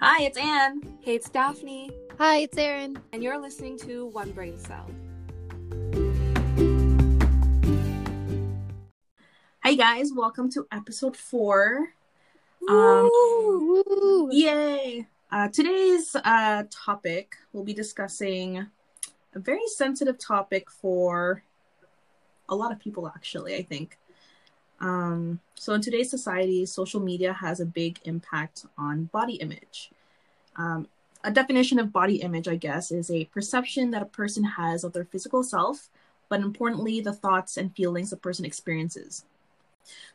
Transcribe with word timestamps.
Hi, 0.00 0.22
it's 0.24 0.38
Anne. 0.38 0.82
Hey, 1.00 1.16
it's 1.16 1.28
Daphne, 1.28 1.90
Hi, 2.18 2.38
it's 2.38 2.56
Erin. 2.56 2.98
and 3.12 3.22
you're 3.22 3.38
listening 3.38 3.78
to 3.80 4.06
One 4.06 4.30
Brain 4.32 4.58
Cell. 4.58 4.86
Hi, 9.64 9.74
guys. 9.74 10.10
Welcome 10.14 10.50
to 10.52 10.66
episode 10.72 11.16
four. 11.16 11.88
Um, 12.68 13.10
Woo, 13.12 13.84
woo. 13.86 14.28
yay! 14.32 15.06
Uh, 15.30 15.48
today's 15.48 16.14
uh, 16.16 16.64
topic, 16.70 17.36
we'll 17.52 17.64
be 17.64 17.74
discussing 17.74 18.66
a 19.34 19.38
very 19.38 19.66
sensitive 19.66 20.18
topic 20.18 20.70
for 20.70 21.42
a 22.48 22.54
lot 22.54 22.72
of 22.72 22.78
people, 22.78 23.06
actually, 23.08 23.56
I 23.56 23.62
think. 23.62 23.98
Um, 24.80 25.40
so, 25.54 25.72
in 25.74 25.80
today's 25.80 26.10
society, 26.10 26.64
social 26.66 27.00
media 27.00 27.32
has 27.32 27.60
a 27.60 27.66
big 27.66 27.98
impact 28.04 28.66
on 28.76 29.04
body 29.04 29.34
image. 29.34 29.90
Um, 30.56 30.88
a 31.24 31.30
definition 31.30 31.78
of 31.78 31.92
body 31.92 32.16
image, 32.16 32.46
I 32.46 32.56
guess, 32.56 32.92
is 32.92 33.10
a 33.10 33.24
perception 33.26 33.90
that 33.90 34.02
a 34.02 34.06
person 34.06 34.44
has 34.44 34.84
of 34.84 34.92
their 34.92 35.04
physical 35.04 35.42
self, 35.42 35.90
but 36.28 36.40
importantly, 36.40 37.00
the 37.00 37.12
thoughts 37.12 37.56
and 37.56 37.74
feelings 37.74 38.12
a 38.12 38.16
person 38.16 38.44
experiences. 38.44 39.24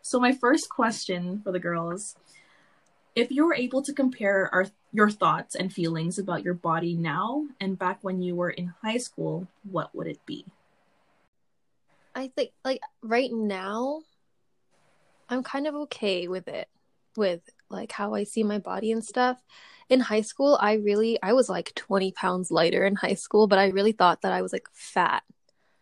So, 0.01 0.19
my 0.19 0.31
first 0.31 0.69
question 0.69 1.41
for 1.43 1.51
the 1.51 1.59
girls 1.59 2.15
if 3.15 3.31
you 3.31 3.45
were 3.45 3.53
able 3.53 3.81
to 3.83 3.93
compare 3.93 4.49
our, 4.53 4.67
your 4.91 5.09
thoughts 5.09 5.55
and 5.55 5.71
feelings 5.71 6.17
about 6.17 6.43
your 6.43 6.53
body 6.53 6.95
now 6.95 7.45
and 7.59 7.77
back 7.77 7.99
when 8.01 8.21
you 8.21 8.35
were 8.35 8.49
in 8.49 8.73
high 8.81 8.97
school, 8.97 9.47
what 9.69 9.93
would 9.95 10.07
it 10.07 10.25
be? 10.25 10.45
I 12.15 12.29
think 12.35 12.51
like 12.63 12.81
right 13.01 13.31
now 13.31 14.01
I'm 15.29 15.43
kind 15.43 15.67
of 15.67 15.75
okay 15.75 16.27
with 16.27 16.47
it 16.47 16.67
with 17.15 17.41
like 17.69 17.91
how 17.91 18.13
I 18.13 18.23
see 18.23 18.43
my 18.43 18.59
body 18.59 18.91
and 18.91 19.03
stuff. 19.03 19.37
In 19.89 19.99
high 19.99 20.21
school, 20.21 20.57
I 20.61 20.73
really 20.73 21.21
I 21.21 21.33
was 21.33 21.49
like 21.49 21.73
20 21.75 22.11
pounds 22.11 22.51
lighter 22.51 22.85
in 22.85 22.95
high 22.95 23.15
school, 23.15 23.47
but 23.47 23.59
I 23.59 23.67
really 23.67 23.91
thought 23.91 24.21
that 24.21 24.33
I 24.33 24.41
was 24.41 24.53
like 24.53 24.67
fat. 24.71 25.23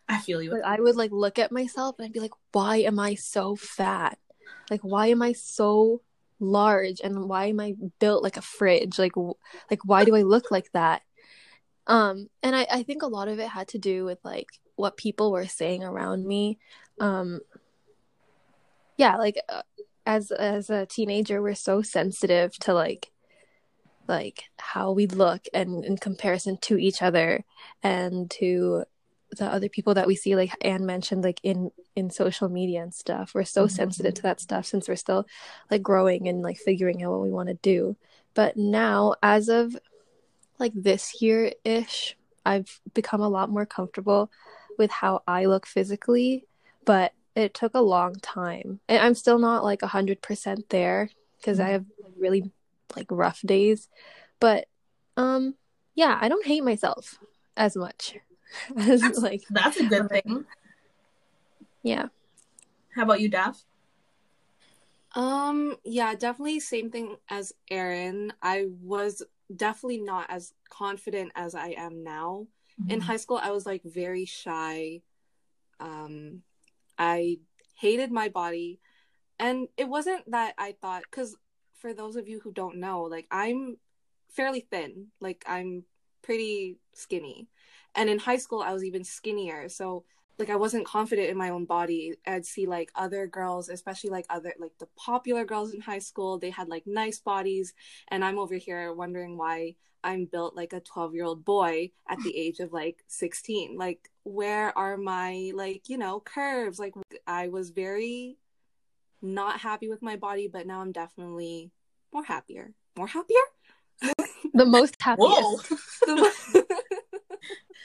I 0.08 0.18
feel 0.18 0.42
you. 0.42 0.50
Like 0.50 0.64
I 0.64 0.80
would 0.80 0.96
like 0.96 1.12
look 1.12 1.38
at 1.38 1.52
myself 1.52 1.96
and 1.98 2.06
I'd 2.06 2.12
be 2.12 2.20
like, 2.20 2.34
why 2.52 2.78
am 2.78 2.98
I 2.98 3.14
so 3.14 3.56
fat? 3.56 4.18
Like 4.70 4.80
why 4.82 5.08
am 5.08 5.22
I 5.22 5.32
so 5.32 6.02
large 6.40 7.00
and 7.02 7.28
why 7.28 7.46
am 7.46 7.60
I 7.60 7.76
built 8.00 8.22
like 8.22 8.36
a 8.36 8.42
fridge? 8.42 8.98
Like 8.98 9.14
w- 9.14 9.34
like 9.70 9.84
why 9.84 10.04
do 10.04 10.14
I 10.16 10.22
look 10.22 10.50
like 10.50 10.70
that? 10.72 11.02
Um 11.86 12.28
and 12.42 12.54
I 12.54 12.66
I 12.70 12.82
think 12.82 13.02
a 13.02 13.06
lot 13.08 13.28
of 13.28 13.38
it 13.38 13.48
had 13.48 13.68
to 13.68 13.78
do 13.78 14.04
with 14.04 14.18
like 14.24 14.48
what 14.76 14.96
people 14.96 15.30
were 15.32 15.46
saying 15.46 15.84
around 15.84 16.26
me. 16.26 16.58
Um 17.00 17.40
yeah, 18.96 19.16
like 19.16 19.36
uh, 19.48 19.62
as 20.06 20.30
as 20.32 20.68
a 20.70 20.86
teenager 20.86 21.40
we're 21.40 21.54
so 21.54 21.80
sensitive 21.82 22.52
to 22.58 22.74
like 22.74 23.10
like 24.08 24.44
how 24.58 24.92
we 24.92 25.06
look 25.06 25.42
and 25.54 25.84
in 25.84 25.96
comparison 25.96 26.58
to 26.60 26.76
each 26.76 27.02
other 27.02 27.44
and 27.82 28.30
to 28.30 28.84
the 29.38 29.46
other 29.46 29.68
people 29.68 29.94
that 29.94 30.06
we 30.08 30.16
see 30.16 30.34
like 30.34 30.52
anne 30.60 30.84
mentioned 30.84 31.22
like 31.22 31.40
in 31.44 31.70
in 31.94 32.10
social 32.10 32.48
media 32.48 32.82
and 32.82 32.92
stuff 32.92 33.32
we're 33.34 33.44
so 33.44 33.66
Mhm. 33.66 33.70
sensitive 33.70 34.14
to 34.14 34.22
that 34.22 34.40
stuff 34.40 34.66
since 34.66 34.88
we're 34.88 34.96
still 34.96 35.24
like 35.70 35.82
growing 35.82 36.28
and 36.28 36.42
like 36.42 36.58
figuring 36.58 37.02
out 37.02 37.12
what 37.12 37.22
we 37.22 37.30
want 37.30 37.48
to 37.48 37.54
do 37.54 37.96
but 38.34 38.56
now 38.56 39.14
as 39.22 39.48
of 39.48 39.76
like 40.58 40.72
this 40.74 41.22
year 41.22 41.52
ish 41.64 42.16
i've 42.44 42.80
become 42.92 43.20
a 43.20 43.28
lot 43.28 43.50
more 43.50 43.64
comfortable 43.66 44.30
with 44.78 44.90
how 44.90 45.22
i 45.28 45.44
look 45.46 45.64
physically 45.64 46.44
but 46.84 47.12
it 47.34 47.54
took 47.54 47.74
a 47.74 47.80
long 47.80 48.14
time 48.16 48.80
and 48.88 49.02
i'm 49.02 49.14
still 49.14 49.38
not 49.38 49.64
like 49.64 49.80
100% 49.82 50.68
there 50.68 51.08
because 51.38 51.58
i 51.60 51.68
have 51.70 51.84
really 52.18 52.50
like 52.96 53.06
rough 53.10 53.40
days 53.42 53.88
but 54.40 54.66
um 55.16 55.54
yeah 55.94 56.18
i 56.20 56.28
don't 56.28 56.46
hate 56.46 56.62
myself 56.64 57.18
as 57.56 57.76
much 57.76 58.16
as 58.76 59.00
That's- 59.00 59.18
like 59.18 59.42
That's 59.50 59.78
a 59.78 59.84
good 59.84 60.08
thing. 60.08 60.44
yeah 61.82 62.06
How 62.94 63.02
about 63.04 63.20
you, 63.20 63.28
Daph? 63.30 63.64
Um, 65.14 65.76
yeah, 65.84 66.14
definitely 66.14 66.60
same 66.60 66.90
thing 66.90 67.16
as 67.28 67.52
Erin. 67.70 68.32
I 68.42 68.66
was 68.82 69.22
definitely 69.54 69.98
not 70.00 70.26
as 70.30 70.54
confident 70.70 71.32
as 71.34 71.54
I 71.54 71.68
am 71.76 72.02
now. 72.02 72.46
In 72.88 73.00
high 73.00 73.16
school, 73.18 73.38
I 73.42 73.50
was 73.50 73.64
like 73.66 73.82
very 73.84 74.24
shy. 74.24 75.02
Um, 75.80 76.42
I 77.02 77.38
hated 77.74 78.12
my 78.12 78.28
body. 78.28 78.78
And 79.38 79.68
it 79.76 79.88
wasn't 79.88 80.30
that 80.30 80.54
I 80.56 80.76
thought, 80.80 81.02
because 81.10 81.36
for 81.74 81.92
those 81.92 82.14
of 82.14 82.28
you 82.28 82.38
who 82.40 82.52
don't 82.52 82.76
know, 82.76 83.02
like 83.02 83.26
I'm 83.30 83.76
fairly 84.30 84.66
thin, 84.70 85.08
like 85.20 85.44
I'm 85.48 85.84
pretty 86.22 86.78
skinny. 86.94 87.48
And 87.94 88.08
in 88.08 88.18
high 88.18 88.38
school, 88.38 88.62
I 88.62 88.72
was 88.72 88.84
even 88.84 89.04
skinnier. 89.04 89.68
So, 89.68 90.04
like, 90.38 90.48
I 90.48 90.56
wasn't 90.56 90.86
confident 90.86 91.28
in 91.28 91.36
my 91.36 91.50
own 91.50 91.66
body. 91.66 92.14
I'd 92.26 92.46
see 92.46 92.66
like 92.66 92.90
other 92.94 93.26
girls, 93.26 93.68
especially 93.68 94.10
like 94.10 94.26
other, 94.30 94.54
like 94.58 94.72
the 94.78 94.88
popular 94.96 95.44
girls 95.44 95.74
in 95.74 95.80
high 95.80 95.98
school, 95.98 96.38
they 96.38 96.50
had 96.50 96.68
like 96.68 96.84
nice 96.86 97.18
bodies. 97.18 97.74
And 98.08 98.24
I'm 98.24 98.38
over 98.38 98.54
here 98.54 98.94
wondering 98.94 99.36
why 99.36 99.74
I'm 100.04 100.24
built 100.24 100.56
like 100.56 100.72
a 100.72 100.80
12 100.80 101.14
year 101.14 101.24
old 101.24 101.44
boy 101.44 101.90
at 102.08 102.18
the 102.20 102.34
age 102.36 102.60
of 102.60 102.72
like 102.72 103.04
16. 103.08 103.76
Like, 103.76 104.08
where 104.24 104.76
are 104.76 104.96
my, 104.96 105.52
like, 105.54 105.88
you 105.88 105.98
know, 105.98 106.20
curves? 106.20 106.78
Like, 106.78 106.94
I 107.26 107.48
was 107.48 107.70
very 107.70 108.36
not 109.20 109.60
happy 109.60 109.88
with 109.88 110.02
my 110.02 110.16
body, 110.16 110.48
but 110.48 110.66
now 110.66 110.80
I'm 110.80 110.92
definitely 110.92 111.70
more 112.12 112.24
happier. 112.24 112.72
More 112.96 113.06
happier? 113.06 113.40
the 114.54 114.66
most 114.66 114.96
happiest 115.00 115.72
Whoa! 116.06 116.28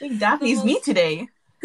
think 0.00 0.20
Daphne's 0.20 0.64
me 0.64 0.80
today. 0.80 1.28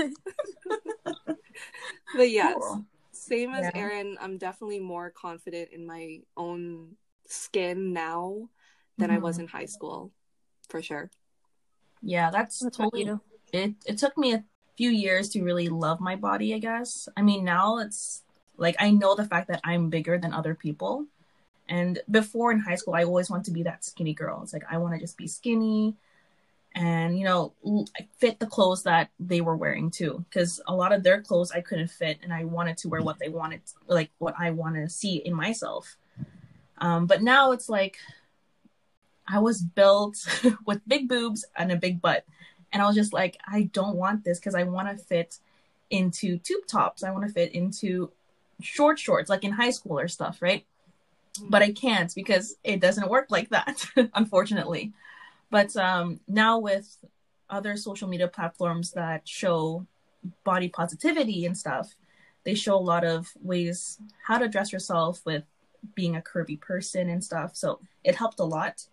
but 2.16 2.30
yes, 2.30 2.56
Cool. 2.56 2.86
same 3.12 3.54
as 3.54 3.70
Yeah. 3.74 3.82
Erin, 3.82 4.18
I'm 4.20 4.38
definitely 4.38 4.80
more 4.80 5.12
confident 5.12 5.70
in 5.72 5.86
my 5.86 6.22
own 6.36 6.96
skin 7.28 7.94
now 7.94 8.50
than 8.98 9.12
I 9.12 9.20
was 9.20 9.38
Mhm. 9.38 9.42
in 9.42 9.48
high 9.48 9.66
school, 9.66 10.12
for 10.70 10.82
sure. 10.82 11.12
Yeah, 12.02 12.32
that's 12.32 12.62
What 12.62 12.76
about 12.76 12.86
totally 12.92 13.06
you? 13.06 13.22
it 13.52 13.76
it 13.86 13.98
took 13.98 14.18
me 14.18 14.34
a 14.34 14.44
few 14.76 14.90
years 14.90 15.30
to 15.30 15.44
really 15.44 15.70
love 15.70 16.00
my 16.00 16.16
body, 16.16 16.54
I 16.54 16.60
guess. 16.60 17.08
I 17.16 17.22
mean, 17.22 17.44
now 17.44 17.80
it's 17.80 18.24
like 18.58 18.76
I 18.80 18.92
know 18.92 19.16
the 19.16 19.26
fact 19.26 19.48
that 19.48 19.62
I'm 19.64 19.90
bigger 19.90 20.18
than 20.18 20.34
other 20.34 20.56
people. 20.56 21.06
And 21.70 22.00
before 22.10 22.52
in 22.52 22.60
high 22.60 22.76
school, 22.76 22.96
I 22.96 23.04
always 23.04 23.30
wanted 23.30 23.46
to 23.46 23.52
be 23.52 23.64
that 23.64 23.86
skinny 23.86 24.14
girl. 24.14 24.42
It's 24.44 24.54
like 24.54 24.66
I 24.70 24.78
want 24.78 24.94
to 24.94 25.00
just 25.00 25.18
be 25.18 25.28
skinny 25.28 25.96
and, 26.76 27.18
you 27.18 27.24
know, 27.24 27.54
fit 28.18 28.40
the 28.40 28.48
clothes 28.48 28.84
that 28.84 29.10
they 29.20 29.42
were 29.42 29.56
wearing 29.56 29.92
too. 29.92 30.26
Because 30.30 30.60
a 30.68 30.76
lot 30.76 30.92
of 30.92 31.04
their 31.04 31.22
clothes 31.22 31.52
I 31.52 31.62
couldn't 31.62 31.90
fit 31.90 32.20
and 32.24 32.34
I 32.34 32.44
wanted 32.44 32.78
to 32.80 32.90
wear 32.90 33.02
what 33.02 33.20
they 33.20 33.30
wanted, 33.30 33.62
like 33.88 34.12
what 34.18 34.36
I 34.38 34.52
want 34.52 34.76
to 34.76 34.90
see 34.90 35.18
in 35.18 35.34
myself. 35.34 35.96
Um, 36.80 37.06
but 37.06 37.22
now 37.22 37.52
it's 37.52 37.70
like 37.70 37.98
I 39.28 39.40
was 39.40 39.62
built 39.62 40.18
with 40.66 40.82
big 40.88 41.08
boobs 41.08 41.46
and 41.56 41.72
a 41.72 41.78
big 41.78 42.02
butt. 42.02 42.26
And 42.74 42.82
I 42.82 42.88
was 42.88 42.96
just 42.96 43.14
like, 43.14 43.38
I 43.48 43.70
don't 43.72 43.96
want 43.96 44.26
this 44.26 44.40
because 44.40 44.56
I 44.56 44.64
want 44.64 44.90
to 44.90 45.04
fit 45.04 45.38
into 45.90 46.40
tube 46.40 46.66
tops. 46.68 47.04
I 47.04 47.12
want 47.12 47.26
to 47.26 47.32
fit 47.32 47.54
into 47.54 48.12
short 48.62 49.00
shorts, 49.00 49.30
like 49.30 49.44
in 49.44 49.52
high 49.52 49.70
school 49.70 50.00
or 50.00 50.08
stuff, 50.08 50.42
right? 50.42 50.66
But 51.50 51.62
I 51.62 51.72
can't 51.72 52.14
because 52.14 52.56
it 52.64 52.80
doesn't 52.80 53.10
work 53.10 53.28
like 53.30 53.50
that, 53.50 53.86
unfortunately. 54.14 54.92
But 55.52 55.76
um, 55.78 56.20
now 56.28 56.58
with 56.58 56.98
other 57.50 57.78
social 57.78 58.08
media 58.08 58.28
platforms 58.28 58.92
that 58.94 59.28
show 59.28 59.86
body 60.44 60.68
positivity 60.68 61.46
and 61.46 61.56
stuff, 61.56 61.96
they 62.44 62.56
show 62.56 62.76
a 62.76 62.78
lot 62.78 63.04
of 63.04 63.32
ways 63.42 64.00
how 64.24 64.40
to 64.40 64.48
dress 64.48 64.72
yourself 64.74 65.22
with 65.26 65.44
being 65.96 66.16
a 66.16 66.22
curvy 66.22 66.60
person 66.60 67.10
and 67.10 67.24
stuff. 67.24 67.56
So 67.56 67.80
it 68.04 68.16
helped 68.16 68.40
a 68.40 68.46
lot 68.46 68.86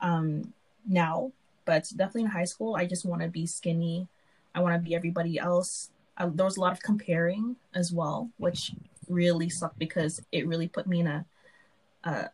um, 0.00 0.52
now 0.86 1.32
but 1.64 1.84
definitely 1.96 2.22
in 2.22 2.28
high 2.28 2.44
school 2.44 2.76
i 2.76 2.86
just 2.86 3.04
want 3.04 3.22
to 3.22 3.28
be 3.28 3.46
skinny. 3.46 4.08
I 4.54 4.60
want 4.60 4.74
to 4.74 4.86
be 4.86 4.94
everybody 4.94 5.38
else. 5.38 5.90
There 6.18 6.44
was 6.44 6.56
a 6.56 6.60
lot 6.60 6.72
of 6.72 6.82
comparing 6.82 7.56
as 7.74 7.92
well 7.92 8.30
which 8.36 8.72
really 9.08 9.48
sucked 9.48 9.78
because 9.78 10.20
it 10.30 10.46
really 10.46 10.68
put 10.68 10.86
me 10.86 11.00
in 11.00 11.06
a 11.06 11.24
a, 12.04 12.30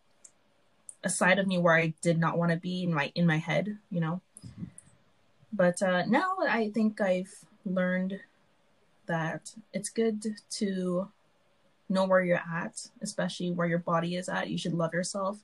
a 1.04 1.08
side 1.08 1.38
of 1.38 1.46
me 1.46 1.58
where 1.58 1.74
i 1.74 1.94
did 2.02 2.18
not 2.18 2.36
want 2.36 2.50
to 2.50 2.56
be 2.58 2.82
in 2.82 2.92
my 2.92 3.10
in 3.14 3.26
my 3.26 3.38
head 3.38 3.78
you 3.90 4.00
know? 4.00 4.20
But 5.52 5.82
uh 5.82 6.04
now 6.06 6.36
i 6.48 6.70
think 6.70 7.00
i've 7.00 7.34
learned 7.64 8.20
that 9.06 9.54
it's 9.72 9.88
good 9.88 10.22
to 10.50 11.08
know 11.88 12.04
where 12.04 12.22
you're 12.22 12.36
at 12.36 12.88
especially 13.00 13.50
where 13.50 13.66
your 13.66 13.78
body 13.78 14.16
is 14.16 14.28
at. 14.28 14.50
You 14.50 14.58
should 14.58 14.74
love 14.74 14.92
yourself. 14.92 15.38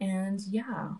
And 0.00 0.40
yeah 0.48 0.92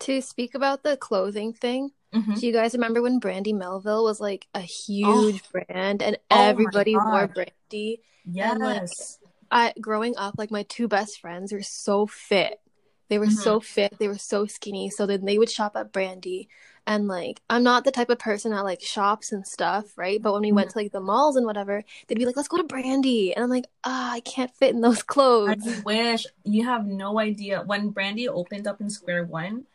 to 0.00 0.20
speak 0.20 0.54
about 0.54 0.82
the 0.82 0.96
clothing 0.96 1.52
thing 1.52 1.90
Mhm. 2.14 2.40
do 2.40 2.46
you 2.46 2.52
guys 2.52 2.74
remember 2.74 3.02
when 3.02 3.18
brandy 3.18 3.52
melville 3.52 4.04
was 4.04 4.20
like 4.20 4.46
a 4.54 4.60
huge 4.60 5.42
brand 5.52 6.02
and 6.02 6.16
Oh 6.30 6.36
everybody 6.48 6.96
wore 6.96 7.26
brandy 7.28 8.00
yes 8.24 8.50
And, 8.52 8.60
like, 8.60 8.82
I 9.50 9.74
growing 9.80 10.16
up, 10.16 10.34
like 10.38 10.50
my 10.50 10.62
two 10.64 10.88
best 10.88 11.20
friends 11.20 11.52
were 11.52 11.62
so 11.62 12.06
fit 12.06 12.60
They 13.08 13.18
were 13.18 13.26
Mhm. 13.26 13.32
so 13.32 13.58
fit, 13.60 13.98
they 13.98 14.06
were 14.06 14.18
so 14.18 14.46
skinny. 14.46 14.88
So 14.88 15.04
then 15.04 15.24
they 15.24 15.36
would 15.36 15.50
shop 15.50 15.74
at 15.74 15.90
Brandy. 15.92 16.48
And 16.86 17.08
like, 17.08 17.40
I'm 17.50 17.64
not 17.64 17.82
the 17.84 17.90
type 17.90 18.08
of 18.08 18.20
person 18.20 18.52
that 18.52 18.62
like 18.64 18.80
shops 18.80 19.32
and 19.32 19.44
stuff, 19.44 19.98
right? 19.98 20.22
But 20.22 20.32
when 20.32 20.42
we 20.42 20.52
went 20.52 20.70
to 20.70 20.78
like 20.78 20.92
the 20.92 21.00
malls 21.00 21.34
and 21.34 21.44
whatever, 21.44 21.82
they'd 22.06 22.18
be 22.18 22.24
like, 22.24 22.36
let's 22.36 22.48
go 22.48 22.56
to 22.58 22.62
Brandy. 22.64 23.34
And 23.34 23.42
I'm 23.42 23.50
like, 23.50 23.66
ah, 23.82 24.12
I 24.12 24.20
can't 24.20 24.54
fit 24.54 24.74
in 24.74 24.80
those 24.80 25.02
clothes. 25.14 25.66
I 25.66 25.82
wish 25.84 26.26
you 26.44 26.64
have 26.64 26.86
no 26.86 27.18
idea. 27.18 27.62
When 27.66 27.90
Brandy 27.90 28.28
opened 28.28 28.68
up 28.68 28.80
in 28.80 28.88
Square 28.90 29.24
One, 29.26 29.66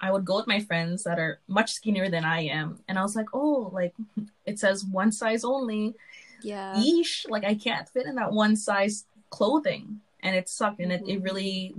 I 0.00 0.10
would 0.12 0.24
go 0.24 0.36
with 0.36 0.46
my 0.46 0.60
friends 0.60 1.04
that 1.04 1.18
are 1.18 1.40
much 1.48 1.72
skinnier 1.72 2.08
than 2.08 2.24
I 2.24 2.42
am, 2.42 2.80
and 2.88 2.98
I 2.98 3.02
was 3.02 3.16
like, 3.16 3.28
"Oh, 3.32 3.70
like 3.72 3.94
it 4.46 4.58
says 4.58 4.84
one 4.84 5.12
size 5.12 5.44
only." 5.44 5.94
Yeah. 6.42 6.74
Yeesh! 6.74 7.28
Like 7.28 7.44
I 7.44 7.54
can't 7.54 7.88
fit 7.88 8.06
in 8.06 8.16
that 8.16 8.32
one 8.32 8.56
size 8.56 9.04
clothing, 9.30 10.00
and 10.20 10.36
it 10.36 10.48
sucked. 10.48 10.80
And 10.80 10.92
it, 10.92 11.02
it 11.02 11.06
mm-hmm. 11.06 11.24
really, 11.24 11.74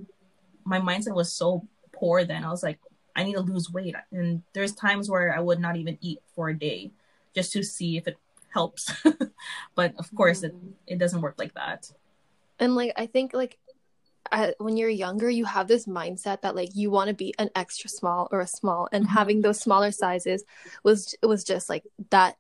my 0.64 0.80
mindset 0.80 1.16
was 1.16 1.32
so 1.32 1.68
poor. 1.92 2.24
Then 2.24 2.44
I 2.44 2.50
was 2.50 2.64
like, 2.64 2.80
I 3.16 3.24
need 3.24 3.36
to 3.36 3.42
lose 3.42 3.72
weight, 3.72 3.96
and 4.12 4.42
there's 4.54 4.74
times 4.74 5.10
where 5.10 5.36
I 5.36 5.40
would 5.40 5.60
not 5.60 5.76
even 5.76 5.98
eat 6.02 6.22
for 6.36 6.50
a 6.50 6.58
day 6.58 6.92
just 7.34 7.52
to 7.54 7.64
see 7.64 7.98
if 7.98 8.08
it 8.08 8.18
helps. 8.54 8.92
but 9.76 9.94
of 10.00 10.14
course, 10.16 10.44
it 10.44 10.56
mm-hmm. 10.56 10.72
it 10.88 10.98
doesn't 10.98 11.22
work 11.22 11.36
like 11.38 11.54
that. 11.54 11.92
And 12.60 12.76
like, 12.76 12.94
I 12.96 13.06
think 13.06 13.34
like 13.34 13.58
uh, 14.32 14.52
when 14.60 14.78
you're 14.78 14.90
younger, 14.90 15.30
you 15.30 15.46
have 15.46 15.68
this 15.68 15.86
mindset 15.86 16.42
that 16.42 16.56
like 16.56 16.76
you 16.76 16.90
want 16.92 17.10
to 17.10 17.14
be 17.14 17.34
an 17.38 17.50
extra 17.56 17.90
small 17.90 18.28
or 18.32 18.40
a 18.40 18.48
small, 18.48 18.88
and 18.92 19.06
Mhm. 19.06 19.10
having 19.10 19.42
those 19.42 19.60
smaller 19.60 19.92
sizes 19.92 20.44
was 20.84 21.16
was 21.22 21.44
just 21.44 21.70
like 21.70 21.84
that. 22.10 22.38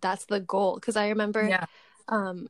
That's 0.00 0.24
the 0.26 0.40
goal. 0.40 0.76
Because 0.76 0.96
I 0.96 1.08
remember, 1.08 1.48
Yeah. 1.48 1.66
um, 2.08 2.48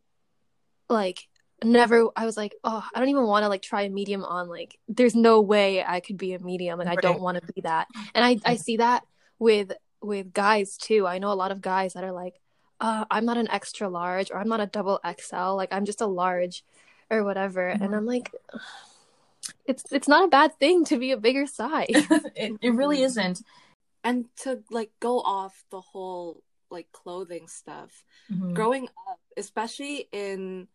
like 0.89 1.29
never. 1.63 2.09
I 2.17 2.25
was 2.25 2.37
like, 2.37 2.55
oh, 2.65 2.87
I 2.95 2.99
don't 2.99 3.09
even 3.09 3.27
want 3.27 3.45
to 3.45 3.49
like 3.49 3.63
try 3.63 3.83
a 3.83 3.91
medium 3.91 4.25
on. 4.25 4.49
Like, 4.49 4.79
there's 4.89 5.15
no 5.15 5.41
way 5.41 5.85
I 5.85 6.01
could 6.01 6.17
be 6.17 6.33
a 6.35 6.39
medium. 6.39 6.79
Like, 6.79 6.89
I 6.89 6.97
don't 6.97 7.21
want 7.21 7.41
to 7.41 7.53
be 7.53 7.61
that. 7.63 7.89
And 8.15 8.25
I 8.25 8.39
I 8.45 8.57
see 8.57 8.79
that 8.79 9.05
with 9.39 9.73
with 10.03 10.33
guys 10.33 10.77
too. 10.77 11.07
I 11.07 11.19
know 11.19 11.33
a 11.33 11.35
lot 11.35 11.53
of 11.53 11.61
guys 11.61 11.93
that 11.95 12.05
are 12.05 12.13
like, 12.13 12.41
uh, 12.81 13.05
I'm 13.11 13.27
not 13.27 13.37
an 13.37 13.51
extra 13.51 13.89
large 13.89 14.31
or 14.31 14.39
I'm 14.39 14.49
not 14.49 14.61
a 14.61 14.67
double 14.67 14.99
XL. 15.05 15.55
Like, 15.57 15.73
I'm 15.73 15.85
just 15.85 16.01
a 16.01 16.07
large 16.07 16.65
or 17.11 17.25
whatever. 17.25 17.69
And 17.69 17.81
Mhm. 17.83 17.97
I'm 17.97 18.07
like, 18.07 18.33
it's 19.67 19.85
it's 19.91 20.09
not 20.09 20.25
a 20.25 20.29
bad 20.29 20.59
thing 20.59 20.85
to 20.87 20.99
be 20.99 21.11
a 21.13 21.17
bigger 21.17 21.47
size. 21.47 21.87
it, 22.37 22.57
it 22.61 22.75
really 22.75 22.99
Mhm. 22.99 23.05
isn't. 23.05 23.43
And 24.05 24.27
to 24.45 24.63
like 24.71 24.93
go 25.01 25.21
off 25.21 25.65
the 25.71 25.81
whole 25.81 26.43
like 26.71 26.91
clothing 26.93 27.49
stuff, 27.49 28.05
Mhm. 28.31 28.55
growing 28.55 28.89
up, 29.09 29.21
especially 29.37 30.09
in 30.13 30.69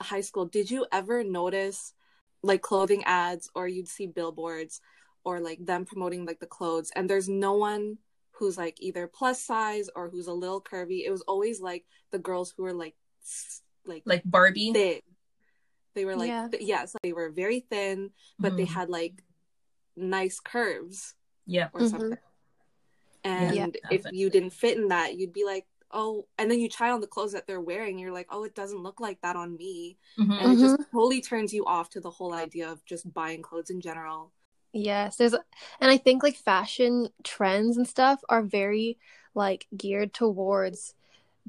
high 0.00 0.20
school, 0.22 0.46
did 0.46 0.70
you 0.70 0.86
ever 0.92 1.22
notice 1.24 1.94
like 2.42 2.62
clothing 2.62 3.04
ads 3.04 3.50
or 3.54 3.68
you'd 3.68 3.88
see 3.88 4.06
billboards 4.06 4.80
or 5.24 5.40
like 5.40 5.64
them 5.64 5.84
promoting 5.84 6.24
like 6.24 6.40
the 6.40 6.46
clothes 6.46 6.90
and 6.96 7.08
there's 7.08 7.28
no 7.28 7.52
one 7.52 7.98
who's 8.32 8.56
like 8.56 8.76
either 8.80 9.06
plus 9.06 9.42
size 9.42 9.90
or 9.94 10.08
who's 10.08 10.26
a 10.26 10.32
little 10.32 10.60
curvy. 10.62 11.04
It 11.04 11.10
was 11.10 11.20
always 11.22 11.60
like 11.60 11.84
the 12.10 12.18
girls 12.18 12.52
who 12.56 12.62
were 12.62 12.72
like 12.72 12.94
like 13.84 14.02
Like 14.06 14.22
Barbie. 14.24 14.72
thin. 14.72 15.00
They 15.94 16.04
were 16.04 16.16
like 16.16 16.28
Yeah. 16.28 16.48
th- 16.48 16.62
yes, 16.62 16.94
they 17.02 17.12
were 17.12 17.30
very 17.30 17.60
thin, 17.60 18.10
but 18.38 18.56
they 18.56 18.64
Mhm. 18.64 18.68
had 18.68 18.88
like 18.90 19.22
nice 19.96 20.40
curves 20.40 21.14
Yeah. 21.46 21.68
or 21.72 21.80
Mhm. 21.80 21.90
something. 21.90 22.18
And 23.24 23.54
Yeah, 23.54 23.66
if 23.66 24.02
definitely. 24.02 24.18
you 24.18 24.30
didn't 24.30 24.50
fit 24.50 24.78
in 24.78 24.88
that, 24.88 25.16
you'd 25.16 25.32
be 25.32 25.44
like, 25.44 25.66
oh, 25.90 26.26
and 26.38 26.50
then 26.50 26.60
you 26.60 26.68
try 26.68 26.90
on 26.90 27.00
the 27.00 27.06
clothes 27.06 27.32
that 27.32 27.46
they're 27.46 27.60
wearing, 27.60 27.98
you're 27.98 28.12
like, 28.12 28.28
oh, 28.30 28.44
it 28.44 28.54
doesn't 28.54 28.82
look 28.82 29.00
like 29.00 29.20
that 29.22 29.36
on 29.36 29.56
me. 29.56 29.98
Mhm. 30.18 30.38
And 30.40 30.52
it 30.52 30.58
just 30.60 30.76
totally 30.92 31.20
turns 31.20 31.52
you 31.52 31.66
off 31.66 31.90
to 31.90 32.00
the 32.00 32.10
whole 32.10 32.32
idea 32.32 32.70
of 32.70 32.84
just 32.84 33.12
buying 33.12 33.42
clothes 33.42 33.70
in 33.70 33.80
general. 33.80 34.32
Yes, 34.72 35.16
there's 35.16 35.34
and 35.34 35.90
I 35.90 35.96
think 35.96 36.22
like 36.22 36.36
fashion 36.36 37.08
trends 37.24 37.76
and 37.76 37.88
stuff 37.88 38.22
are 38.28 38.42
very 38.42 38.98
like 39.34 39.66
geared 39.76 40.14
towards 40.14 40.94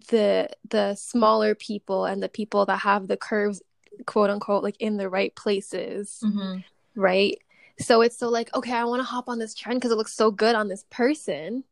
the 0.09 0.49
the 0.67 0.95
smaller 0.95 1.53
people 1.53 2.05
and 2.05 2.21
the 2.23 2.29
people 2.29 2.65
that 2.65 2.77
have 2.79 3.07
the 3.07 3.17
curves 3.17 3.61
quote 4.05 4.29
unquote 4.29 4.63
like 4.63 4.75
in 4.79 4.97
the 4.97 5.09
right 5.09 5.33
places, 5.35 6.19
Mhm. 6.23 6.63
right? 6.95 7.37
So 7.79 8.01
it's 8.01 8.17
so 8.17 8.29
like, 8.29 8.53
okay, 8.55 8.73
I 8.73 8.83
want 8.85 8.99
to 8.99 9.03
hop 9.05 9.27
on 9.29 9.39
this 9.39 9.53
trend 9.55 9.79
because 9.79 9.91
it 9.91 9.97
looks 9.97 10.13
so 10.13 10.29
good 10.31 10.55
on 10.55 10.67
this 10.67 10.85
person. 10.89 11.63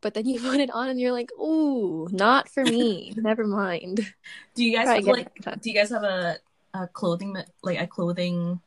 But 0.00 0.14
then 0.14 0.26
you 0.26 0.38
put 0.52 0.60
it 0.60 0.70
on 0.70 0.88
and 0.88 1.00
you're 1.00 1.12
like, 1.12 1.30
ooh, 1.38 2.08
not 2.12 2.48
for 2.48 2.64
me. 2.64 3.12
Never 3.16 3.46
mind. 3.46 4.12
Do 4.54 4.64
you 4.64 4.74
guys 4.76 4.84
Try 4.86 4.94
have, 4.96 5.04
like? 5.06 5.34
that. 5.42 5.62
Do 5.62 5.70
you 5.70 5.76
guys 5.76 5.90
have 5.90 6.02
a 6.04 6.36
a 6.74 6.86
clothing 6.86 7.36
like 7.62 7.80
a 7.80 7.86
clothing 7.86 8.60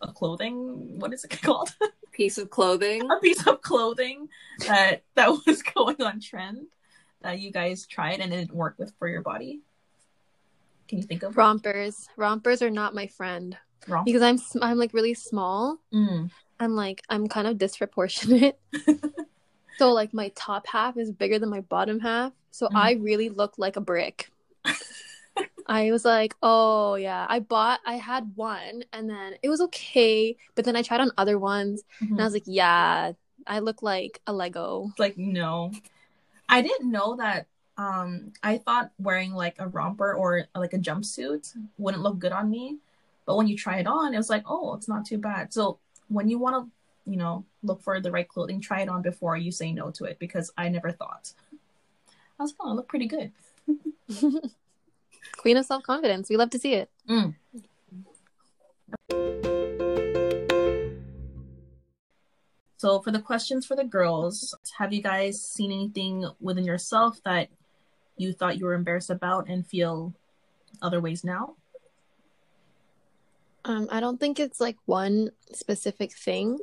a 0.00 0.12
clothing? 0.12 0.98
What 0.98 1.12
is 1.12 1.24
it 1.24 1.30
called? 1.42 1.74
Piece 2.12 2.36
of 2.38 2.50
clothing. 2.50 3.10
a 3.10 3.18
piece 3.20 3.46
of 3.46 3.62
clothing 3.62 4.28
that 4.66 5.02
that 5.14 5.30
was 5.46 5.62
going 5.62 6.00
on 6.02 6.20
trend 6.20 6.66
that 7.22 7.38
you 7.40 7.50
guys 7.50 7.86
tried 7.86 8.20
and 8.20 8.32
it 8.32 8.36
didn't 8.36 8.54
work 8.54 8.74
with 8.78 8.92
for 8.98 9.08
your 9.08 9.22
body. 9.22 9.60
Can 10.92 10.98
you 11.00 11.06
think 11.06 11.22
of 11.22 11.38
Rompers. 11.38 12.06
Rompers 12.18 12.60
are 12.60 12.68
not 12.68 12.94
my 12.94 13.06
friend 13.06 13.56
wrong? 13.88 14.04
because 14.04 14.20
I'm 14.20 14.38
I'm 14.60 14.76
like 14.76 14.92
really 14.92 15.14
small. 15.14 15.78
Mm. 15.90 16.30
and 16.60 16.76
like 16.76 17.00
I'm 17.08 17.28
kind 17.28 17.46
of 17.46 17.56
disproportionate. 17.56 18.60
so 19.78 19.90
like 19.94 20.12
my 20.12 20.28
top 20.36 20.66
half 20.66 20.98
is 20.98 21.10
bigger 21.10 21.38
than 21.38 21.48
my 21.48 21.62
bottom 21.62 21.98
half. 21.98 22.34
So 22.50 22.66
Mhm. 22.66 22.76
I 22.76 22.92
really 23.00 23.30
look 23.30 23.54
like 23.56 23.76
a 23.76 23.80
brick. 23.80 24.28
I 25.66 25.90
was 25.92 26.04
like, 26.04 26.34
oh 26.42 26.96
yeah, 26.96 27.24
I 27.26 27.38
bought 27.38 27.80
I 27.86 27.94
had 27.94 28.36
one 28.36 28.84
and 28.92 29.08
then 29.08 29.36
it 29.42 29.48
was 29.48 29.62
okay, 29.62 30.36
but 30.54 30.66
then 30.66 30.76
I 30.76 30.82
tried 30.82 31.00
on 31.00 31.10
other 31.16 31.38
ones 31.38 31.84
and 32.02 32.20
I 32.20 32.22
Mhm. 32.22 32.24
was 32.24 32.32
like, 32.34 32.42
yeah, 32.44 33.12
I 33.46 33.60
look 33.60 33.82
like 33.82 34.20
a 34.26 34.34
Lego. 34.34 34.88
It's 34.90 34.98
like 34.98 35.16
no, 35.16 35.72
I 36.50 36.60
didn't 36.60 36.90
know 36.90 37.16
that. 37.16 37.46
Um, 37.78 38.32
I 38.42 38.58
thought 38.58 38.90
wearing 38.98 39.32
like 39.32 39.56
a 39.58 39.68
romper 39.68 40.12
or 40.14 40.46
like 40.54 40.74
a 40.74 40.78
jumpsuit 40.78 41.56
wouldn't 41.78 42.02
look 42.02 42.18
good 42.18 42.32
on 42.32 42.50
me, 42.50 42.78
but 43.26 43.36
when 43.36 43.48
you 43.48 43.56
try 43.56 43.78
it 43.78 43.86
on, 43.86 44.12
it 44.14 44.16
was 44.18 44.30
like, 44.30 44.44
oh, 44.46 44.74
it's 44.74 44.88
not 44.88 45.06
too 45.06 45.18
bad. 45.18 45.52
So 45.52 45.78
when 46.08 46.28
you 46.28 46.38
want 46.38 46.66
to, 46.66 47.10
you 47.10 47.16
know, 47.16 47.44
look 47.62 47.82
for 47.82 48.00
the 48.00 48.10
right 48.10 48.28
clothing, 48.28 48.60
try 48.60 48.82
it 48.82 48.88
on 48.88 49.02
before 49.02 49.36
you 49.36 49.50
say 49.50 49.72
no 49.72 49.90
to 49.92 50.04
it 50.04 50.18
because 50.18 50.52
I 50.56 50.68
never 50.68 50.92
thought. 50.92 51.32
I 52.38 52.42
was 52.42 52.52
like, 52.52 52.56
oh, 52.60 52.70
I 52.70 52.74
look 52.74 52.88
pretty 52.88 53.06
good. 53.06 53.32
Queen 55.36 55.56
of 55.56 55.64
self 55.64 55.82
confidence. 55.82 56.28
We 56.28 56.36
love 56.36 56.50
to 56.50 56.58
see 56.58 56.74
it. 56.74 56.90
Mm. 57.08 57.34
So 62.76 63.00
for 63.00 63.12
the 63.12 63.20
questions 63.20 63.64
for 63.64 63.76
the 63.76 63.84
girls, 63.84 64.56
have 64.78 64.92
you 64.92 65.02
guys 65.02 65.40
seen 65.40 65.70
anything 65.70 66.28
within 66.40 66.64
yourself 66.64 67.22
that 67.24 67.48
you 68.16 68.32
thought 68.32 68.58
you 68.58 68.66
were 68.66 68.74
embarrassed 68.74 69.10
about 69.10 69.48
and 69.48 69.66
feel 69.66 70.14
other 70.80 71.00
ways 71.00 71.24
now? 71.24 71.56
Um, 73.64 73.88
I 73.90 74.00
don't 74.00 74.18
think 74.18 74.40
it's 74.40 74.60
like 74.60 74.76
one 74.86 75.30
specific 75.52 76.12
thing, 76.12 76.58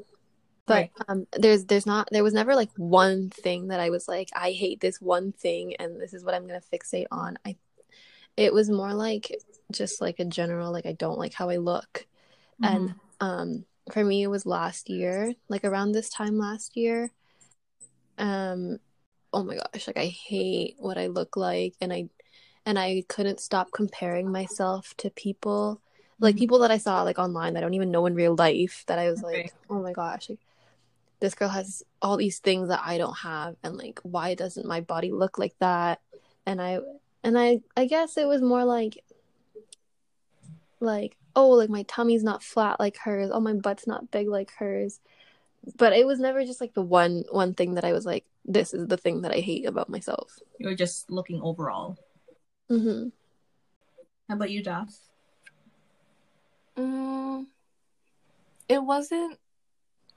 but 0.67 0.75
Right. 0.75 0.91
um, 1.07 1.27
there's 1.33 1.65
there's 1.65 1.85
not 1.85 2.09
there 2.11 2.23
was 2.23 2.33
never 2.33 2.55
like 2.55 2.69
one 2.75 3.29
thing 3.29 3.69
that 3.69 3.79
I 3.79 3.89
was 3.89 4.07
like 4.07 4.29
I 4.35 4.51
hate 4.51 4.81
this 4.81 4.99
one 5.01 5.31
thing 5.31 5.75
and 5.77 5.99
this 5.99 6.13
is 6.13 6.23
what 6.23 6.33
I'm 6.33 6.45
gonna 6.45 6.61
fixate 6.73 7.07
on. 7.11 7.37
I 7.45 7.55
it 8.35 8.53
was 8.53 8.69
more 8.69 8.93
like 8.93 9.35
just 9.71 10.01
like 10.01 10.19
a 10.19 10.25
general 10.25 10.71
like 10.71 10.85
I 10.85 10.93
don't 10.93 11.17
like 11.17 11.33
how 11.33 11.49
I 11.49 11.57
look, 11.57 12.05
and 12.61 12.93
um 13.21 13.65
for 13.93 14.03
me 14.03 14.23
it 14.23 14.27
was 14.27 14.45
last 14.45 14.89
year 14.89 15.33
like 15.47 15.63
around 15.63 15.93
this 15.93 16.09
time 16.09 16.37
last 16.37 16.75
year, 16.75 17.11
um 18.17 18.79
oh 19.33 19.43
my 19.43 19.55
gosh 19.55 19.87
like 19.87 19.97
I 19.97 20.07
hate 20.07 20.75
what 20.79 20.97
I 20.97 21.07
look 21.07 21.37
like 21.37 21.75
and 21.81 21.93
I 21.93 22.09
and 22.65 22.77
I 22.79 23.03
couldn't 23.07 23.39
stop 23.39 23.71
comparing 23.71 24.31
myself 24.31 24.93
to 24.97 25.09
people 25.09 25.81
like 26.19 26.35
Mhm. 26.35 26.39
people 26.39 26.59
that 26.59 26.71
I 26.71 26.77
saw 26.77 27.03
like 27.03 27.19
online 27.19 27.53
that 27.53 27.59
I 27.59 27.61
don't 27.61 27.73
even 27.75 27.91
know 27.91 28.05
in 28.05 28.13
real 28.15 28.35
life 28.35 28.83
that 28.87 28.99
I 28.99 29.09
was 29.09 29.23
like, 29.23 29.53
oh 29.69 29.81
my 29.81 29.93
gosh, 29.93 30.29
like 30.29 30.39
this 31.21 31.35
girl 31.35 31.49
has 31.49 31.83
all 32.01 32.17
these 32.17 32.39
things 32.39 32.69
that 32.69 32.81
I 32.83 32.97
don't 32.97 33.17
have 33.19 33.55
and 33.63 33.77
like 33.77 33.99
why 34.03 34.35
doesn't 34.35 34.65
my 34.65 34.81
body 34.81 35.11
look 35.11 35.37
like 35.37 35.55
that? 35.59 36.01
And 36.45 36.61
I 36.61 36.79
and 37.23 37.37
I 37.39 37.61
I 37.77 37.85
guess 37.85 38.17
it 38.17 38.27
was 38.27 38.41
more 38.41 38.65
like 38.65 39.03
like 40.79 41.17
oh 41.35 41.49
like 41.49 41.69
my 41.69 41.83
tummy's 41.83 42.23
not 42.23 42.43
flat 42.43 42.79
like 42.79 42.97
hers, 42.97 43.29
oh 43.33 43.39
my 43.39 43.53
butt's 43.53 43.87
not 43.87 44.11
big 44.11 44.27
like 44.27 44.51
hers. 44.57 44.99
But 45.77 45.93
it 45.93 46.07
was 46.07 46.19
never 46.19 46.43
just 46.45 46.61
like 46.61 46.73
the 46.73 46.81
one 46.81 47.23
one 47.31 47.53
thing 47.53 47.75
that 47.75 47.85
I 47.85 47.91
was 47.93 48.05
like 48.05 48.25
this 48.49 48.73
is 48.73 48.87
the 48.87 48.97
thing 48.97 49.21
that 49.21 49.31
I 49.31 49.39
hate 49.45 49.65
about 49.69 49.89
myself. 49.89 50.39
You're 50.59 50.73
just 50.75 51.09
looking 51.11 51.39
overall. 51.41 51.97
Mhm. 52.69 53.11
How 54.27 54.35
about 54.35 54.49
you, 54.49 54.63
Daph? 54.63 54.89
Mm, 56.77 57.45
it 58.67 58.81
wasn't 58.83 59.37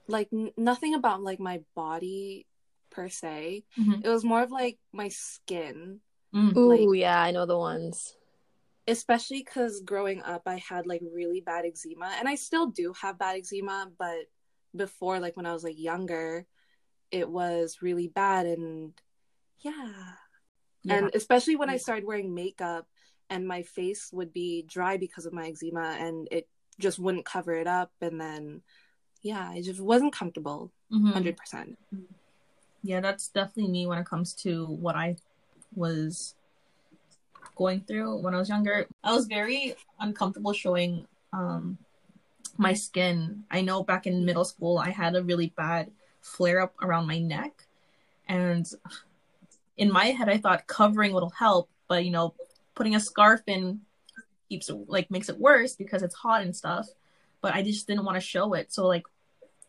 like 0.06 0.28
n- 0.32 0.52
nothing 0.56 0.94
about 0.94 1.22
like 1.22 1.40
my 1.40 1.62
body 1.74 2.46
per 2.90 3.08
se. 3.08 3.64
Mhm. 3.78 4.04
It 4.04 4.08
was 4.08 4.24
more 4.24 4.42
of 4.42 4.50
like 4.50 4.78
my 4.92 5.08
skin. 5.08 6.00
Mm. 6.34 6.56
Ooh, 6.56 6.68
Like- 6.88 6.98
yeah, 6.98 7.20
I 7.20 7.30
know 7.30 7.46
the 7.46 7.58
ones. 7.58 8.16
especially 8.88 9.38
because 9.44 9.80
growing 9.82 10.20
up 10.22 10.42
i 10.44 10.56
had 10.56 10.88
like 10.88 11.00
really 11.14 11.40
bad 11.40 11.64
eczema 11.64 12.10
and 12.18 12.26
i 12.28 12.34
still 12.34 12.66
do 12.66 12.92
have 13.00 13.16
bad 13.16 13.36
eczema 13.38 13.86
but 13.96 14.26
before 14.74 15.20
like 15.20 15.36
when 15.36 15.46
i 15.46 15.52
was 15.52 15.62
like 15.62 15.78
younger 15.78 16.44
it 17.12 17.28
was 17.28 17.78
really 17.82 18.08
bad 18.08 18.46
and 18.46 18.92
yeah, 19.60 19.92
Yeah. 20.82 20.94
and 20.96 21.10
especially 21.14 21.54
when 21.54 21.70
i 21.70 21.76
started 21.76 22.04
wearing 22.04 22.34
makeup 22.34 22.88
and 23.30 23.46
my 23.46 23.62
face 23.62 24.10
would 24.12 24.32
be 24.32 24.62
dry 24.66 24.96
because 24.96 25.26
of 25.26 25.32
my 25.32 25.46
eczema 25.48 25.96
and 26.00 26.26
it 26.32 26.48
just 26.80 26.98
wouldn't 26.98 27.24
cover 27.24 27.52
it 27.54 27.68
up 27.68 27.92
and 28.00 28.20
then 28.20 28.62
yeah 29.22 29.54
it 29.54 29.62
just 29.62 29.80
wasn't 29.80 30.12
comfortable 30.12 30.72
Mhm. 30.90 31.12
100% 31.12 31.76
Yeah, 32.84 33.00
that's 33.00 33.28
definitely 33.28 33.70
me 33.70 33.86
when 33.86 33.98
it 33.98 34.06
comes 34.06 34.34
to 34.42 34.66
what 34.66 34.96
I 34.96 35.14
was 35.76 36.34
going 37.54 37.80
through 37.86 38.16
when 38.22 38.34
I 38.34 38.38
was 38.38 38.48
younger. 38.48 38.88
I 39.04 39.14
was 39.14 39.26
very 39.26 39.76
uncomfortable 40.00 40.52
showing 40.52 41.06
um 41.32 41.78
my 42.58 42.72
skin. 42.74 43.44
I 43.50 43.60
know 43.62 43.84
back 43.84 44.06
in 44.08 44.24
middle 44.24 44.44
school 44.44 44.78
I 44.78 44.90
had 44.90 45.14
a 45.14 45.22
really 45.22 45.52
bad 45.56 45.92
flare 46.22 46.60
up 46.60 46.74
around 46.80 47.06
my 47.06 47.18
neck 47.18 47.66
and 48.28 48.66
in 49.76 49.92
my 49.92 50.06
head 50.06 50.28
I 50.28 50.38
thought 50.38 50.66
covering 50.66 51.12
will 51.12 51.30
help, 51.30 51.68
but 51.88 52.04
you 52.04 52.10
know, 52.10 52.34
putting 52.74 52.94
a 52.94 53.00
scarf 53.00 53.42
in 53.46 53.80
keeps 54.48 54.70
like 54.86 55.10
makes 55.10 55.28
it 55.28 55.38
worse 55.38 55.74
because 55.74 56.02
it's 56.02 56.14
hot 56.14 56.42
and 56.42 56.54
stuff. 56.54 56.88
But 57.40 57.54
I 57.54 57.62
just 57.62 57.86
didn't 57.86 58.04
want 58.04 58.16
to 58.16 58.20
show 58.20 58.54
it. 58.54 58.72
So 58.72 58.86
like 58.86 59.04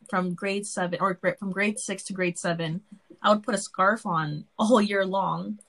from 0.09 0.33
grade 0.33 0.67
7 0.67 0.99
or 0.99 1.19
from 1.39 1.51
grade 1.51 1.79
6 1.79 2.03
to 2.03 2.13
grade 2.13 2.37
7 2.37 2.81
I 3.21 3.29
would 3.29 3.43
put 3.43 3.55
a 3.55 3.57
scarf 3.59 4.05
on 4.05 4.45
all 4.59 4.81
year 4.81 5.05
long. 5.05 5.59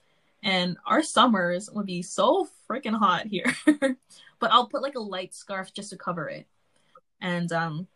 And 0.43 0.77
our 0.85 1.01
summers 1.01 1.69
would 1.71 1.87
be 1.87 2.03
so 2.03 2.47
freaking 2.69 2.97
hot 2.97 3.25
here. 3.25 3.51
but 3.65 4.51
I'll 4.51 4.67
put 4.67 4.83
like 4.83 4.95
a 4.95 4.99
light 4.99 5.33
scarf 5.33 5.73
just 5.73 5.89
to 5.89 5.97
cover 5.97 6.29
it. 6.29 6.45
And 7.21 7.51
um 7.51 7.87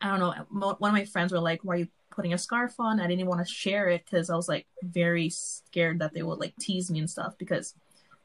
I 0.00 0.16
don't 0.16 0.20
know, 0.20 0.74
one 0.78 0.90
of 0.90 0.94
my 0.94 1.04
friends 1.04 1.32
were 1.32 1.40
like, 1.40 1.64
"Why 1.64 1.74
are 1.74 1.78
you 1.78 1.88
putting 2.18 2.34
a 2.34 2.38
scarf 2.38 2.74
on?" 2.80 3.00
I 3.00 3.06
didn't 3.06 3.26
want 3.32 3.40
to 3.46 3.52
share 3.62 3.88
it 3.88 4.02
cuz 4.10 4.28
I 4.30 4.36
was 4.36 4.48
like 4.48 4.66
very 4.82 5.28
scared 5.30 6.00
that 6.00 6.12
they 6.14 6.22
would 6.22 6.40
like 6.40 6.56
tease 6.58 6.90
me 6.90 6.98
and 6.98 7.10
stuff 7.16 7.38
because 7.38 7.74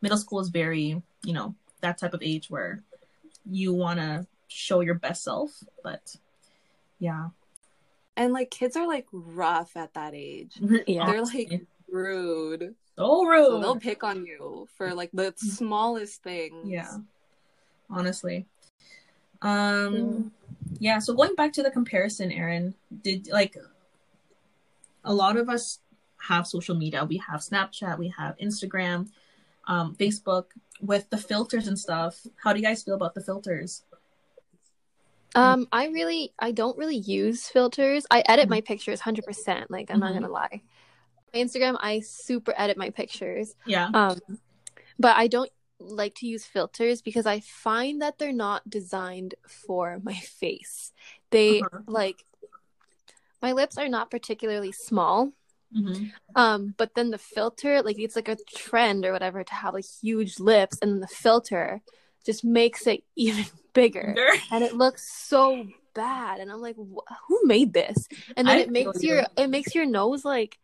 middle 0.02 0.18
school 0.18 0.40
is 0.40 0.50
very, 0.50 1.02
you 1.24 1.34
know, 1.34 1.54
that 1.82 1.98
type 2.00 2.14
of 2.14 2.22
age 2.24 2.50
where 2.50 2.82
you 3.46 3.74
want 3.74 4.00
to 4.00 4.26
show 4.48 4.80
your 4.82 4.96
best 4.96 5.24
self, 5.24 5.64
but 5.84 6.16
yeah. 7.00 7.30
and 8.16 8.34
like 8.34 8.50
kids 8.50 8.76
are 8.76 8.88
like 8.88 9.08
rough 9.12 9.76
at 9.76 9.94
that 9.94 10.14
age 10.16 10.54
Yeah. 10.88 11.06
they're 11.08 11.26
like 11.26 11.52
rude 11.90 12.76
so 12.96 13.24
rude. 13.26 13.48
so 13.48 13.60
they'll 13.62 13.80
pick 13.90 14.04
on 14.04 14.26
you 14.26 14.68
for 14.78 14.94
like 14.94 15.10
the 15.14 15.34
smallest 15.38 16.22
things 16.24 16.70
Yeah. 16.70 16.98
Honestly. 17.90 18.46
Um 19.42 20.32
yeah, 20.80 21.00
so 21.00 21.14
going 21.14 21.36
back 21.36 21.54
to 21.54 21.64
the 21.64 21.72
comparison, 21.72 22.32
Erin, 22.32 22.74
did 23.04 23.28
like 23.30 23.56
a 25.04 25.14
lot 25.14 25.38
of 25.38 25.50
us 25.50 25.80
have 26.28 26.48
social 26.48 26.76
media. 26.76 27.04
We 27.06 27.18
have 27.18 27.42
Snapchat, 27.42 27.98
we 28.00 28.10
have 28.18 28.38
Instagram, 28.38 29.10
um, 29.68 29.96
Facebook 29.96 30.46
with 30.82 31.10
the 31.10 31.18
filters 31.18 31.68
and 31.68 31.78
stuff. 31.78 32.26
How 32.44 32.54
do 32.54 32.60
you 32.60 32.66
guys 32.66 32.84
feel 32.84 32.96
about 32.96 33.14
the 33.14 33.22
filters? 33.22 33.84
Um, 35.36 35.68
I 35.72 35.88
really, 35.88 36.34
I 36.38 36.52
don't 36.52 36.78
really 36.78 36.98
use 36.98 37.48
filters. 37.48 38.06
I 38.12 38.24
edit 38.28 38.50
my 38.50 38.62
pictures 38.62 39.00
hundred 39.00 39.26
percent. 39.26 39.72
Like 39.72 39.90
I'm 39.90 40.00
not 40.00 40.12
Mhm. 40.12 40.22
gonna 40.22 40.30
lie. 40.30 40.62
My 41.34 41.40
Instagram, 41.40 41.78
I 41.80 42.02
super 42.02 42.54
edit 42.56 42.78
my 42.78 42.92
pictures. 42.92 43.56
Yeah. 43.66 43.90
Um, 43.94 44.20
but 45.00 45.18
I 45.18 45.28
don't 45.28 45.50
like 45.80 46.14
to 46.16 46.28
use 46.28 46.46
filters 46.46 47.02
because 47.02 47.26
I 47.26 47.40
find 47.40 48.02
that 48.02 48.20
they're 48.20 48.32
not 48.32 48.70
designed 48.70 49.34
for 49.48 50.00
my 50.04 50.14
face. 50.14 50.94
They 51.32 51.62
Uh-huh. 51.62 51.80
like 51.88 52.24
my 53.44 53.52
lips 53.52 53.78
are 53.78 53.90
not 53.90 54.10
particularly 54.10 54.72
small. 54.72 55.34
hmm 55.74 56.06
Um, 56.36 56.74
but 56.78 56.96
then 56.96 57.12
the 57.12 57.18
filter, 57.20 57.84
like 57.84 58.00
it's 58.00 58.16
like 58.16 58.28
a 58.30 58.38
trend 58.56 59.06
or 59.06 59.12
whatever 59.12 59.44
to 59.44 59.54
have 59.54 59.76
like 59.76 59.86
huge 60.02 60.40
lips, 60.40 60.80
and 60.82 60.94
then 60.94 61.00
the 61.00 61.08
filter 61.08 61.82
just 62.26 62.44
makes 62.44 62.88
it 62.88 63.04
even 63.16 63.46
bigger, 63.74 64.16
and 64.52 64.64
it 64.64 64.74
looks 64.74 65.08
so 65.12 65.68
bad. 65.94 66.40
And 66.40 66.52
I'm 66.52 66.62
like, 66.62 66.76
who 66.76 67.40
made 67.44 67.74
this? 67.74 68.08
And 68.36 68.48
then 68.48 68.58
I 68.58 68.62
it 68.62 68.70
makes 68.72 69.04
your 69.04 69.20
you. 69.20 69.26
it 69.38 69.50
makes 69.50 69.76
your 69.76 69.86
nose 69.86 70.26
like, 70.26 70.58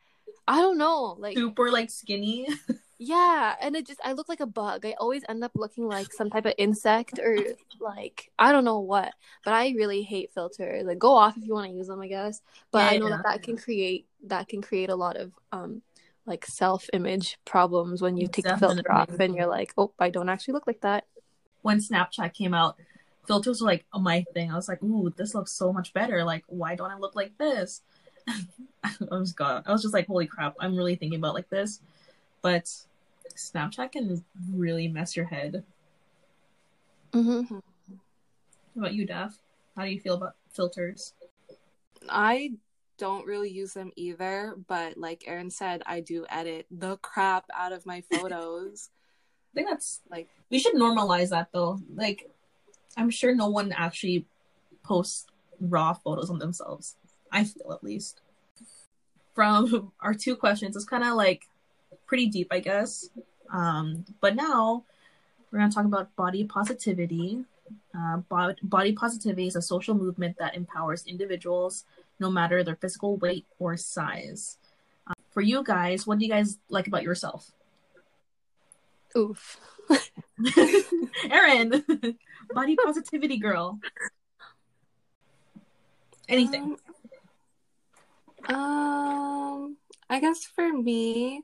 I 0.50 0.62
don't 0.62 0.80
know, 0.80 1.16
like 1.20 1.38
Super 1.38 1.72
like 1.72 1.92
skinny. 1.92 2.48
yeah, 2.98 3.56
and 3.62 3.76
it 3.76 3.86
just 3.86 4.00
I 4.04 4.14
look 4.14 4.28
like 4.28 4.40
a 4.40 4.48
bug. 4.48 4.86
I 4.86 4.96
always 5.00 5.24
end 5.30 5.44
up 5.44 5.52
looking 5.56 5.88
like 5.88 6.12
some 6.12 6.30
type 6.32 6.46
of 6.46 6.56
insect 6.58 7.20
or 7.20 7.38
like 7.80 8.32
I 8.40 8.52
don't 8.52 8.66
know 8.66 8.80
what. 8.80 9.14
But 9.46 9.54
I 9.54 9.70
really 9.78 10.02
hate 10.02 10.32
filters. 10.34 10.86
Like 10.86 10.98
go 10.98 11.14
off 11.14 11.38
if 11.38 11.46
you 11.46 11.54
want 11.54 11.70
to 11.70 11.78
use 11.78 11.88
them, 11.88 12.02
I 12.02 12.08
guess. 12.08 12.42
But 12.72 12.80
Yeah, 12.80 12.88
I 12.88 12.98
know 12.98 13.10
yeah. 13.10 13.18
that 13.18 13.24
that 13.26 13.44
can 13.44 13.58
create 13.58 14.08
that 14.26 14.48
can 14.48 14.64
create 14.64 14.90
a 14.90 14.96
lot 14.96 15.18
of 15.18 15.32
um 15.52 15.84
like 16.26 16.46
self-image 16.46 17.38
problems 17.46 18.02
when 18.02 18.18
you 18.18 18.28
take 18.28 18.46
the 18.46 18.58
filter 18.58 18.92
off 18.92 19.20
and 19.20 19.36
you're 19.36 19.48
like, 19.48 19.74
"Oh, 19.78 19.94
I 20.00 20.10
don't 20.10 20.30
actually 20.30 20.56
look 20.56 20.68
like 20.68 20.82
that." 20.82 21.06
when 21.62 21.80
Snapchat 21.80 22.34
came 22.34 22.54
out, 22.54 22.78
filters 23.28 23.62
were 23.62 23.68
like 23.68 23.86
my 23.94 24.26
thing. 24.34 24.52
I 24.52 24.56
was 24.56 24.68
like, 24.68 24.82
ooh, 24.84 25.12
this 25.16 25.36
looks 25.36 25.52
so 25.52 25.74
much 25.74 25.94
better. 25.94 26.24
Like, 26.24 26.44
why 26.48 26.76
don't 26.76 26.92
I 26.92 26.98
look 26.98 27.16
like 27.16 27.38
this? 27.38 27.82
I 28.84 28.96
was 29.12 29.34
god. 29.34 29.64
I 29.66 29.72
was 29.72 29.82
just 29.82 29.94
like, 29.94 30.08
holy 30.08 30.28
crap, 30.28 30.56
I'm 30.60 30.76
really 30.76 30.96
thinking 30.96 31.20
about 31.20 31.34
like 31.34 31.50
this. 31.50 31.82
But 32.42 32.72
Snapchat 33.36 33.92
can 33.92 34.24
really 34.54 34.88
mess 34.88 35.16
your 35.16 35.26
head. 35.26 35.64
Mhm. 37.12 37.50
How 37.50 37.62
about 38.76 38.94
you, 38.94 39.06
Daph? 39.06 39.38
How 39.76 39.84
do 39.84 39.92
you 39.92 40.00
feel 40.00 40.16
about 40.16 40.36
filters? 40.52 41.14
I 42.08 42.54
don't 42.98 43.26
really 43.26 43.50
use 43.50 43.74
them 43.74 43.92
either, 43.96 44.56
but 44.68 44.98
like 44.98 45.24
Erin 45.26 45.50
said, 45.50 45.82
I 45.86 46.02
do 46.02 46.26
edit 46.30 46.68
the 46.70 46.98
crap 46.98 47.46
out 47.54 47.72
of 47.72 47.86
my 47.86 48.02
photos. 48.12 48.90
I 49.52 49.56
think 49.56 49.70
that's 49.70 50.02
like 50.10 50.30
we 50.50 50.60
should 50.60 50.76
normalize 50.76 51.30
that 51.30 51.50
though. 51.52 51.80
Like, 51.94 52.30
I'm 52.96 53.10
sure 53.10 53.34
no 53.34 53.50
one 53.50 53.72
actually 53.72 54.26
posts 54.84 55.26
raw 55.60 55.94
photos 55.94 56.30
on 56.30 56.40
themselves. 56.40 56.96
I 57.32 57.44
feel 57.44 57.72
at 57.72 57.84
least. 57.84 58.22
From 59.34 59.92
our 60.02 60.14
two 60.14 60.36
questions, 60.36 60.76
it's 60.76 60.86
kind 60.86 61.04
of 61.04 61.16
like 61.16 61.48
pretty 62.06 62.28
deep, 62.28 62.48
I 62.52 62.60
guess. 62.60 63.10
Um, 63.52 64.06
but 64.22 64.36
now 64.36 64.84
we're 65.52 65.60
gonna 65.60 65.72
talk 65.72 65.86
about 65.86 66.16
body 66.16 66.44
positivity. 66.44 67.44
Uh, 67.96 68.18
bo- 68.30 68.56
body 68.64 68.94
positivity 68.94 69.48
is 69.48 69.56
a 69.56 69.62
social 69.62 69.96
movement 69.96 70.38
that 70.40 70.56
empowers 70.56 71.06
individuals, 71.06 71.86
no 72.20 72.30
matter 72.30 72.64
their 72.64 72.76
physical 72.76 73.18
weight 73.18 73.46
or 73.60 73.78
size. 73.78 74.58
Uh, 75.08 75.14
for 75.32 75.42
you 75.42 75.64
guys, 75.64 76.06
what 76.06 76.20
do 76.20 76.26
you 76.26 76.32
guys 76.32 76.58
like 76.70 76.88
about 76.88 77.04
yourself? 77.04 77.52
Oof. 79.16 79.60
Erin, 81.30 81.84
body 82.54 82.76
positivity 82.76 83.38
girl. 83.38 83.80
Anything. 86.28 86.64
Um, 86.64 86.78
um, 88.50 89.78
I 90.10 90.20
guess 90.20 90.44
for 90.44 90.72
me, 90.74 91.44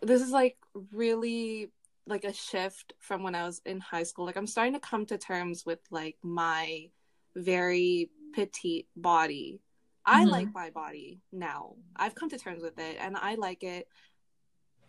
this 0.00 0.22
is 0.22 0.30
like 0.30 0.56
really 0.92 1.70
like 2.06 2.24
a 2.24 2.32
shift 2.32 2.94
from 2.98 3.22
when 3.22 3.34
I 3.34 3.44
was 3.44 3.60
in 3.66 3.80
high 3.80 4.02
school. 4.02 4.24
Like 4.24 4.36
I'm 4.36 4.46
starting 4.46 4.72
to 4.74 4.80
come 4.80 5.04
to 5.06 5.18
terms 5.18 5.66
with 5.66 5.80
like 5.90 6.16
my 6.22 6.88
very 7.36 8.10
petite 8.34 8.88
body. 8.96 9.60
I 10.06 10.24
Mhm. 10.24 10.30
like 10.30 10.54
my 10.54 10.70
body 10.70 11.20
now. 11.32 11.76
I've 11.96 12.14
come 12.14 12.30
to 12.30 12.38
terms 12.38 12.62
with 12.62 12.78
it 12.78 12.96
and 12.98 13.16
I 13.16 13.34
like 13.34 13.62
it. 13.62 13.88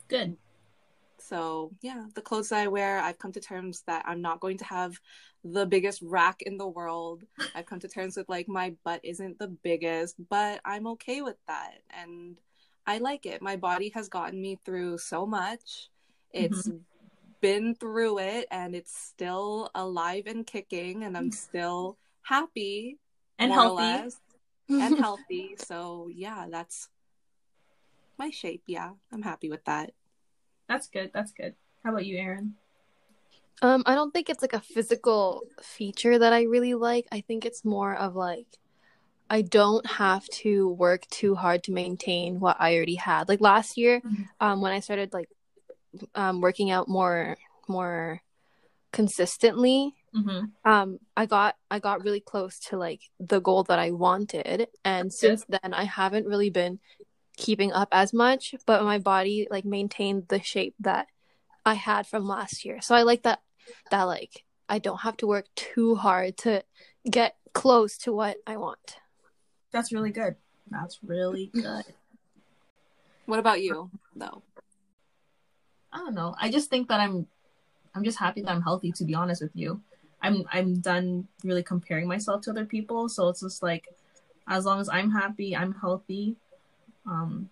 Good. 0.08 0.38
So, 1.22 1.72
yeah, 1.82 2.06
the 2.16 2.22
clothes 2.22 2.50
that 2.50 2.60
I 2.60 2.68
wear, 2.68 3.00
I've 3.00 3.20
come 3.20 3.32
to 3.34 3.40
terms 3.40 3.84
that 3.88 4.04
I'm 4.08 4.22
not 4.22 4.40
going 4.40 4.58
to 4.60 4.66
have 4.66 5.00
the 5.44 5.66
biggest 5.66 6.02
rack 6.02 6.42
in 6.42 6.58
the 6.58 6.68
world. 6.68 7.24
I've 7.56 7.66
come 7.66 7.80
to 7.80 7.88
terms 7.88 8.18
with 8.18 8.30
like 8.30 8.48
my 8.48 8.76
butt 8.84 9.02
isn't 9.04 9.40
the 9.40 9.48
biggest, 9.48 10.16
but 10.30 10.62
I'm 10.66 10.88
okay 10.88 11.22
with 11.22 11.38
that. 11.48 11.76
And 11.90 12.38
I 12.86 12.98
like 12.98 13.26
it. 13.26 13.42
My 13.42 13.56
body 13.56 13.90
has 13.96 14.10
gotten 14.10 14.42
me 14.42 14.60
through 14.66 14.98
so 14.98 15.26
much. 15.26 15.90
It's 16.32 16.68
mm-hmm. 16.68 16.78
been 17.42 17.76
through 17.76 18.20
it 18.20 18.48
and 18.52 18.76
it's 18.76 18.98
still 18.98 19.70
alive 19.76 20.24
and 20.28 20.46
kicking, 20.46 21.04
and 21.04 21.18
I'm 21.18 21.32
still 21.32 21.98
happy 22.24 22.98
And 23.38 23.50
more 23.50 23.60
or 23.60 23.64
healthy. 23.64 23.84
less, 23.84 24.20
and 24.70 24.98
healthy. 25.00 25.56
So, 25.58 26.10
yeah, 26.14 26.48
that's 26.50 26.90
my 28.18 28.30
shape. 28.30 28.64
Yeah, 28.68 28.92
I'm 29.12 29.22
happy 29.22 29.50
with 29.50 29.64
that. 29.66 29.94
That's 30.70 30.88
good. 30.88 31.12
That's 31.14 31.34
good. 31.34 31.56
How 31.84 31.90
about 31.92 32.06
you, 32.06 32.18
Erin? 32.18 32.54
Um, 33.62 33.84
I 33.86 33.96
don't 33.96 34.14
think 34.14 34.30
it's 34.30 34.42
like 34.42 34.54
a 34.54 34.62
physical 34.62 35.42
feature 35.62 36.18
that 36.18 36.32
I 36.32 36.44
really 36.44 36.76
like. 36.76 37.08
I 37.12 37.22
think 37.22 37.44
it's 37.44 37.66
more 37.66 37.94
of 37.94 38.16
like 38.16 38.48
I 39.30 39.42
don't 39.42 39.86
have 39.86 40.26
to 40.44 40.70
work 40.70 41.06
too 41.10 41.36
hard 41.36 41.64
to 41.64 41.72
maintain 41.72 42.40
what 42.40 42.58
I 42.60 42.76
already 42.76 42.96
had. 42.96 43.28
Like 43.28 43.42
last 43.42 43.78
year, 43.78 44.02
Mhm. 44.02 44.30
um, 44.40 44.62
when 44.62 44.72
I 44.72 44.80
started 44.80 45.12
like 45.12 45.30
um 46.16 46.40
working 46.40 46.70
out 46.72 46.88
more 46.88 47.36
more 47.68 48.22
consistently 48.92 49.94
hmm 50.14 50.46
um 50.66 51.00
i 51.16 51.26
got 51.26 51.56
i 51.72 51.80
got 51.80 52.04
really 52.04 52.20
close 52.20 52.60
to 52.60 52.78
like 52.78 53.02
the 53.20 53.40
goal 53.40 53.64
that 53.64 53.80
i 53.80 53.92
wanted 53.92 54.68
and 54.86 55.12
since 55.14 55.46
then 55.50 55.74
i 55.74 55.84
haven't 55.84 56.28
really 56.28 56.50
been 56.50 56.80
keeping 57.40 57.72
up 57.72 57.88
as 57.92 58.12
much 58.14 58.54
but 58.66 58.84
my 58.84 59.00
body 59.00 59.48
like 59.50 59.66
maintained 59.66 60.28
the 60.28 60.42
shape 60.42 60.76
that 60.80 61.08
i 61.66 61.74
had 61.74 62.06
from 62.06 62.28
last 62.28 62.66
year 62.66 62.82
so 62.82 62.94
i 62.94 63.02
like 63.04 63.24
that 63.24 63.40
that 63.92 64.04
like 64.04 64.44
i 64.68 64.78
don't 64.78 65.02
have 65.08 65.16
to 65.16 65.26
work 65.26 65.46
too 65.56 65.96
hard 65.96 66.36
to 66.36 66.62
get 67.10 67.36
close 67.54 67.98
to 67.98 68.12
what 68.12 68.38
i 68.46 68.58
want 68.58 68.98
That's 69.72 69.92
really 69.92 70.12
good. 70.12 70.36
That's 70.72 71.00
really 71.04 71.48
good. 71.54 71.86
What 73.26 73.40
about 73.40 73.62
you, 73.62 73.92
though? 74.16 74.42
I 75.94 75.98
don't 76.00 76.16
know. 76.16 76.36
I 76.40 76.50
just 76.50 76.70
think 76.70 76.88
that 76.90 77.00
I'm 77.00 77.28
I'm 77.94 78.04
just 78.04 78.18
happy 78.18 78.42
that 78.42 78.50
I'm 78.52 78.62
healthy 78.62 78.92
to 78.94 79.04
be 79.06 79.14
honest 79.14 79.42
with 79.42 79.56
you. 79.56 79.82
I'm 80.22 80.44
I'm 80.52 80.82
done 80.82 81.28
really 81.44 81.64
comparing 81.64 82.08
myself 82.08 82.42
to 82.44 82.52
other 82.52 82.66
people, 82.66 83.10
so 83.10 83.30
it's 83.30 83.42
just 83.42 83.62
like 83.62 83.88
as 84.48 84.66
long 84.66 84.82
as 84.82 84.90
I'm 84.90 85.12
happy, 85.12 85.56
I'm 85.56 85.74
healthy, 85.76 86.36
um 87.10 87.50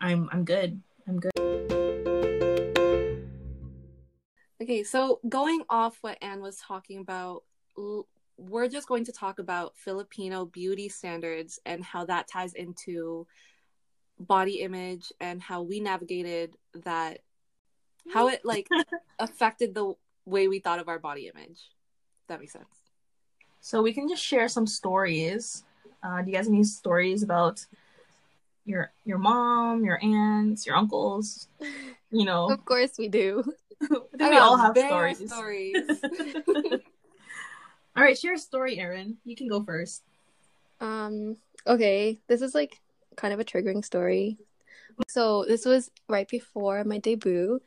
I'm 0.00 0.28
I'm 0.32 0.44
good. 0.44 0.80
I'm 1.08 1.20
good. 1.20 1.32
Okay, 4.60 4.84
so 4.84 5.20
going 5.28 5.62
off 5.68 5.98
what 6.02 6.18
Anne 6.22 6.40
was 6.40 6.56
talking 6.56 7.00
about, 7.00 7.42
l- 7.76 8.06
we're 8.36 8.68
just 8.68 8.86
going 8.86 9.04
to 9.04 9.12
talk 9.12 9.38
about 9.38 9.76
Filipino 9.76 10.44
beauty 10.44 10.88
standards 10.88 11.58
and 11.66 11.84
how 11.84 12.04
that 12.04 12.28
ties 12.28 12.54
into 12.54 13.26
body 14.18 14.60
image 14.60 15.12
and 15.20 15.42
how 15.42 15.62
we 15.62 15.80
navigated 15.80 16.56
that, 16.84 17.20
how 18.12 18.28
it 18.28 18.44
like 18.44 18.68
affected 19.18 19.74
the 19.74 19.94
way 20.26 20.46
we 20.46 20.60
thought 20.60 20.78
of 20.78 20.88
our 20.88 20.98
body 20.98 21.30
image. 21.34 21.70
That 22.28 22.38
makes 22.40 22.52
sense. 22.52 22.66
So 23.60 23.82
we 23.82 23.92
can 23.92 24.08
just 24.08 24.22
share 24.22 24.48
some 24.48 24.66
stories. 24.66 25.64
Uh, 26.02 26.22
do 26.22 26.30
you 26.30 26.36
guys 26.36 26.46
have 26.46 26.54
any 26.54 26.64
stories 26.64 27.22
about 27.22 27.64
your 28.64 28.92
your 29.04 29.18
mom, 29.18 29.84
your 29.84 30.02
aunts, 30.02 30.66
your 30.66 30.76
uncles? 30.76 31.48
You 32.14 32.26
know, 32.26 32.50
of 32.50 32.62
course 32.66 32.90
we 32.98 33.08
do 33.08 33.42
I 33.82 33.86
think 34.18 34.30
we 34.30 34.36
all 34.36 34.56
have 34.56 34.76
stories. 34.76 35.32
stories. 35.32 36.02
all 37.96 38.02
right, 38.02 38.18
share 38.18 38.34
a 38.34 38.38
story, 38.38 38.78
Erin. 38.78 39.16
You 39.24 39.34
can 39.34 39.48
go 39.48 39.62
first. 39.64 40.02
Um, 40.80 41.36
okay, 41.66 42.20
this 42.28 42.42
is 42.42 42.54
like 42.54 42.80
kind 43.16 43.34
of 43.34 43.40
a 43.40 43.44
triggering 43.44 43.84
story. 43.84 44.38
So 45.08 45.44
this 45.46 45.64
was 45.64 45.90
right 46.08 46.28
before 46.28 46.84
my 46.84 46.98
debut, 46.98 47.60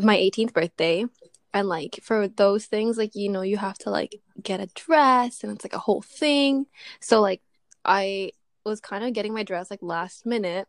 my 0.00 0.16
18th 0.16 0.52
birthday. 0.52 1.04
And 1.52 1.68
like 1.68 2.00
for 2.02 2.28
those 2.28 2.66
things, 2.66 2.98
like 2.98 3.14
you 3.14 3.28
know, 3.28 3.42
you 3.42 3.56
have 3.56 3.78
to 3.78 3.90
like 3.90 4.20
get 4.42 4.60
a 4.60 4.68
dress 4.74 5.42
and 5.42 5.52
it's 5.52 5.64
like 5.64 5.74
a 5.74 5.78
whole 5.78 6.02
thing. 6.02 6.66
So 7.00 7.20
like 7.20 7.40
I 7.84 8.32
was 8.64 8.80
kind 8.80 9.04
of 9.04 9.12
getting 9.12 9.34
my 9.34 9.42
dress 9.42 9.70
like 9.70 9.82
last 9.82 10.26
minute. 10.26 10.68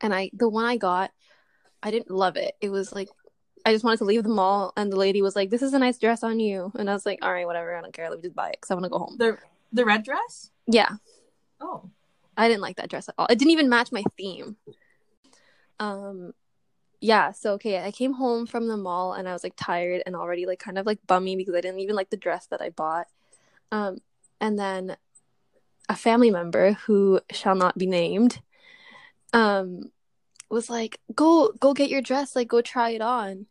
And 0.00 0.14
I 0.14 0.30
the 0.32 0.48
one 0.48 0.64
I 0.64 0.76
got, 0.76 1.10
I 1.82 1.90
didn't 1.90 2.10
love 2.10 2.36
it. 2.36 2.54
It 2.60 2.70
was 2.70 2.92
like 2.92 3.08
I 3.64 3.72
just 3.72 3.84
wanted 3.84 3.98
to 3.98 4.04
leave 4.04 4.22
the 4.22 4.28
mall 4.28 4.72
and 4.76 4.90
the 4.90 4.96
lady 4.96 5.22
was 5.22 5.36
like, 5.36 5.50
This 5.50 5.62
is 5.62 5.74
a 5.74 5.78
nice 5.78 5.98
dress 5.98 6.22
on 6.22 6.40
you. 6.40 6.72
And 6.78 6.88
I 6.88 6.92
was 6.92 7.06
like, 7.06 7.18
All 7.22 7.32
right, 7.32 7.46
whatever, 7.46 7.76
I 7.76 7.80
don't 7.80 7.92
care, 7.92 8.08
let 8.08 8.18
me 8.18 8.22
just 8.22 8.34
buy 8.34 8.48
it 8.48 8.58
because 8.60 8.70
I 8.70 8.74
want 8.74 8.84
to 8.84 8.90
go 8.90 8.98
home. 8.98 9.16
The 9.18 9.38
the 9.72 9.84
red 9.84 10.04
dress? 10.04 10.50
Yeah. 10.66 10.90
Oh. 11.60 11.90
I 12.36 12.48
didn't 12.48 12.62
like 12.62 12.76
that 12.76 12.88
dress 12.88 13.08
at 13.08 13.16
all. 13.18 13.26
It 13.26 13.38
didn't 13.38 13.52
even 13.52 13.68
match 13.68 13.92
my 13.92 14.04
theme. 14.16 14.56
Um 15.78 16.32
yeah, 17.00 17.30
so 17.30 17.52
okay, 17.54 17.84
I 17.84 17.92
came 17.92 18.14
home 18.14 18.46
from 18.46 18.66
the 18.66 18.76
mall 18.76 19.12
and 19.12 19.28
I 19.28 19.32
was 19.32 19.44
like 19.44 19.54
tired 19.56 20.02
and 20.04 20.16
already 20.16 20.46
like 20.46 20.58
kind 20.58 20.78
of 20.78 20.86
like 20.86 20.98
bummy 21.06 21.36
because 21.36 21.54
I 21.54 21.60
didn't 21.60 21.78
even 21.80 21.94
like 21.94 22.10
the 22.10 22.16
dress 22.16 22.46
that 22.46 22.60
I 22.60 22.70
bought. 22.70 23.06
Um 23.70 23.98
and 24.40 24.58
then 24.58 24.96
a 25.88 25.96
family 25.96 26.30
member 26.30 26.72
who 26.72 27.20
shall 27.30 27.54
not 27.54 27.78
be 27.78 27.86
named 27.86 28.40
um 29.32 29.90
was 30.50 30.70
like, 30.70 30.98
"Go 31.14 31.52
go 31.60 31.74
get 31.74 31.90
your 31.90 32.00
dress, 32.02 32.34
like 32.34 32.48
go 32.48 32.62
try 32.62 32.90
it 32.90 33.02
on." 33.02 33.46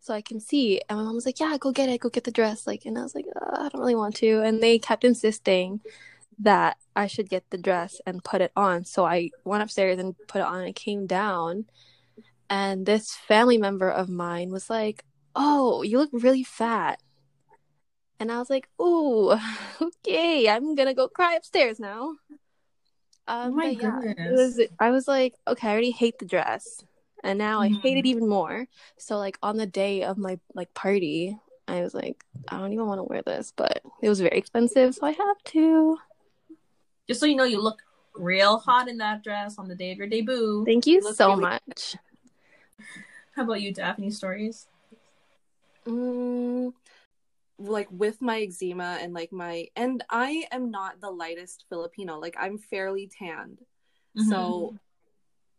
So 0.00 0.12
I 0.14 0.20
can 0.22 0.40
see. 0.40 0.80
And 0.88 0.98
my 0.98 1.04
mom 1.04 1.14
was 1.14 1.26
like, 1.26 1.38
"Yeah, 1.40 1.56
go 1.60 1.70
get 1.72 1.88
it. 1.88 2.00
Go 2.00 2.08
get 2.08 2.24
the 2.24 2.32
dress." 2.32 2.66
Like 2.66 2.84
and 2.84 2.98
I 2.98 3.02
was 3.02 3.14
like, 3.14 3.26
uh, 3.36 3.62
"I 3.62 3.68
don't 3.68 3.80
really 3.80 3.94
want 3.94 4.16
to." 4.16 4.42
And 4.42 4.62
they 4.62 4.78
kept 4.78 5.04
insisting 5.04 5.80
that 6.38 6.76
I 6.96 7.06
should 7.06 7.28
get 7.28 7.44
the 7.50 7.58
dress 7.58 8.00
and 8.06 8.24
put 8.24 8.40
it 8.40 8.52
on. 8.56 8.84
So 8.84 9.04
I 9.06 9.30
went 9.44 9.62
upstairs 9.62 9.98
and 9.98 10.16
put 10.26 10.40
it 10.40 10.46
on 10.46 10.62
and 10.62 10.74
came 10.74 11.06
down. 11.06 11.66
And 12.50 12.84
this 12.86 13.14
family 13.14 13.58
member 13.58 13.88
of 13.90 14.08
mine 14.08 14.50
was 14.50 14.68
like, 14.68 15.04
Oh, 15.34 15.82
you 15.82 15.98
look 15.98 16.10
really 16.12 16.42
fat. 16.44 17.00
And 18.22 18.30
I 18.30 18.38
was 18.38 18.48
like, 18.48 18.68
Ooh, 18.80 19.32
okay, 19.82 20.48
I'm 20.48 20.76
gonna 20.76 20.94
go 20.94 21.08
cry 21.08 21.34
upstairs 21.34 21.80
now. 21.80 22.14
Um, 23.26 23.48
Oh 23.48 23.50
my 23.50 23.70
yeah, 23.70 23.98
it 23.98 24.16
goodness. 24.16 24.30
was, 24.30 24.60
I 24.78 24.90
was 24.90 25.08
like, 25.08 25.34
okay, 25.48 25.66
I 25.66 25.72
already 25.72 25.90
hate 25.90 26.20
the 26.20 26.24
dress. 26.24 26.84
And 27.24 27.36
now 27.36 27.60
I 27.60 27.68
hate 27.68 27.98
it 27.98 28.04
Mhm. 28.04 28.10
even 28.10 28.28
more. 28.28 28.66
So 28.96 29.18
like 29.18 29.38
on 29.42 29.56
the 29.56 29.66
day 29.66 30.04
of 30.04 30.18
my 30.18 30.38
like 30.54 30.72
party, 30.72 31.36
I 31.66 31.80
was 31.82 31.94
like, 31.94 32.24
I 32.46 32.58
don't 32.58 32.72
even 32.72 32.86
want 32.86 33.00
to 33.00 33.02
wear 33.04 33.22
this, 33.22 33.52
but 33.56 33.82
it 34.00 34.08
was 34.08 34.20
very 34.20 34.38
expensive, 34.38 34.94
so 34.94 35.04
I 35.04 35.10
have 35.10 35.42
to. 35.46 35.98
Just 37.08 37.18
so 37.18 37.26
you 37.26 37.34
know, 37.34 37.42
you 37.42 37.60
look 37.60 37.82
real 38.14 38.58
hot 38.58 38.86
in 38.86 38.98
that 38.98 39.24
dress 39.24 39.58
on 39.58 39.66
the 39.66 39.74
day 39.74 39.90
of 39.90 39.98
your 39.98 40.06
debut. 40.06 40.64
Thank 40.64 40.86
you 40.86 41.00
You 41.02 41.12
so 41.12 41.30
really- 41.30 41.40
much. 41.40 41.96
How 43.34 43.42
about 43.42 43.60
you, 43.62 43.72
Daphne? 43.74 44.10
Stories? 44.12 44.68
Mm, 45.86 46.72
like 47.58 47.88
with 47.90 48.20
my 48.20 48.40
eczema 48.42 48.98
and 49.00 49.12
like 49.12 49.32
my 49.32 49.68
and 49.76 50.02
I 50.10 50.46
am 50.50 50.70
not 50.70 51.00
the 51.00 51.10
lightest 51.10 51.64
Filipino. 51.68 52.18
Like 52.18 52.36
I'm 52.38 52.58
fairly 52.58 53.06
tanned. 53.06 53.58
Mm-hmm. 54.18 54.30
So 54.30 54.76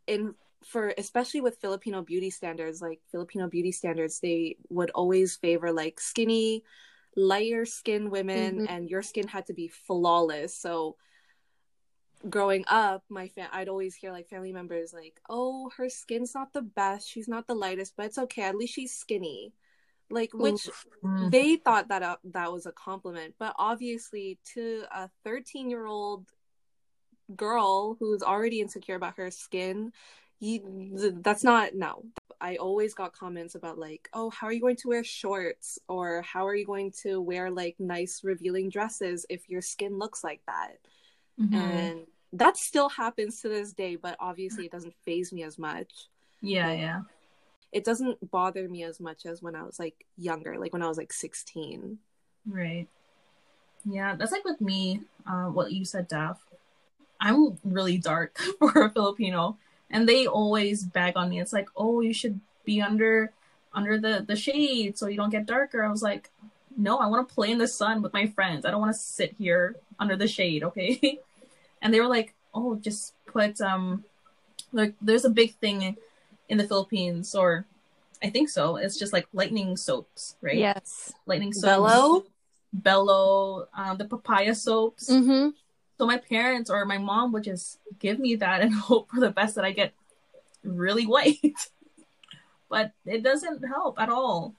in 0.08 0.36
for 0.66 0.94
especially 0.98 1.42
with 1.42 1.60
Filipino 1.60 2.02
beauty 2.02 2.30
standards, 2.30 2.82
like 2.82 3.02
Filipino 3.12 3.48
beauty 3.48 3.72
standards, 3.72 4.20
they 4.20 4.58
would 4.70 4.92
always 4.92 5.36
favor 5.36 5.72
like 5.72 6.00
skinny, 6.00 6.64
lighter 7.16 7.66
skin 7.66 8.10
women 8.10 8.62
Mhm. 8.62 8.70
and 8.70 8.90
your 8.90 9.02
skin 9.02 9.28
had 9.28 9.46
to 9.48 9.54
be 9.54 9.68
flawless. 9.68 10.56
So 10.56 10.98
growing 12.30 12.64
up, 12.68 13.04
my 13.10 13.28
fa- 13.28 13.50
I'd 13.52 13.68
always 13.68 13.96
hear 13.96 14.12
like 14.12 14.30
family 14.30 14.54
members 14.54 14.94
like, 14.94 15.20
"Oh, 15.30 15.70
her 15.78 15.90
skin's 15.90 16.34
not 16.34 16.54
the 16.54 16.62
best. 16.62 17.10
She's 17.10 17.28
not 17.28 17.48
the 17.48 17.56
lightest, 17.56 17.96
but 17.98 18.06
it's 18.08 18.18
okay. 18.18 18.44
At 18.44 18.56
least 18.56 18.74
she's 18.74 18.96
skinny." 18.96 19.54
Like 20.10 20.34
which 20.34 20.68
Oof. 20.68 20.86
Mhm. 21.04 21.32
they 21.32 21.56
thought 21.58 21.88
that 21.90 22.04
uh, 22.04 22.18
that 22.26 22.52
was 22.52 22.66
a 22.66 22.72
compliment, 22.72 23.36
but 23.40 23.56
obviously 23.58 24.38
to 24.54 24.86
a 24.92 25.10
13 25.24 25.70
year 25.70 25.86
old 25.86 26.28
girl 27.36 27.96
who's 28.00 28.22
already 28.22 28.60
insecure 28.62 28.96
about 28.96 29.18
her 29.18 29.32
skin, 29.32 29.92
you 30.40 31.20
that's 31.22 31.44
not 31.44 31.76
no. 31.76 32.04
I 32.42 32.58
always 32.58 32.94
got 32.94 33.14
comments 33.14 33.56
about 33.56 33.78
like, 33.78 34.10
oh, 34.14 34.30
how 34.30 34.48
are 34.48 34.52
you 34.54 34.60
going 34.60 34.76
to 34.78 34.90
wear 34.90 35.04
shorts 35.04 35.80
or 35.88 36.22
how 36.24 36.46
are 36.46 36.56
you 36.56 36.66
going 36.66 36.92
to 37.04 37.22
wear 37.22 37.50
like 37.50 37.76
nice 37.80 38.22
revealing 38.24 38.70
dresses 38.70 39.26
if 39.30 39.50
your 39.50 39.62
skin 39.62 39.98
looks 39.98 40.24
like 40.24 40.42
that? 40.48 40.78
Mhm. 41.40 41.56
And 41.56 42.08
that 42.34 42.58
still 42.58 42.90
happens 42.90 43.42
to 43.42 43.50
this 43.50 43.74
day, 43.74 43.96
but 43.96 44.18
obviously 44.20 44.66
it 44.66 44.72
doesn't 44.72 44.96
faze 45.06 45.32
me 45.32 45.44
as 45.44 45.58
much 45.58 46.10
yeah, 46.44 46.74
yeah. 46.74 47.02
It 47.74 47.84
doesn't 47.84 48.32
bother 48.32 48.70
me 48.70 48.84
as 48.84 49.00
much 49.00 49.26
as 49.26 49.42
when 49.42 49.56
I 49.56 49.64
was 49.64 49.80
like 49.80 50.06
younger, 50.16 50.58
like 50.58 50.72
when 50.72 50.84
I 50.84 50.88
was 50.88 50.98
like 50.98 51.12
16. 51.12 51.98
Right. 52.48 52.88
Yeah, 53.84 54.16
that's 54.16 54.32
like 54.32 54.46
with 54.46 54.62
me, 54.62 55.02
uh, 55.28 55.46
what 55.46 55.72
you 55.72 55.84
said, 55.84 56.08
Daph. 56.08 56.40
I'm 57.20 57.58
really 57.64 57.98
dark 57.98 58.38
for 58.60 58.86
a 58.86 58.90
Filipino, 58.90 59.58
and 59.90 60.08
they 60.08 60.28
always 60.28 60.84
bag 60.84 61.14
on 61.16 61.30
me. 61.30 61.42
It's 61.42 61.54
like, 61.54 61.68
oh, 61.76 62.02
you 62.02 62.14
should 62.14 62.40
be 62.64 62.82
under 62.82 63.34
under 63.74 63.98
the 63.98 64.24
the 64.26 64.36
shade 64.36 64.98
so 64.98 65.08
you 65.08 65.18
don't 65.18 65.32
get 65.32 65.46
darker. 65.46 65.84
I 65.84 65.90
was 65.90 66.04
like, 66.04 66.30
no, 66.78 66.98
I 66.98 67.08
want 67.08 67.28
to 67.28 67.34
play 67.34 67.52
in 67.52 67.58
the 67.58 67.68
sun 67.68 68.02
with 68.02 68.14
my 68.14 68.28
friends. 68.28 68.66
I 68.66 68.72
don't 68.72 68.82
want 68.82 68.94
to 68.94 69.00
sit 69.00 69.36
here 69.38 69.76
under 70.00 70.16
the 70.16 70.28
shade, 70.28 70.64
okay? 70.70 71.20
and 71.82 71.94
they 71.94 72.00
were 72.00 72.08
like, 72.08 72.34
oh, 72.54 72.76
just 72.76 73.14
put 73.26 73.60
um, 73.62 74.06
like 74.72 74.94
there's 75.02 75.26
a 75.26 75.30
big 75.30 75.56
thing 75.56 75.98
in 76.54 76.58
the 76.60 76.68
Philippines, 76.68 77.34
or 77.34 77.66
I 78.24 78.30
think 78.30 78.48
so. 78.48 78.78
It's 78.78 78.98
just 78.98 79.12
like 79.12 79.28
lightening 79.34 79.76
soaps, 79.76 80.38
right? 80.40 80.56
Yes. 80.56 81.12
lightening 81.26 81.52
soaps. 81.52 81.92
Belo? 81.92 82.24
Belo, 82.80 83.66
um, 83.76 83.98
the 83.98 84.06
papaya 84.06 84.56
soaps. 84.56 85.10
Mm-hmm. 85.10 85.50
So 85.98 86.06
my 86.06 86.18
parents 86.18 86.70
or 86.70 86.86
my 86.86 87.00
mom 87.00 87.32
would 87.34 87.44
just 87.44 87.80
give 88.00 88.20
me 88.20 88.36
that 88.36 88.62
and 88.62 88.74
hope 88.90 89.10
for 89.10 89.20
the 89.20 89.32
best 89.32 89.56
that 89.56 89.66
I 89.66 89.72
get 89.72 89.94
really 90.64 91.06
white. 91.06 91.42
but 92.70 92.94
it 93.06 93.24
doesn't 93.24 93.68
help 93.68 94.00
at 94.00 94.10
all. 94.10 94.54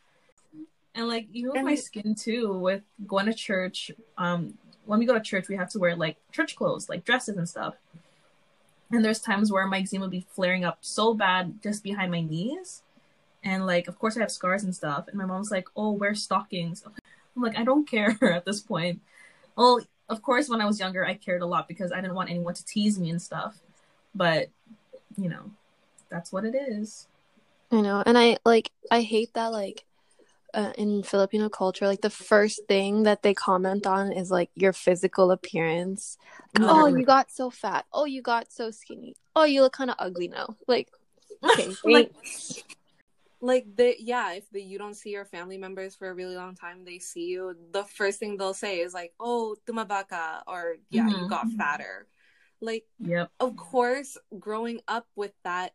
And 0.97 1.09
like 1.09 1.29
even 1.33 1.53
with 1.53 1.63
my 1.63 1.75
skin 1.77 2.15
too, 2.15 2.59
with 2.59 2.83
going 3.07 3.27
to 3.27 3.35
church, 3.35 3.91
um, 4.19 4.55
when 4.85 4.99
we 4.99 5.07
go 5.07 5.15
to 5.15 5.21
church 5.21 5.49
we 5.49 5.57
have 5.57 5.71
to 5.71 5.79
wear 5.79 5.97
like 5.97 6.17
church 6.33 6.57
clothes, 6.57 6.89
like 6.89 7.05
dresses 7.05 7.37
and 7.37 7.49
stuff. 7.49 7.75
And 8.95 9.05
there's 9.05 9.21
times 9.21 9.51
where 9.51 9.67
my 9.67 9.81
eczema 9.81 10.05
would 10.05 10.11
be 10.11 10.27
flaring 10.31 10.65
up 10.65 10.79
so 10.81 11.15
bad 11.15 11.61
just 11.63 11.83
behind 11.83 12.11
my 12.13 12.21
knees. 12.21 12.83
and 13.43 13.67
like 13.67 13.89
of 13.89 13.99
course 13.99 14.17
I 14.17 14.21
have 14.21 14.31
scars 14.31 14.65
and 14.65 14.75
stuff. 14.75 15.09
And 15.09 15.17
my 15.19 15.27
mom's 15.27 15.51
like, 15.51 15.69
"Oh, 15.77 15.91
wear 15.93 16.15
stockings." 16.15 16.85
I'm 17.37 17.43
like, 17.43 17.59
I 17.59 17.65
don't 17.65 17.89
care 17.89 18.17
at 18.23 18.45
this 18.45 18.61
point. 18.61 19.01
Well, 19.57 19.81
of 20.09 20.23
course, 20.23 20.49
when 20.49 20.61
I 20.61 20.67
was 20.67 20.79
younger, 20.81 21.05
I 21.05 21.15
cared 21.15 21.43
a 21.43 21.47
lot 21.47 21.69
because 21.69 21.93
I 21.93 22.01
didn't 22.01 22.15
want 22.15 22.31
anyone 22.31 22.55
to 22.55 22.65
tease 22.65 22.99
me 22.99 23.11
and 23.11 23.21
stuff. 23.21 23.59
But 24.15 24.49
you 25.17 25.29
know, 25.29 25.51
that's 26.09 26.33
what 26.33 26.45
it 26.45 26.55
is. 26.55 27.09
I 27.73 27.81
know, 27.81 28.03
and 28.07 28.17
I 28.17 28.39
like 28.45 28.71
I 28.91 29.03
hate 29.03 29.35
that 29.35 29.53
like 29.53 29.85
uh, 30.55 30.73
in 30.79 31.03
Filipino 31.03 31.49
culture, 31.49 31.87
like 31.87 32.01
the 32.01 32.11
first 32.11 32.63
thing 32.69 33.03
that 33.03 33.23
they 33.23 33.35
comment 33.35 33.87
on 33.87 34.13
is 34.13 34.31
like 34.31 34.51
your 34.55 34.73
physical 34.73 35.31
appearance. 35.31 36.17
Oh, 36.59 36.87
you 36.87 37.05
got 37.05 37.31
so 37.31 37.51
fat. 37.51 37.85
Oh, 37.93 38.05
you 38.05 38.23
got 38.23 38.53
so 38.53 38.71
skinny. 38.71 39.17
Oh, 39.35 39.45
you 39.45 39.63
look 39.63 39.73
kind 39.73 39.91
of 39.91 39.97
ugly 39.99 40.29
now. 40.29 40.57
Like, 40.69 40.89
okay, 41.43 41.69
like, 41.85 42.13
like 43.41 43.77
the 43.77 43.97
yeah, 43.99 44.33
if 44.35 44.49
the, 44.51 44.63
you 44.63 44.79
don't 44.79 44.95
see 44.95 45.11
your 45.11 45.25
family 45.25 45.59
members 45.59 45.97
for 45.97 46.09
a 46.09 46.15
really 46.15 46.37
long 46.37 46.55
time, 46.55 46.85
they 46.85 46.99
see 46.99 47.27
you. 47.27 47.57
The 47.73 47.85
first 47.85 48.21
thing 48.21 48.37
they'll 48.37 48.55
say 48.55 48.79
is 48.81 48.95
like, 48.95 49.13
"Oh, 49.19 49.57
tumabaka," 49.67 50.43
or 50.47 50.77
"Yeah, 50.91 51.09
mm-hmm. 51.09 51.25
you 51.25 51.29
got 51.29 51.51
fatter." 51.51 52.07
Like, 52.61 52.85
yep. 52.99 53.31
Of 53.41 53.57
course, 53.57 54.17
growing 54.39 54.81
up 54.87 55.07
with 55.17 55.33
that 55.43 55.75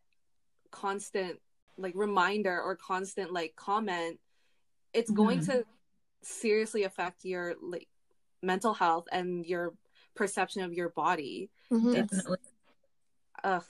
constant 0.72 1.40
like 1.78 1.94
reminder 1.96 2.62
or 2.62 2.76
constant 2.76 3.32
like 3.32 3.56
comment 3.56 4.20
it's 4.94 5.12
going 5.12 5.40
mm-hmm. 5.40 5.52
to 5.52 5.66
seriously 6.22 6.84
affect 6.84 7.26
your 7.26 7.56
like 7.62 7.88
mental 8.42 8.74
health 8.74 9.08
and 9.12 9.46
your 9.46 9.74
perception 10.16 10.64
of 10.64 10.74
your 10.74 10.90
body. 10.90 11.50
Mm-hmm. 11.72 11.94
Definitely. 11.94 12.38
Ugh. 13.44 13.64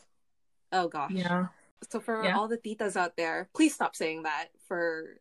Oh 0.71 0.87
gosh. 0.87 1.11
Yeah. 1.11 1.47
So 1.89 1.99
for 1.99 2.23
yeah. 2.23 2.37
all 2.37 2.47
the 2.47 2.57
titas 2.57 2.95
out 2.95 3.15
there, 3.15 3.49
please 3.55 3.73
stop 3.73 3.95
saying 3.95 4.23
that 4.23 4.47
for 4.67 5.19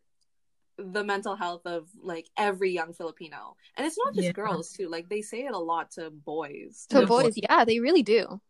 the 0.77 1.03
mental 1.03 1.35
health 1.35 1.65
of 1.65 1.87
like 2.01 2.27
every 2.37 2.71
young 2.71 2.93
Filipino. 2.93 3.55
And 3.75 3.85
it's 3.85 3.97
not 3.97 4.13
just 4.13 4.25
yeah. 4.25 4.31
girls 4.31 4.71
too. 4.71 4.89
Like 4.89 5.09
they 5.09 5.21
say 5.21 5.45
it 5.45 5.53
a 5.53 5.57
lot 5.57 5.91
to 5.91 6.09
boys. 6.09 6.85
To 6.89 7.05
boys, 7.05 7.33
yeah, 7.35 7.65
they 7.65 7.79
really 7.79 8.03
do. 8.03 8.41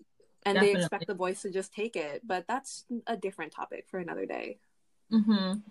And 0.46 0.56
Definitely. 0.56 0.74
they 0.74 0.80
expect 0.80 1.08
the 1.08 1.16
boys 1.16 1.42
to 1.42 1.52
just 1.52 1.74
take 1.74 1.96
it, 1.96 2.22
but 2.26 2.46
that's 2.48 2.86
a 3.08 3.18
different 3.18 3.52
topic 3.52 3.86
for 3.90 4.00
another 4.00 4.26
day. 4.26 4.60
Mhm. 5.12 5.64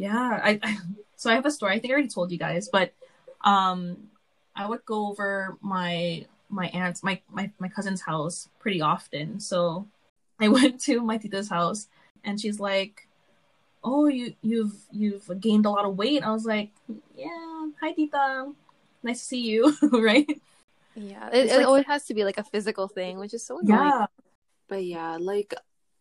Yeah, 0.00 0.40
I, 0.42 0.58
I 0.62 0.78
so 1.16 1.30
I 1.30 1.34
have 1.34 1.44
a 1.44 1.50
story. 1.50 1.74
I 1.74 1.78
think 1.78 1.92
I 1.92 1.92
already 1.92 2.08
told 2.08 2.32
you 2.32 2.38
guys, 2.38 2.70
but 2.72 2.94
um, 3.42 4.08
I 4.56 4.66
would 4.66 4.82
go 4.86 5.08
over 5.08 5.58
my 5.60 6.24
my 6.48 6.68
aunt's 6.68 7.02
my 7.02 7.20
my 7.30 7.50
my 7.58 7.68
cousin's 7.68 8.00
house 8.00 8.48
pretty 8.60 8.80
often. 8.80 9.40
So 9.40 9.86
I 10.40 10.48
went 10.56 10.80
to 10.84 11.02
my 11.02 11.18
tita's 11.18 11.50
house, 11.50 11.88
and 12.24 12.40
she's 12.40 12.58
like, 12.58 13.08
"Oh, 13.84 14.06
you 14.06 14.34
you've 14.40 14.72
you've 14.90 15.38
gained 15.38 15.66
a 15.66 15.70
lot 15.70 15.84
of 15.84 15.98
weight." 15.98 16.24
I 16.24 16.30
was 16.30 16.46
like, 16.46 16.70
"Yeah, 17.14 17.68
hi 17.78 17.92
tita, 17.92 18.52
nice 19.02 19.20
to 19.20 19.24
see 19.26 19.42
you." 19.42 19.76
right? 19.92 20.40
Yeah, 20.94 21.28
it, 21.28 21.50
it 21.50 21.56
like, 21.58 21.66
always 21.66 21.86
has 21.86 22.06
to 22.06 22.14
be 22.14 22.24
like 22.24 22.38
a 22.38 22.44
physical 22.44 22.88
thing, 22.88 23.18
which 23.18 23.34
is 23.34 23.44
so 23.44 23.58
annoying. 23.58 23.84
Yeah, 23.84 24.06
but 24.66 24.82
yeah, 24.82 25.18
like 25.20 25.52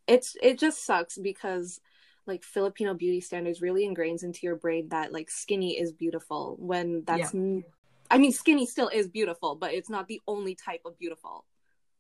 it's 0.08 0.38
it 0.42 0.58
just 0.58 0.86
sucks 0.86 1.18
because 1.18 1.82
like 2.30 2.44
Filipino 2.44 2.94
beauty 2.94 3.20
standards 3.20 3.62
really 3.62 3.86
ingrains 3.86 4.24
into 4.24 4.39
your 4.44 4.56
brain 4.56 4.88
that 4.89 5.12
like 5.12 5.30
skinny 5.30 5.78
is 5.78 5.92
beautiful 5.92 6.56
when 6.60 7.04
that's 7.06 7.34
yeah. 7.34 7.60
I 8.10 8.18
mean 8.18 8.32
skinny 8.32 8.65
still 8.65 8.88
is 8.88 9.08
beautiful, 9.08 9.56
but 9.56 9.74
it's 9.74 9.89
not 9.89 10.08
the 10.08 10.22
only 10.28 10.56
type 10.56 10.82
of 10.86 10.98
beautiful. 10.98 11.44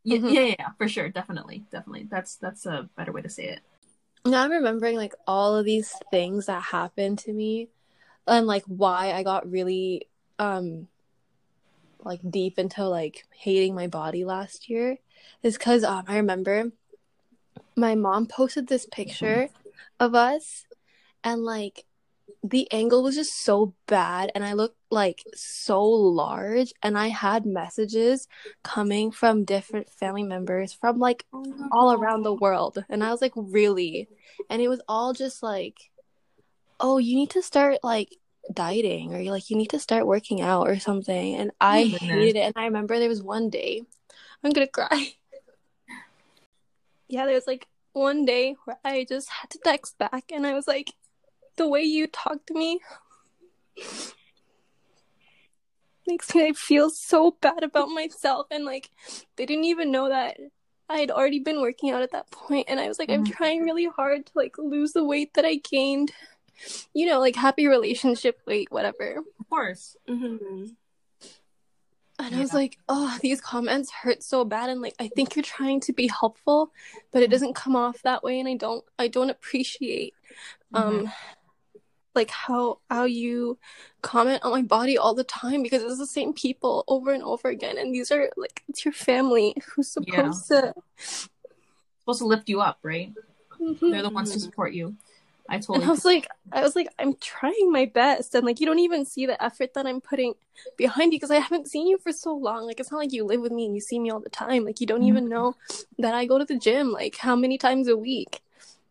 Yeah, 0.03 0.17
mm-hmm. 0.17 0.29
yeah, 0.29 0.55
yeah, 0.59 0.69
for 0.77 0.87
sure, 0.87 1.09
definitely, 1.09 1.65
definitely. 1.71 2.07
That's 2.09 2.35
that's 2.37 2.65
a 2.65 2.89
better 2.95 3.11
way 3.11 3.21
to 3.23 3.29
say 3.29 3.45
it. 3.49 3.59
Now 4.25 4.43
I'm 4.43 4.51
remembering 4.51 4.95
like 4.95 5.13
all 5.27 5.57
of 5.57 5.65
these 5.65 5.93
things 6.11 6.45
that 6.45 6.61
happened 6.61 7.19
to 7.19 7.33
me 7.33 7.69
and 8.27 8.47
like 8.47 8.63
why 8.65 9.11
I 9.11 9.23
got 9.23 9.49
really 9.49 10.07
um 10.37 10.87
like 12.03 12.21
deep 12.29 12.57
into 12.57 12.87
like 12.87 13.25
hating 13.31 13.75
my 13.75 13.87
body 13.87 14.23
last 14.23 14.69
year 14.69 14.97
is 15.43 15.57
because 15.57 15.83
um 15.83 16.05
I 16.07 16.17
remember 16.17 16.71
my 17.75 17.95
mom 17.95 18.25
posted 18.25 18.67
this 18.67 18.85
picture 18.85 19.49
of 19.99 20.15
us. 20.15 20.65
And 21.23 21.43
like 21.43 21.85
the 22.43 22.71
angle 22.71 23.03
was 23.03 23.15
just 23.15 23.43
so 23.43 23.73
bad 23.87 24.31
and 24.33 24.45
I 24.45 24.53
looked 24.53 24.77
like 24.89 25.23
so 25.35 25.83
large 25.83 26.73
and 26.81 26.97
I 26.97 27.07
had 27.07 27.45
messages 27.45 28.27
coming 28.63 29.11
from 29.11 29.43
different 29.43 29.89
family 29.89 30.23
members 30.23 30.71
from 30.71 30.99
like 30.99 31.25
all 31.71 31.91
around 31.91 32.23
the 32.23 32.33
world. 32.33 32.83
And 32.89 33.03
I 33.03 33.11
was 33.11 33.21
like 33.21 33.33
really? 33.35 34.07
And 34.49 34.61
it 34.61 34.69
was 34.69 34.81
all 34.87 35.13
just 35.13 35.43
like 35.43 35.91
oh 36.79 36.97
you 36.97 37.15
need 37.15 37.31
to 37.31 37.41
start 37.41 37.79
like 37.83 38.15
dieting 38.53 39.13
or 39.13 39.19
you 39.19 39.31
like 39.31 39.49
you 39.49 39.57
need 39.57 39.71
to 39.71 39.79
start 39.79 40.07
working 40.07 40.41
out 40.41 40.67
or 40.69 40.79
something. 40.79 41.35
And 41.35 41.51
I 41.59 41.91
oh, 41.93 41.97
hated 42.05 42.35
it. 42.37 42.45
And 42.45 42.53
I 42.55 42.65
remember 42.65 42.99
there 42.99 43.09
was 43.09 43.21
one 43.21 43.49
day 43.49 43.81
I'm 44.43 44.51
gonna 44.51 44.67
cry. 44.67 45.13
Yeah 47.11 47.25
there 47.25 47.33
was 47.33 47.47
like 47.47 47.65
one 47.99 48.25
day 48.25 48.55
where 48.63 48.79
I 48.83 49.05
just 49.07 49.29
had 49.29 49.49
to 49.51 49.59
text 49.63 49.97
back 49.97 50.31
and 50.33 50.47
I 50.47 50.53
was 50.53 50.67
like, 50.67 50.93
the 51.57 51.67
way 51.67 51.83
you 51.83 52.07
talk 52.07 52.45
to 52.45 52.53
me 52.53 52.79
makes 56.07 56.33
me 56.33 56.53
feel 56.53 56.89
so 56.89 57.37
bad 57.41 57.63
about 57.63 57.89
myself 57.89 58.47
and 58.49 58.65
like 58.65 58.89
they 59.35 59.45
didn't 59.45 59.65
even 59.65 59.91
know 59.91 60.09
that 60.09 60.37
I 60.89 60.99
had 60.99 61.11
already 61.11 61.39
been 61.39 61.61
working 61.61 61.91
out 61.91 62.01
at 62.01 62.13
that 62.13 62.31
point. 62.31 62.67
and 62.69 62.79
I 62.79 62.87
was 62.87 62.97
like, 62.97 63.09
I'm 63.11 63.23
mm-hmm. 63.23 63.33
trying 63.33 63.63
really 63.63 63.85
hard 63.85 64.25
to 64.25 64.31
like 64.35 64.57
lose 64.57 64.93
the 64.93 65.03
weight 65.03 65.35
that 65.35 65.45
I 65.45 65.55
gained. 65.55 66.11
You 66.93 67.05
know, 67.05 67.19
like 67.19 67.35
happy 67.35 67.67
relationship 67.67 68.41
weight, 68.45 68.69
whatever. 68.71 69.23
Of 69.39 69.49
course. 69.49 69.95
Mm-hmm. 70.09 70.65
And 72.19 72.31
yeah. 72.31 72.37
I 72.37 72.41
was 72.41 72.53
like, 72.53 72.77
oh, 72.89 73.17
these 73.21 73.39
comments 73.39 73.91
hurt 73.91 74.21
so 74.21 74.43
bad. 74.43 74.69
And 74.69 74.81
like, 74.81 74.95
I 74.99 75.07
think 75.07 75.35
you're 75.35 75.43
trying 75.43 75.79
to 75.81 75.93
be 75.93 76.07
helpful, 76.07 76.71
but 77.11 77.23
it 77.23 77.31
doesn't 77.31 77.55
come 77.55 77.75
off 77.75 78.01
that 78.01 78.23
way. 78.23 78.39
And 78.39 78.49
I 78.49 78.55
don't, 78.55 78.83
I 78.97 79.07
don't 79.07 79.29
appreciate, 79.29 80.13
um, 80.73 80.93
mm-hmm. 80.93 81.05
like 82.13 82.29
how, 82.29 82.79
how 82.89 83.05
you 83.05 83.57
comment 84.01 84.43
on 84.43 84.51
my 84.51 84.61
body 84.61 84.97
all 84.97 85.15
the 85.15 85.23
time 85.23 85.63
because 85.63 85.81
it's 85.81 85.97
the 85.97 86.05
same 86.05 86.33
people 86.33 86.83
over 86.89 87.13
and 87.13 87.23
over 87.23 87.47
again. 87.47 87.77
And 87.77 87.93
these 87.93 88.11
are 88.11 88.29
like, 88.35 88.63
it's 88.67 88.83
your 88.83 88.93
family 88.93 89.55
who's 89.65 89.87
supposed 89.87 90.51
yeah. 90.51 90.61
to, 90.61 90.73
supposed 90.97 92.19
to 92.19 92.25
lift 92.25 92.49
you 92.49 92.59
up, 92.59 92.79
right? 92.83 93.13
Mm-hmm. 93.61 93.91
They're 93.91 94.01
the 94.01 94.09
ones 94.09 94.33
to 94.33 94.39
support 94.39 94.73
you. 94.73 94.97
I 95.49 95.57
totally. 95.59 95.79
And 95.79 95.85
I 95.85 95.89
was 95.89 96.05
like, 96.05 96.27
I 96.51 96.61
was 96.61 96.75
like, 96.75 96.87
I'm 96.99 97.15
trying 97.15 97.71
my 97.71 97.85
best, 97.85 98.35
and 98.35 98.45
like, 98.45 98.59
you 98.59 98.65
don't 98.65 98.79
even 98.79 99.05
see 99.05 99.25
the 99.25 99.41
effort 99.43 99.73
that 99.73 99.87
I'm 99.87 99.99
putting 99.99 100.35
behind 100.77 101.11
you 101.11 101.19
because 101.19 101.31
I 101.31 101.39
haven't 101.39 101.67
seen 101.67 101.87
you 101.87 101.97
for 101.97 102.11
so 102.11 102.33
long. 102.35 102.65
Like, 102.65 102.79
it's 102.79 102.91
not 102.91 102.99
like 102.99 103.11
you 103.11 103.25
live 103.25 103.41
with 103.41 103.51
me 103.51 103.65
and 103.65 103.75
you 103.75 103.81
see 103.81 103.99
me 103.99 104.11
all 104.11 104.19
the 104.19 104.29
time. 104.29 104.63
Like, 104.63 104.79
you 104.79 104.87
don't 104.87 104.99
mm-hmm. 104.99 105.09
even 105.09 105.29
know 105.29 105.55
that 105.97 106.13
I 106.13 106.25
go 106.25 106.37
to 106.37 106.45
the 106.45 106.57
gym 106.57 106.91
like 106.91 107.17
how 107.17 107.35
many 107.35 107.57
times 107.57 107.87
a 107.87 107.97
week. 107.97 108.41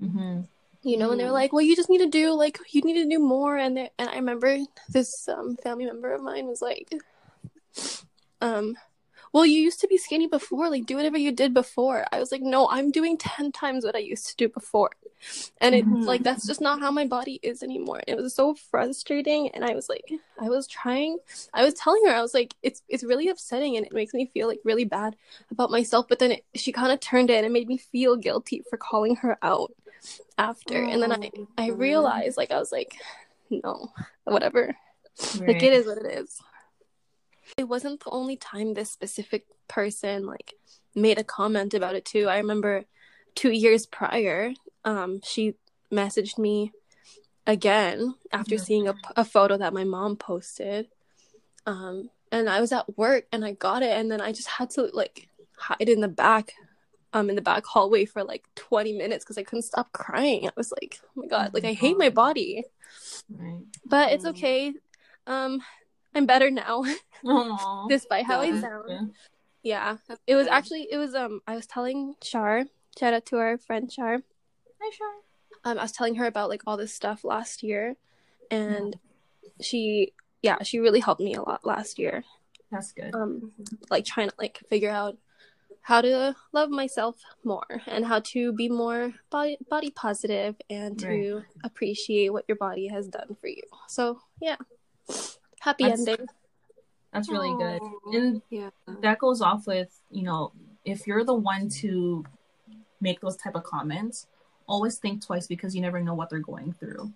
Mm-hmm. 0.02 0.42
You 0.82 0.96
know, 0.96 1.10
and 1.10 1.20
they're 1.20 1.32
like, 1.32 1.52
well, 1.52 1.62
you 1.62 1.74
just 1.74 1.90
need 1.90 1.98
to 1.98 2.06
do 2.06 2.32
like 2.32 2.58
you 2.70 2.82
need 2.82 3.02
to 3.02 3.08
do 3.08 3.18
more. 3.18 3.56
And 3.56 3.76
they 3.76 3.90
and 3.98 4.08
I 4.08 4.14
remember 4.14 4.58
this 4.88 5.28
um, 5.28 5.56
family 5.56 5.86
member 5.86 6.12
of 6.12 6.22
mine 6.22 6.46
was 6.46 6.62
like, 6.62 6.92
um, 8.40 8.76
well, 9.32 9.44
you 9.44 9.60
used 9.60 9.80
to 9.80 9.88
be 9.88 9.98
skinny 9.98 10.26
before. 10.26 10.70
Like, 10.70 10.86
do 10.86 10.96
whatever 10.96 11.18
you 11.18 11.32
did 11.32 11.52
before. 11.52 12.06
I 12.12 12.18
was 12.18 12.32
like, 12.32 12.42
no, 12.42 12.68
I'm 12.70 12.90
doing 12.90 13.18
10 13.18 13.52
times 13.52 13.84
what 13.84 13.96
I 13.96 14.00
used 14.00 14.28
to 14.28 14.36
do 14.36 14.48
before. 14.48 14.90
And 15.60 15.74
it's 15.74 15.86
mm-hmm. 15.86 16.02
like, 16.02 16.22
that's 16.22 16.46
just 16.46 16.60
not 16.60 16.80
how 16.80 16.90
my 16.90 17.06
body 17.06 17.40
is 17.42 17.62
anymore. 17.62 18.00
It 18.06 18.16
was 18.16 18.34
so 18.34 18.54
frustrating. 18.54 19.50
And 19.50 19.64
I 19.64 19.74
was 19.74 19.88
like, 19.88 20.04
I 20.40 20.48
was 20.48 20.66
trying, 20.66 21.18
I 21.52 21.64
was 21.64 21.74
telling 21.74 22.02
her, 22.06 22.14
I 22.14 22.22
was 22.22 22.34
like, 22.34 22.54
it's, 22.62 22.82
it's 22.88 23.04
really 23.04 23.28
upsetting 23.28 23.76
and 23.76 23.84
it 23.84 23.92
makes 23.92 24.14
me 24.14 24.30
feel 24.32 24.48
like 24.48 24.60
really 24.64 24.84
bad 24.84 25.16
about 25.50 25.70
myself. 25.70 26.06
But 26.08 26.18
then 26.18 26.32
it, 26.32 26.44
she 26.54 26.72
kind 26.72 26.92
of 26.92 27.00
turned 27.00 27.30
it 27.30 27.44
and 27.44 27.52
made 27.52 27.68
me 27.68 27.78
feel 27.78 28.16
guilty 28.16 28.62
for 28.68 28.76
calling 28.76 29.16
her 29.16 29.38
out 29.42 29.72
after. 30.36 30.84
Oh, 30.84 30.88
and 30.88 31.02
then 31.02 31.12
I, 31.12 31.30
I 31.56 31.70
realized, 31.70 32.36
like, 32.36 32.50
I 32.50 32.58
was 32.58 32.72
like, 32.72 32.94
no, 33.50 33.92
whatever. 34.24 34.76
Right. 35.40 35.48
Like, 35.48 35.62
it 35.62 35.72
is 35.72 35.86
what 35.86 35.98
it 35.98 36.06
is 36.06 36.40
it 37.56 37.64
wasn't 37.64 38.04
the 38.04 38.10
only 38.10 38.36
time 38.36 38.74
this 38.74 38.90
specific 38.90 39.46
person 39.68 40.26
like 40.26 40.54
made 40.94 41.18
a 41.18 41.24
comment 41.24 41.74
about 41.74 41.94
it 41.94 42.04
too. 42.04 42.28
I 42.28 42.38
remember 42.38 42.84
two 43.34 43.50
years 43.50 43.86
prior, 43.86 44.52
um, 44.84 45.20
she 45.22 45.54
messaged 45.92 46.38
me 46.38 46.72
again 47.46 48.14
after 48.32 48.56
mm-hmm. 48.56 48.64
seeing 48.64 48.88
a, 48.88 48.94
a 49.16 49.24
photo 49.24 49.56
that 49.56 49.72
my 49.72 49.84
mom 49.84 50.16
posted. 50.16 50.88
Um, 51.66 52.10
and 52.30 52.48
I 52.48 52.60
was 52.60 52.72
at 52.72 52.96
work 52.96 53.24
and 53.32 53.44
I 53.44 53.52
got 53.52 53.82
it, 53.82 53.90
and 53.90 54.10
then 54.10 54.20
I 54.20 54.32
just 54.32 54.48
had 54.48 54.70
to 54.70 54.90
like 54.92 55.28
hide 55.56 55.88
in 55.88 56.00
the 56.00 56.08
back, 56.08 56.52
um, 57.12 57.30
in 57.30 57.36
the 57.36 57.42
back 57.42 57.64
hallway 57.64 58.04
for 58.04 58.22
like 58.22 58.44
20 58.54 58.92
minutes 58.92 59.24
because 59.24 59.38
I 59.38 59.42
couldn't 59.42 59.62
stop 59.62 59.92
crying. 59.92 60.46
I 60.46 60.52
was 60.56 60.72
like, 60.72 61.00
oh 61.04 61.22
my 61.22 61.26
god, 61.26 61.54
like 61.54 61.64
I 61.64 61.72
hate 61.72 61.98
my 61.98 62.10
body. 62.10 62.64
Right. 63.30 63.62
But 63.84 64.12
it's 64.12 64.24
okay. 64.26 64.74
Um, 65.26 65.62
I'm 66.14 66.26
better 66.26 66.50
now. 66.50 66.84
Despite 67.88 68.26
how 68.26 68.42
yeah. 68.42 68.54
I 68.54 68.60
sound. 68.60 69.14
Yeah. 69.62 69.96
It 70.26 70.34
was 70.34 70.46
actually 70.46 70.88
it 70.90 70.96
was 70.96 71.14
um 71.14 71.40
I 71.46 71.54
was 71.54 71.66
telling 71.66 72.14
Char, 72.22 72.64
shout 72.98 73.14
out 73.14 73.26
to 73.26 73.38
our 73.38 73.58
friend 73.58 73.90
Shar. 73.90 74.22
Hi 74.80 74.90
Shar. 74.96 75.08
um, 75.72 75.78
I 75.78 75.82
was 75.82 75.92
telling 75.92 76.14
her 76.16 76.26
about 76.26 76.48
like 76.48 76.62
all 76.66 76.76
this 76.76 76.94
stuff 76.94 77.24
last 77.24 77.62
year, 77.62 77.96
and 78.50 78.96
she, 79.60 80.12
yeah, 80.42 80.62
she 80.62 80.78
really 80.78 81.00
helped 81.00 81.20
me 81.20 81.34
a 81.34 81.42
lot 81.42 81.66
last 81.66 81.98
year. 81.98 82.24
That's 82.70 82.92
good. 82.92 83.14
Um, 83.14 83.52
like 83.90 84.04
trying 84.04 84.28
to 84.28 84.34
like 84.38 84.60
figure 84.68 84.90
out 84.90 85.16
how 85.82 86.00
to 86.02 86.36
love 86.52 86.68
myself 86.70 87.16
more 87.44 87.64
and 87.86 88.04
how 88.04 88.20
to 88.20 88.52
be 88.52 88.68
more 88.68 89.14
body 89.30 89.56
body 89.70 89.90
positive 89.90 90.54
and 90.68 90.98
to 91.00 91.36
Right. 91.36 91.44
appreciate 91.64 92.30
what 92.30 92.44
your 92.46 92.56
body 92.56 92.88
has 92.88 93.08
done 93.08 93.36
for 93.40 93.48
you. 93.48 93.62
So 93.88 94.20
yeah, 94.40 94.56
happy 95.60 95.84
That's- 95.84 96.00
ending. 96.06 96.26
That's 97.12 97.30
really 97.30 97.56
good. 97.56 97.80
And 98.14 98.42
yeah. 98.50 98.68
that 99.00 99.18
goes 99.18 99.40
off 99.40 99.66
with 99.66 99.98
you 100.10 100.22
know 100.24 100.52
if 100.84 101.06
you're 101.06 101.24
the 101.24 101.34
one 101.34 101.70
to 101.80 102.22
make 103.00 103.20
those 103.20 103.36
type 103.36 103.54
of 103.54 103.64
comments 103.64 104.26
always 104.68 104.98
think 104.98 105.24
twice 105.24 105.46
because 105.46 105.74
you 105.74 105.80
never 105.82 106.00
know 106.00 106.14
what 106.14 106.30
they're 106.30 106.38
going 106.40 106.72
through. 106.74 107.12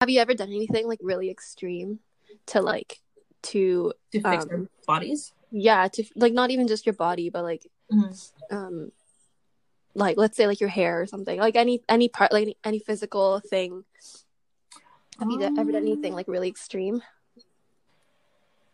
Have 0.00 0.08
you 0.08 0.20
ever 0.20 0.34
done 0.34 0.48
anything 0.48 0.86
like 0.88 1.00
really 1.02 1.30
extreme 1.30 1.98
to 2.46 2.62
like 2.62 3.00
to 3.42 3.92
to 4.12 4.20
fix 4.22 4.44
their 4.46 4.56
Um, 4.58 4.68
bodies? 4.86 5.32
Yeah 5.50 5.88
to 5.88 6.04
like 6.16 6.32
not 6.32 6.50
even 6.50 6.68
just 6.68 6.86
your 6.86 6.94
body 6.94 7.28
but 7.28 7.42
like 7.44 7.66
Mhm. 7.92 8.30
um 8.50 8.92
like 9.94 10.16
let's 10.16 10.36
say 10.36 10.46
like 10.46 10.60
your 10.60 10.68
hair 10.70 11.02
or 11.02 11.06
something 11.06 11.38
like 11.38 11.56
any 11.56 11.82
any 11.88 12.08
part 12.08 12.32
like 12.32 12.42
any, 12.42 12.56
any 12.64 12.78
physical 12.78 13.40
thing. 13.40 13.84
Have 15.18 15.30
you 15.30 15.38
d- 15.38 15.44
ever 15.58 15.72
done 15.72 15.82
anything 15.82 16.12
Um, 16.12 16.16
like 16.16 16.28
really 16.28 16.48
extreme? 16.48 17.02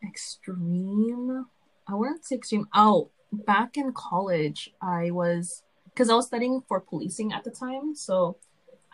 Extreme? 0.06 1.46
I 1.88 1.94
wouldn't 1.94 2.24
say 2.24 2.36
extreme. 2.36 2.68
Oh 2.74 3.10
back 3.32 3.76
in 3.76 3.92
college 3.92 4.72
i 4.80 5.10
was 5.10 5.62
because 5.90 6.10
i 6.10 6.14
was 6.14 6.26
studying 6.26 6.62
for 6.68 6.80
policing 6.80 7.32
at 7.32 7.44
the 7.44 7.50
time 7.50 7.94
so 7.94 8.36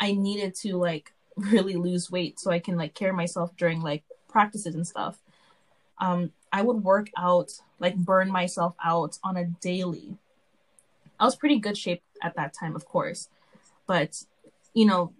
i 0.00 0.12
needed 0.12 0.54
to 0.54 0.76
like 0.76 1.12
really 1.36 1.76
lose 1.76 2.10
weight 2.10 2.38
so 2.38 2.50
i 2.50 2.58
can 2.58 2.76
like 2.76 2.94
care 2.94 3.12
myself 3.12 3.56
during 3.56 3.80
like 3.80 4.04
practices 4.28 4.74
and 4.74 4.86
stuff. 4.86 5.18
Um 6.00 6.32
i 6.52 6.62
would 6.62 6.82
work 6.82 7.10
out 7.16 7.52
like 7.78 7.96
burn 7.96 8.30
myself 8.30 8.74
out 8.82 9.18
on 9.22 9.36
a 9.36 9.44
daily. 9.44 10.16
I 11.20 11.24
was 11.24 11.36
pretty 11.36 11.58
good 11.58 11.76
shape 11.76 12.02
at 12.22 12.34
that 12.36 12.54
time 12.54 12.74
of 12.74 12.86
course 12.86 13.28
but 13.86 14.24
you 14.74 14.86
know 14.86 15.12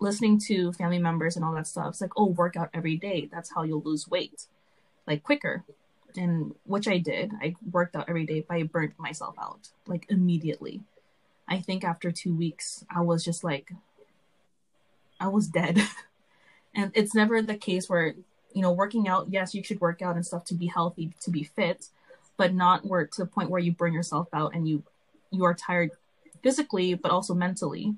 listening 0.00 0.38
to 0.38 0.72
family 0.72 0.98
members 0.98 1.36
and 1.36 1.44
all 1.44 1.54
that 1.54 1.66
stuff 1.66 1.90
it's 1.90 2.00
like 2.00 2.10
oh 2.16 2.26
work 2.26 2.56
out 2.56 2.68
every 2.74 2.96
day 2.96 3.28
that's 3.32 3.52
how 3.54 3.62
you'll 3.62 3.82
lose 3.82 4.08
weight 4.08 4.46
like 5.06 5.22
quicker 5.22 5.64
and 6.16 6.54
which 6.64 6.88
i 6.88 6.98
did 6.98 7.32
i 7.42 7.54
worked 7.70 7.96
out 7.96 8.08
every 8.08 8.26
day 8.26 8.44
but 8.46 8.56
i 8.56 8.62
burnt 8.62 8.98
myself 8.98 9.34
out 9.40 9.68
like 9.86 10.06
immediately. 10.08 10.80
I 11.48 11.58
think 11.58 11.84
after 11.84 12.10
two 12.10 12.34
weeks 12.34 12.84
i 12.94 13.00
was 13.00 13.24
just 13.24 13.44
like 13.44 13.72
i 15.20 15.28
was 15.28 15.48
dead. 15.48 15.82
And 16.74 16.90
it's 16.94 17.14
never 17.14 17.42
the 17.42 17.56
case 17.56 17.86
where 17.86 18.14
you 18.54 18.62
know 18.62 18.72
working 18.72 19.08
out 19.08 19.26
yes 19.30 19.54
you 19.54 19.62
should 19.62 19.80
work 19.80 20.02
out 20.02 20.16
and 20.16 20.24
stuff 20.24 20.44
to 20.46 20.54
be 20.54 20.66
healthy 20.66 21.12
to 21.20 21.30
be 21.30 21.42
fit 21.42 21.88
but 22.36 22.54
not 22.54 22.84
where 22.84 23.06
to 23.06 23.22
the 23.22 23.26
point 23.26 23.50
where 23.50 23.60
you 23.60 23.72
burn 23.72 23.92
yourself 23.92 24.28
out 24.32 24.54
and 24.54 24.68
you 24.68 24.82
you 25.30 25.44
are 25.44 25.54
tired 25.54 25.90
physically 26.42 26.94
but 26.94 27.10
also 27.10 27.34
mentally 27.34 27.94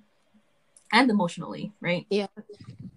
and 0.93 1.11
emotionally 1.11 1.73
right? 1.81 2.07
Yeah. 2.11 2.27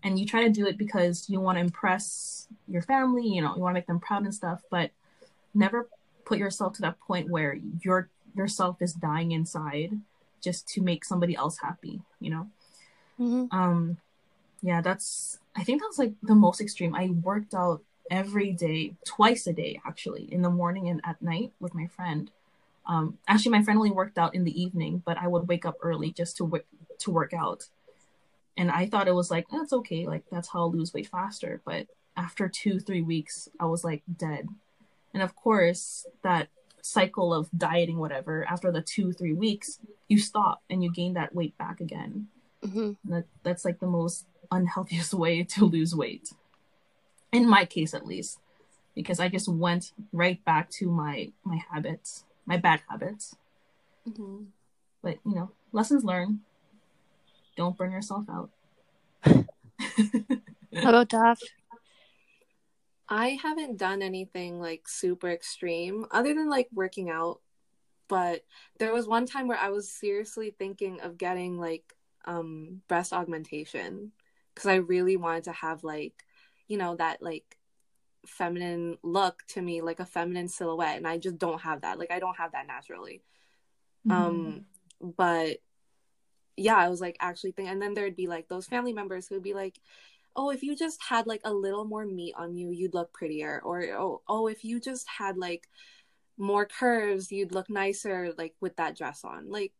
and 0.04 0.20
you 0.20 0.26
try 0.26 0.44
to 0.44 0.50
do 0.50 0.68
it 0.68 0.78
because 0.78 1.30
you 1.30 1.40
want 1.40 1.58
to 1.58 1.62
impress 1.62 2.48
your 2.68 2.82
family 2.82 3.26
you 3.26 3.42
know 3.42 3.56
you 3.56 3.62
want 3.62 3.74
to 3.74 3.80
make 3.80 3.88
them 3.88 4.00
proud 4.00 4.24
and 4.24 4.36
stuff 4.36 4.62
but 4.70 4.92
never 5.58 5.90
put 6.26 6.38
yourself 6.38 6.74
to 6.74 6.82
that 6.82 7.00
point 7.00 7.30
where 7.30 7.58
your 7.82 8.10
yourself 8.36 8.82
is 8.82 8.94
dying 8.94 9.32
inside 9.32 9.92
just 10.42 10.68
to 10.68 10.82
make 10.82 11.04
somebody 11.04 11.36
else 11.36 11.58
happy 11.60 12.02
you 12.20 12.30
know? 12.30 12.48
Mm-hmm. 13.20 13.58
um 13.58 13.98
yeah 14.62 14.82
that's 14.82 15.40
i 15.56 15.64
think 15.64 15.82
that 15.82 15.88
was 15.88 15.98
like 15.98 16.14
the 16.22 16.36
most 16.36 16.62
extreme. 16.62 16.94
I 16.94 17.10
worked 17.10 17.56
out 17.56 17.82
every 18.12 18.52
day 18.52 18.94
twice 19.06 19.48
a 19.48 19.54
day 19.54 19.82
actually 19.86 20.32
in 20.32 20.42
the 20.44 20.50
morning 20.50 20.88
and 20.88 21.02
at 21.04 21.22
night 21.22 21.52
with 21.60 21.74
my 21.74 21.88
friend. 21.88 22.32
Um 22.86 23.18
actually 23.28 23.52
my 23.52 23.64
friend 23.64 23.80
only 23.80 23.92
worked 23.92 24.18
out 24.18 24.36
in 24.36 24.44
the 24.44 24.62
evening 24.62 25.02
but 25.06 25.18
i 25.18 25.28
would 25.28 25.48
wake 25.48 25.66
up 25.66 25.78
early 25.82 26.12
just 26.12 26.38
to 26.38 26.46
work 26.46 26.66
to 27.00 27.12
work 27.12 27.34
out. 27.34 27.66
And 28.56 28.70
i 28.72 28.86
thought 28.86 29.08
it 29.08 29.16
was 29.16 29.32
like 29.32 29.48
that's 29.50 29.74
okay 29.74 30.06
like 30.06 30.24
that's 30.32 30.50
how 30.50 30.60
i'll 30.60 30.72
lose 30.72 30.94
weight 30.94 31.08
faster. 31.08 31.62
But 31.66 31.88
after 32.16 32.48
two 32.48 32.80
three 32.80 33.02
weeks 33.02 33.50
i 33.60 33.66
was 33.66 33.84
like 33.84 34.04
dead 34.18 34.48
and 35.18 35.24
of 35.24 35.34
course 35.36 36.06
that 36.22 36.46
cycle 36.84 37.34
of 37.34 37.50
dieting 37.58 37.98
whatever 37.98 38.46
after 38.46 38.72
the 38.72 38.84
two 38.94 39.12
three 39.12 39.34
weeks 39.34 39.80
you 40.08 40.20
stop 40.20 40.62
and 40.70 40.84
you 40.84 40.92
gain 40.94 41.14
that 41.16 41.34
weight 41.34 41.58
back 41.58 41.82
again 41.82 42.28
Mm-hmm. 42.66 42.92
that 43.12 43.26
that's 43.46 43.66
like 43.66 43.80
the 43.80 43.88
most 44.00 44.26
unhealthiest 44.52 45.14
way 45.24 45.44
to 45.44 45.66
lose 45.66 45.94
weight 45.96 46.34
in 47.32 47.50
my 47.50 47.66
case 47.66 47.94
at 47.96 48.06
least 48.06 48.38
because 48.94 49.20
i 49.20 49.28
just 49.28 49.48
went 49.66 49.92
right 50.14 50.40
back 50.46 50.70
to 50.78 50.86
my 51.02 51.32
my 51.44 51.58
habits 51.72 52.10
my 52.46 52.58
bad 52.58 52.80
habits 52.90 53.36
Mhm. 54.10 54.48
but 55.04 55.16
you 55.26 55.34
know 55.38 55.50
lessons 55.72 56.04
learned 56.04 56.40
don't 57.58 57.76
burn 57.78 57.92
yourself 57.92 58.26
out 58.30 58.50
how 60.84 60.90
about 60.94 61.10
Daph? 61.10 61.42
I 63.10 63.40
haven't 63.42 63.78
done 63.78 64.02
anything 64.02 64.60
like 64.60 64.88
super 64.88 65.30
extreme 65.30 66.06
other 66.12 66.34
than 66.34 66.50
like 66.50 66.68
working 66.74 67.10
out. 67.10 67.40
But 68.10 68.44
there 68.80 68.94
was 68.94 69.08
one 69.08 69.26
time 69.26 69.48
where 69.48 69.58
I 69.58 69.70
was 69.70 69.92
seriously 69.92 70.56
thinking 70.58 71.02
of 71.02 71.18
getting 71.18 71.58
like 71.58 71.94
um 72.26 72.82
breast 72.88 73.14
augmentation 73.14 74.12
because 74.54 74.68
I 74.68 74.76
really 74.76 75.18
wanted 75.18 75.46
to 75.46 75.52
have 75.54 75.84
like, 75.84 76.14
you 76.68 76.78
know, 76.78 76.96
that 76.96 77.22
like 77.22 77.58
feminine 78.26 78.98
look 79.04 79.44
to 79.50 79.62
me, 79.62 79.82
like 79.82 80.00
a 80.00 80.06
feminine 80.06 80.48
silhouette. 80.50 80.98
And 80.98 81.08
I 81.08 81.18
just 81.18 81.38
don't 81.38 81.62
have 81.62 81.82
that. 81.82 82.00
Like 82.00 82.12
I 82.12 82.20
don't 82.20 82.38
have 82.38 82.52
that 82.54 82.68
naturally. 82.68 83.24
Um 84.10 84.66
but 85.02 85.58
yeah, 86.58 86.76
I 86.76 86.90
was 86.90 87.00
like 87.00 87.18
actually 87.20 87.52
thinking 87.52 87.72
and 87.72 87.82
then 87.82 87.94
there'd 87.94 88.16
be 88.16 88.28
like 88.28 88.48
those 88.48 88.68
family 88.68 88.94
members 88.94 89.28
who'd 89.28 89.44
be 89.44 89.54
like, 89.54 89.80
oh, 90.38 90.52
if 90.52 90.64
you 90.64 90.76
just 90.78 91.02
had 91.04 91.28
like 91.28 91.42
a 91.46 91.54
little 91.54 91.86
more 91.86 92.06
meat 92.06 92.36
on 92.38 92.56
you, 92.56 92.72
you'd 92.72 92.96
look 92.96 93.14
prettier. 93.14 93.62
Or 93.66 93.84
oh, 93.98 94.24
oh, 94.30 94.48
if 94.48 94.66
you 94.66 94.82
just 94.82 95.08
had 95.10 95.38
like 95.38 95.68
more 96.38 96.66
curves, 96.66 97.32
you'd 97.32 97.54
look 97.54 97.70
nicer 97.70 98.34
like 98.38 98.56
with 98.62 98.76
that 98.78 98.98
dress 98.98 99.24
on. 99.26 99.50
Like 99.50 99.74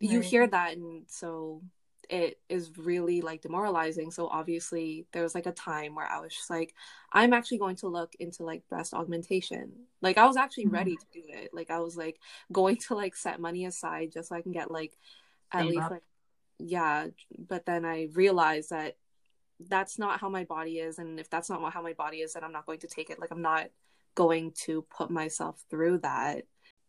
you 0.00 0.20
hear 0.20 0.46
that 0.46 0.76
and 0.76 1.04
so 1.08 1.62
it 2.08 2.38
is 2.48 2.76
really 2.78 3.20
like 3.20 3.42
demoralizing. 3.42 4.10
So 4.12 4.28
obviously 4.28 5.06
there 5.12 5.22
was 5.24 5.34
like 5.34 5.46
a 5.46 5.52
time 5.52 5.94
where 5.96 6.06
I 6.06 6.20
was 6.20 6.34
just 6.34 6.50
like, 6.50 6.72
I'm 7.12 7.32
actually 7.32 7.58
going 7.58 7.76
to 7.76 7.88
look 7.88 8.14
into 8.20 8.44
like 8.44 8.68
breast 8.68 8.94
augmentation. 8.94 9.72
Like 10.02 10.18
I 10.18 10.26
was 10.26 10.36
actually 10.36 10.66
Mhm. 10.66 10.68
ready 10.68 10.98
to 10.98 11.06
do 11.12 11.22
it. 11.28 11.50
Like 11.52 11.70
I 11.70 11.80
was 11.80 11.96
like 11.96 12.20
going 12.52 12.76
to 12.88 12.94
like 12.94 13.16
set 13.16 13.40
money 13.40 13.66
aside 13.66 14.12
just 14.12 14.28
so 14.28 14.36
I 14.36 14.42
can 14.42 14.52
get 14.52 14.70
like 14.70 14.96
at 15.52 15.66
Save 15.66 15.68
least 15.68 15.90
up. 15.90 15.92
like 15.92 16.02
yeah. 16.58 17.08
But 17.38 17.66
then 17.66 17.84
I 17.84 18.08
realized 18.12 18.70
that 18.70 18.96
that's 19.58 19.98
not 19.98 20.20
how 20.20 20.28
my 20.28 20.44
body 20.44 20.78
is 20.78 20.98
and 20.98 21.18
if 21.18 21.30
that's 21.30 21.48
not 21.48 21.72
how 21.72 21.80
my 21.82 21.94
body 21.94 22.18
is 22.18 22.34
then 22.34 22.44
i'm 22.44 22.52
not 22.52 22.66
going 22.66 22.78
to 22.78 22.86
take 22.86 23.10
it. 23.10 23.18
Like 23.18 23.30
i'm 23.30 23.42
not 23.42 23.68
going 24.14 24.52
to 24.64 24.82
put 24.96 25.10
myself 25.10 25.62
through 25.70 25.98
that. 25.98 26.44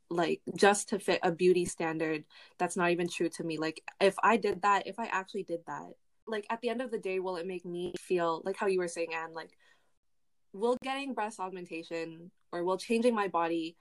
Like 0.10 0.42
just 0.56 0.90
to 0.90 1.00
fit 1.00 1.20
a 1.24 1.32
beauty 1.32 1.66
standard 1.66 2.24
that's 2.58 2.78
not 2.78 2.92
even 2.92 3.10
true 3.10 3.30
to 3.30 3.44
me. 3.44 3.58
Like 3.58 3.82
if 4.00 4.16
i 4.24 4.38
did 4.38 4.62
that 4.62 4.88
if 4.88 5.00
i 5.00 5.06
actually 5.08 5.44
did 5.44 5.62
that 5.68 5.92
like 6.28 6.46
at 6.50 6.60
the 6.62 6.70
end 6.70 6.82
of 6.82 6.92
the 6.92 7.00
day 7.00 7.20
will 7.20 7.38
it 7.38 7.48
make 7.48 7.66
me 7.66 7.94
feel 8.00 8.42
like 8.46 8.58
how 8.58 8.68
you 8.68 8.80
were 8.80 8.88
saying 8.88 9.14
and 9.14 9.34
like 9.34 9.52
will 10.54 10.78
getting 10.84 11.14
breast 11.14 11.40
augmentation 11.40 12.32
or 12.52 12.64
will 12.64 12.78
changing 12.78 13.14
my 13.16 13.28
body 13.28 13.76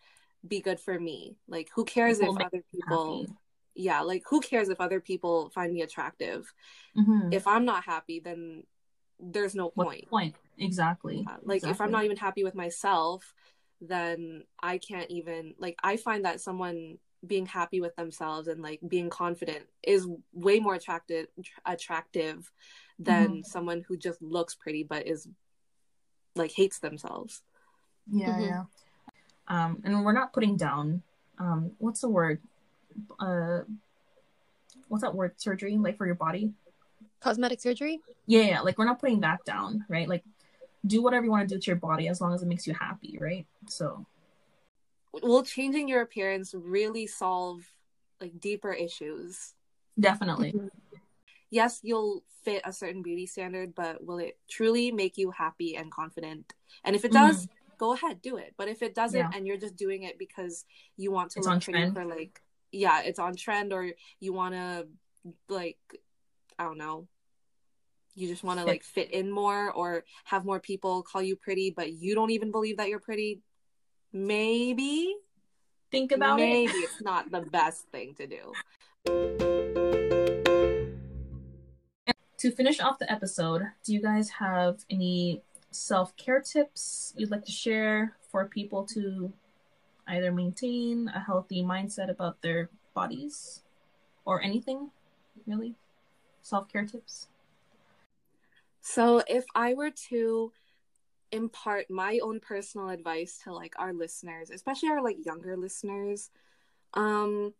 be 0.46 0.60
good 0.60 0.78
for 0.78 0.98
me? 0.98 1.36
Like 1.48 1.68
who 1.74 1.84
cares 1.84 2.20
if 2.20 2.28
other 2.28 2.62
people 2.72 3.18
happy. 3.22 3.32
yeah 3.74 4.00
like 4.02 4.22
who 4.28 4.40
cares 4.40 4.68
if 4.68 4.80
other 4.80 5.00
people 5.00 5.50
find 5.50 5.72
me 5.72 5.82
attractive? 5.82 6.52
Mhm. 6.96 7.32
if 7.32 7.46
i'm 7.46 7.64
not 7.64 7.84
happy 7.84 8.20
then 8.20 8.62
there's 9.18 9.54
no 9.54 9.70
point 9.70 10.00
the 10.02 10.06
point. 10.06 10.34
exactly. 10.58 11.24
Uh, 11.28 11.36
like 11.42 11.64
if 11.66 11.80
i'm 11.80 11.90
not 11.90 12.04
even 12.04 12.16
happy 12.16 12.44
with 12.44 12.54
myself 12.54 13.34
then 13.80 14.42
i 14.62 14.78
can't 14.78 15.10
even 15.10 15.54
like 15.58 15.76
i 15.82 15.96
find 15.96 16.24
that 16.24 16.40
someone 16.40 16.98
being 17.26 17.46
happy 17.46 17.80
with 17.80 17.94
themselves 17.96 18.46
and 18.46 18.62
like 18.62 18.80
being 18.86 19.10
confident 19.10 19.64
is 19.82 20.06
way 20.32 20.60
more 20.60 20.74
attractive 20.74 21.26
attractive 21.64 22.50
than 22.98 23.28
Mm-hmm. 23.30 23.42
someone 23.42 23.84
who 23.88 23.96
just 23.96 24.20
looks 24.22 24.54
pretty 24.54 24.82
but 24.84 25.06
is 25.06 25.26
like 26.34 26.52
hates 26.52 26.78
themselves. 26.78 27.42
Yeah 28.10 28.36
Mhm. 28.38 28.48
yeah. 28.48 28.64
Um 29.48 29.80
and 29.84 30.04
we're 30.04 30.12
not 30.12 30.32
putting 30.32 30.56
down 30.56 31.02
um 31.38 31.72
what's 31.78 32.00
the 32.00 32.08
word? 32.08 32.40
Uh 33.18 33.60
what's 34.88 35.02
that 35.02 35.14
word? 35.14 35.32
Surgery 35.40 35.76
like 35.78 35.96
for 35.96 36.06
your 36.06 36.14
body 36.14 36.52
Cosmetic 37.20 37.60
surgery? 37.60 38.00
yeah, 38.26 38.42
yeah 38.42 38.60
like 38.60 38.78
we're 38.78 38.84
not 38.84 38.98
putting 39.00 39.20
that 39.20 39.44
down 39.44 39.84
right 39.88 40.08
like 40.08 40.24
do 40.86 41.02
whatever 41.02 41.24
you 41.24 41.30
want 41.30 41.48
to 41.48 41.54
do 41.54 41.60
to 41.60 41.66
your 41.66 41.76
body 41.76 42.08
as 42.08 42.20
long 42.20 42.32
as 42.34 42.42
it 42.42 42.46
makes 42.46 42.66
you 42.66 42.74
happy 42.74 43.18
right 43.20 43.46
so 43.68 44.06
will 45.22 45.42
changing 45.42 45.88
your 45.88 46.02
appearance 46.02 46.54
really 46.54 47.06
solve 47.06 47.62
like 48.20 48.38
deeper 48.40 48.72
issues. 48.72 49.54
Definitely. 49.98 50.54
Yes, 51.50 51.80
you'll 51.82 52.22
fit 52.44 52.62
a 52.64 52.72
certain 52.72 53.02
beauty 53.02 53.26
standard, 53.26 53.74
but 53.74 54.04
will 54.04 54.18
it 54.18 54.38
truly 54.50 54.90
make 54.92 55.16
you 55.16 55.30
happy 55.30 55.76
and 55.76 55.90
confident? 55.90 56.52
And 56.84 56.94
if 56.96 57.04
it 57.04 57.12
does, 57.12 57.48
go 57.78 57.92
ahead, 57.94 58.20
do 58.20 58.36
it. 58.36 58.54
But 58.56 58.68
if 58.68 58.82
it 58.82 58.94
doesn't 58.94 59.18
Mm-hmm. 59.20 59.32
Yeah. 59.32 59.36
and 59.38 59.46
you're 59.46 59.56
just 59.56 59.76
doing 59.76 60.02
it 60.02 60.18
because 60.18 60.64
you 60.96 61.10
want 61.12 61.30
to 61.32 61.38
It's 61.40 61.46
look 61.46 61.54
on 61.54 61.60
pretty 61.60 61.78
trend. 61.80 61.94
for 61.94 62.04
like 62.04 62.40
yeah, 62.72 63.02
it's 63.02 63.18
on 63.18 63.36
trend 63.36 63.72
or 63.72 63.90
you 64.20 64.32
want 64.32 64.54
to 64.54 64.86
like 65.48 65.78
I 66.58 66.64
don't 66.64 66.78
know. 66.78 67.06
You 68.14 68.28
just 68.28 68.44
want 68.44 68.60
to 68.60 68.66
like 68.72 68.82
fit 68.82 69.10
in 69.10 69.30
more 69.30 69.70
or 69.72 70.04
have 70.24 70.44
more 70.44 70.60
people 70.60 71.02
call 71.02 71.22
you 71.22 71.36
pretty 71.36 71.70
but 71.70 71.92
you 71.92 72.14
don't 72.14 72.30
even 72.30 72.50
believe 72.50 72.78
that 72.78 72.88
you're 72.88 73.00
pretty. 73.00 73.40
Maybe 74.12 75.14
Think 75.90 76.12
about 76.12 76.36
maybe 76.36 76.72
it. 76.72 76.84
it's 76.84 77.00
not 77.00 77.30
the 77.30 77.40
best 77.40 77.86
thing 77.88 78.14
to 78.16 78.26
do. 78.26 78.52
To 82.38 82.50
finish 82.50 82.80
off 82.80 82.98
the 82.98 83.10
episode, 83.10 83.62
do 83.84 83.94
you 83.94 84.02
guys 84.02 84.28
have 84.30 84.84
any 84.90 85.42
self 85.70 86.16
care 86.16 86.40
tips 86.40 87.14
you'd 87.16 87.30
like 87.30 87.44
to 87.44 87.52
share 87.52 88.16
for 88.30 88.46
people 88.46 88.84
to 88.86 89.32
either 90.08 90.32
maintain 90.32 91.08
a 91.14 91.20
healthy 91.20 91.62
mindset 91.62 92.10
about 92.10 92.42
their 92.42 92.68
bodies 92.94 93.62
or 94.24 94.42
anything 94.42 94.90
really? 95.46 95.76
Self 96.46 96.68
care 96.68 96.86
tips? 96.86 97.26
So 98.80 99.20
if 99.26 99.44
I 99.56 99.74
were 99.74 99.90
to 100.10 100.52
impart 101.32 101.90
my 101.90 102.20
own 102.22 102.38
personal 102.38 102.88
advice 102.88 103.40
to 103.42 103.52
like 103.52 103.74
our 103.80 103.92
listeners, 103.92 104.50
especially 104.50 104.90
our 104.90 105.02
like 105.02 105.26
younger 105.26 105.56
listeners, 105.56 106.30
um 106.94 107.52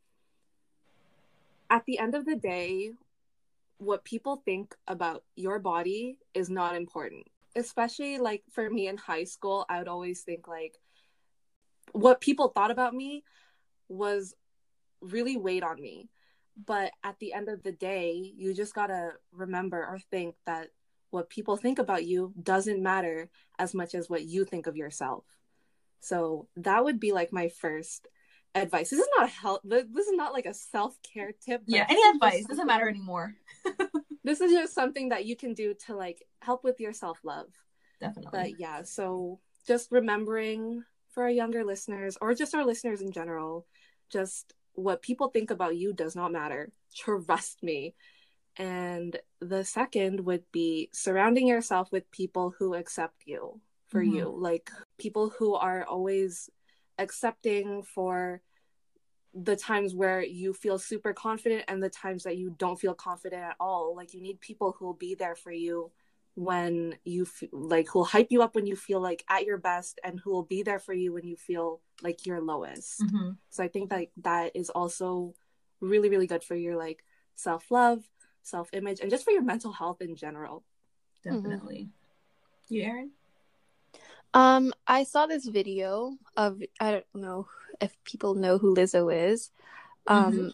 at 1.68 1.84
the 1.86 1.98
end 1.98 2.14
of 2.14 2.26
the 2.26 2.36
day, 2.36 2.92
what 3.78 4.04
people 4.04 4.40
think 4.44 4.76
about 4.86 5.24
your 5.34 5.58
body 5.58 6.18
is 6.32 6.48
not 6.48 6.76
important. 6.76 7.26
Especially 7.56 8.18
like 8.18 8.44
for 8.52 8.70
me 8.70 8.86
in 8.86 8.98
high 8.98 9.24
school, 9.24 9.66
I 9.68 9.78
would 9.80 9.88
always 9.88 10.20
think 10.20 10.46
like 10.46 10.78
what 11.90 12.20
people 12.20 12.50
thought 12.50 12.70
about 12.70 12.94
me 12.94 13.24
was 13.88 14.36
really 15.00 15.36
weighed 15.36 15.64
on 15.64 15.80
me. 15.80 16.08
But 16.64 16.92
at 17.04 17.18
the 17.18 17.32
end 17.32 17.48
of 17.48 17.62
the 17.62 17.72
day, 17.72 18.32
you 18.36 18.54
just 18.54 18.74
gotta 18.74 19.12
remember 19.32 19.78
or 19.78 19.98
think 20.10 20.36
that 20.46 20.68
what 21.10 21.30
people 21.30 21.56
think 21.56 21.78
about 21.78 22.04
you 22.04 22.32
doesn't 22.42 22.82
matter 22.82 23.30
as 23.58 23.74
much 23.74 23.94
as 23.94 24.08
what 24.08 24.24
you 24.24 24.44
think 24.44 24.66
of 24.66 24.76
yourself. 24.76 25.24
So 26.00 26.48
that 26.56 26.84
would 26.84 27.00
be 27.00 27.12
like 27.12 27.32
my 27.32 27.48
first 27.48 28.06
advice. 28.54 28.90
This 28.90 29.00
is 29.00 29.08
not 29.16 29.26
a 29.26 29.30
help. 29.30 29.62
This 29.64 30.06
is 30.06 30.12
not 30.12 30.32
like 30.32 30.46
a 30.46 30.54
self 30.54 30.96
care 31.02 31.32
tip. 31.32 31.62
Yeah, 31.66 31.86
any 31.88 32.02
advice 32.14 32.44
doesn't 32.46 32.66
matter 32.66 32.88
anymore. 32.88 33.34
This 34.26 34.40
is 34.40 34.50
just 34.50 34.74
something 34.74 35.10
that 35.10 35.24
you 35.24 35.36
can 35.36 35.54
do 35.54 35.72
to 35.86 35.94
like 35.94 36.26
help 36.42 36.64
with 36.64 36.80
your 36.80 36.92
self 36.92 37.20
love. 37.22 37.46
Definitely. 38.00 38.30
But 38.32 38.58
yeah, 38.58 38.82
so 38.82 39.38
just 39.68 39.92
remembering 39.92 40.82
for 41.10 41.22
our 41.22 41.30
younger 41.30 41.62
listeners 41.64 42.18
or 42.20 42.34
just 42.34 42.52
our 42.52 42.64
listeners 42.64 43.02
in 43.02 43.12
general, 43.12 43.68
just 44.10 44.52
what 44.76 45.02
people 45.02 45.28
think 45.28 45.50
about 45.50 45.76
you 45.76 45.92
does 45.92 46.14
not 46.14 46.32
matter. 46.32 46.70
Trust 46.94 47.62
me. 47.62 47.94
And 48.56 49.18
the 49.40 49.64
second 49.64 50.20
would 50.20 50.44
be 50.52 50.88
surrounding 50.92 51.46
yourself 51.46 51.90
with 51.92 52.10
people 52.10 52.54
who 52.58 52.74
accept 52.74 53.26
you 53.26 53.60
for 53.88 54.02
Mhm. 54.02 54.14
you, 54.14 54.36
like 54.36 54.70
people 54.98 55.30
who 55.30 55.54
are 55.54 55.84
always 55.84 56.48
accepting 56.98 57.82
for 57.82 58.40
the 59.34 59.56
times 59.56 59.94
where 59.94 60.22
you 60.22 60.54
feel 60.54 60.78
super 60.78 61.12
confident 61.12 61.64
and 61.68 61.82
the 61.82 61.90
times 61.90 62.22
that 62.22 62.38
you 62.38 62.50
don't 62.50 62.80
feel 62.80 62.94
confident 62.94 63.42
at 63.42 63.56
all. 63.60 63.94
Like 63.94 64.14
you 64.14 64.22
need 64.22 64.40
people 64.40 64.72
who 64.72 64.86
will 64.86 64.94
be 64.94 65.14
there 65.14 65.34
for 65.36 65.52
you 65.52 65.92
when 66.36 66.94
you 67.02 67.22
f- 67.22 67.48
like 67.50 67.88
who'll 67.88 68.04
hype 68.04 68.28
you 68.30 68.42
up 68.42 68.54
when 68.54 68.66
you 68.66 68.76
feel 68.76 69.00
like 69.00 69.24
at 69.28 69.46
your 69.46 69.56
best 69.56 69.98
and 70.04 70.20
who 70.20 70.30
will 70.30 70.42
be 70.44 70.62
there 70.62 70.78
for 70.78 70.92
you 70.92 71.12
when 71.12 71.26
you 71.26 71.34
feel 71.34 71.80
like 72.02 72.26
you're 72.26 72.42
lowest. 72.42 73.00
hmm 73.10 73.30
So 73.50 73.64
I 73.64 73.68
think 73.68 73.90
that 73.90 74.08
that 74.22 74.54
is 74.54 74.68
also 74.70 75.34
really 75.80 76.10
really 76.10 76.26
good 76.26 76.44
for 76.44 76.54
your 76.54 76.76
like 76.76 77.02
self-love, 77.34 78.04
self-image 78.42 79.00
and 79.00 79.10
just 79.10 79.24
for 79.24 79.30
your 79.32 79.42
mental 79.42 79.72
health 79.72 80.00
in 80.02 80.14
general. 80.14 80.62
Definitely. 81.24 81.88
You, 82.68 82.82
Erin? 82.82 83.10
Um, 84.34 84.72
I 84.86 85.04
saw 85.04 85.26
this 85.26 85.46
video 85.46 86.18
of 86.36 86.62
I 86.78 86.90
don't 86.92 87.06
know 87.14 87.48
if 87.80 87.96
people 88.04 88.34
know 88.34 88.58
who 88.58 88.74
Lizzo 88.74 89.08
is. 89.32 89.50
Um 90.06 90.32
Mhm. 90.32 90.52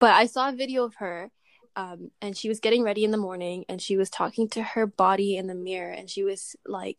but 0.00 0.10
I 0.10 0.26
saw 0.26 0.48
a 0.48 0.52
video 0.52 0.82
of 0.84 0.96
her 0.96 1.30
um 1.76 2.10
and 2.20 2.36
she 2.36 2.48
was 2.48 2.60
getting 2.60 2.82
ready 2.82 3.04
in 3.04 3.10
the 3.10 3.16
morning 3.16 3.64
and 3.68 3.80
she 3.80 3.96
was 3.96 4.10
talking 4.10 4.48
to 4.48 4.62
her 4.62 4.86
body 4.86 5.36
in 5.36 5.46
the 5.46 5.54
mirror 5.54 5.92
and 5.92 6.10
she 6.10 6.24
was 6.24 6.56
like 6.66 6.98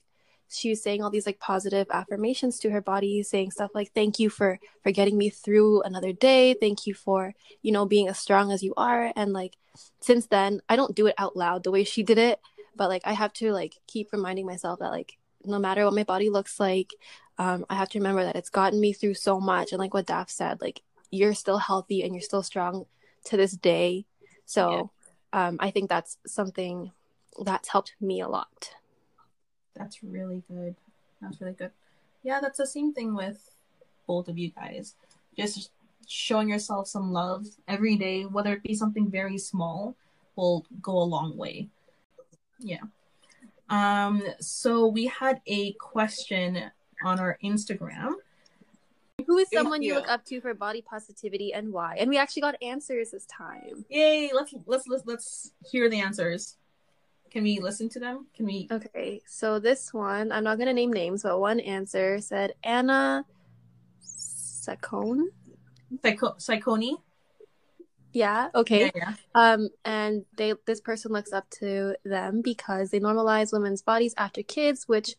she 0.49 0.69
was 0.69 0.81
saying 0.81 1.03
all 1.03 1.09
these 1.09 1.25
like 1.25 1.39
positive 1.39 1.87
affirmations 1.91 2.57
to 2.59 2.69
her 2.69 2.81
body 2.81 3.21
saying 3.21 3.51
stuff 3.51 3.71
like 3.73 3.91
thank 3.93 4.19
you 4.19 4.29
for 4.29 4.59
for 4.81 4.91
getting 4.91 5.17
me 5.17 5.29
through 5.29 5.81
another 5.81 6.13
day. 6.13 6.53
Thank 6.53 6.87
you 6.87 6.93
for 6.93 7.33
you 7.61 7.71
know 7.71 7.85
being 7.85 8.07
as 8.07 8.19
strong 8.19 8.51
as 8.51 8.63
you 8.63 8.73
are. 8.77 9.11
And 9.15 9.33
like 9.33 9.57
since 9.99 10.27
then 10.27 10.61
I 10.69 10.75
don't 10.75 10.95
do 10.95 11.07
it 11.07 11.15
out 11.17 11.35
loud 11.35 11.63
the 11.63 11.71
way 11.71 11.83
she 11.83 12.03
did 12.03 12.17
it 12.17 12.39
but 12.75 12.89
like 12.89 13.01
I 13.05 13.13
have 13.13 13.33
to 13.33 13.51
like 13.51 13.75
keep 13.87 14.11
reminding 14.11 14.45
myself 14.45 14.79
that 14.79 14.91
like 14.91 15.17
no 15.43 15.59
matter 15.59 15.85
what 15.85 15.93
my 15.93 16.03
body 16.03 16.29
looks 16.29 16.59
like 16.59 16.93
um 17.37 17.65
I 17.69 17.75
have 17.75 17.89
to 17.89 17.99
remember 17.99 18.23
that 18.23 18.35
it's 18.35 18.49
gotten 18.49 18.79
me 18.79 18.93
through 18.93 19.15
so 19.15 19.39
much. 19.39 19.71
And 19.71 19.79
like 19.79 19.93
what 19.93 20.07
Daph 20.07 20.29
said 20.29 20.61
like 20.61 20.81
you're 21.11 21.33
still 21.33 21.57
healthy 21.57 22.03
and 22.03 22.13
you're 22.13 22.21
still 22.21 22.43
strong 22.43 22.85
to 23.25 23.37
this 23.37 23.51
day 23.53 24.05
so 24.47 24.89
um 25.33 25.57
I 25.59 25.69
think 25.69 25.89
that's 25.89 26.17
something 26.25 26.91
that's 27.45 27.69
helped 27.69 27.93
me 28.01 28.21
a 28.21 28.27
lot 28.27 28.71
That's 29.77 30.03
really 30.03 30.43
good. 30.49 30.75
That's 31.21 31.39
really 31.39 31.53
good. 31.53 31.71
Yeah, 32.23 32.39
that's 32.41 32.57
the 32.57 32.67
same 32.67 32.93
thing 32.93 33.15
with 33.15 33.49
both 34.07 34.27
of 34.27 34.37
you 34.37 34.49
guys. 34.49 34.95
Just 35.37 35.71
showing 36.07 36.49
yourself 36.49 36.87
some 36.87 37.11
love 37.11 37.45
every 37.67 37.95
day, 37.95 38.23
whether 38.23 38.53
it 38.53 38.63
be 38.63 38.73
something 38.73 39.09
very 39.09 39.37
small, 39.37 39.95
will 40.35 40.65
go 40.81 40.97
a 40.97 41.03
long 41.03 41.37
way. 41.37 41.69
Yeah. 42.59 42.81
Um, 43.69 44.23
so 44.39 44.87
we 44.87 45.05
had 45.05 45.41
a 45.45 45.73
question 45.73 46.71
on 47.03 47.19
our 47.19 47.37
Instagram. 47.43 48.13
Who 49.27 49.37
is 49.37 49.49
someone 49.53 49.81
you 49.81 49.89
you. 49.89 49.95
look 49.95 50.09
up 50.09 50.23
to 50.25 50.39
for 50.39 50.53
body 50.53 50.81
positivity 50.81 51.53
and 51.53 51.73
why? 51.73 51.97
And 51.99 52.09
we 52.09 52.17
actually 52.17 52.41
got 52.43 52.55
answers 52.61 53.11
this 53.11 53.25
time. 53.25 53.85
Yay, 53.89 54.31
let's 54.33 54.53
let's 54.65 54.87
let's 54.87 55.03
let's 55.05 55.51
hear 55.69 55.89
the 55.89 55.99
answers. 55.99 56.55
Can 57.29 57.43
we 57.43 57.59
listen 57.59 57.89
to 57.89 57.99
them? 57.99 58.27
Can 58.33 58.45
we 58.45 58.69
Okay, 58.71 59.21
so 59.27 59.59
this 59.59 59.93
one, 59.93 60.31
I'm 60.31 60.45
not 60.45 60.57
gonna 60.57 60.73
name 60.73 60.93
names, 60.93 61.23
but 61.23 61.39
one 61.39 61.59
answer 61.59 62.21
said 62.21 62.53
Anna 62.63 63.25
Saccone. 64.01 65.25
Psycho 66.01 66.35
Psychoni? 66.35 66.95
Yeah, 68.13 68.47
okay. 68.55 68.85
Yeah, 68.85 68.91
yeah. 68.95 69.13
Um, 69.35 69.69
and 69.83 70.25
they 70.37 70.53
this 70.65 70.79
person 70.79 71.11
looks 71.11 71.33
up 71.33 71.49
to 71.59 71.95
them 72.05 72.41
because 72.41 72.91
they 72.91 72.99
normalize 73.01 73.51
women's 73.51 73.81
bodies 73.81 74.13
after 74.17 74.41
kids, 74.41 74.87
which 74.87 75.15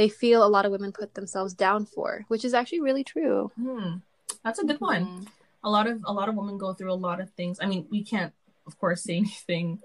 they 0.00 0.08
feel 0.08 0.42
a 0.42 0.48
lot 0.48 0.64
of 0.64 0.72
women 0.72 0.92
put 0.92 1.12
themselves 1.12 1.52
down 1.52 1.84
for, 1.84 2.24
which 2.28 2.42
is 2.42 2.54
actually 2.54 2.80
really 2.80 3.04
true. 3.04 3.50
Hmm. 3.54 3.96
That's 4.42 4.58
a 4.58 4.64
good 4.64 4.80
one. 4.80 5.04
Mhm. 5.04 5.26
a 5.62 5.68
lot 5.68 5.86
of 5.86 6.02
a 6.06 6.12
lot 6.14 6.26
of 6.30 6.34
women 6.36 6.56
go 6.56 6.72
through 6.72 6.90
a 6.90 6.96
lot 7.08 7.20
of 7.20 7.28
things. 7.32 7.58
I 7.60 7.66
mean, 7.66 7.86
we 7.90 8.02
can't, 8.02 8.32
of 8.66 8.78
course, 8.80 9.02
say 9.02 9.16
anything 9.24 9.82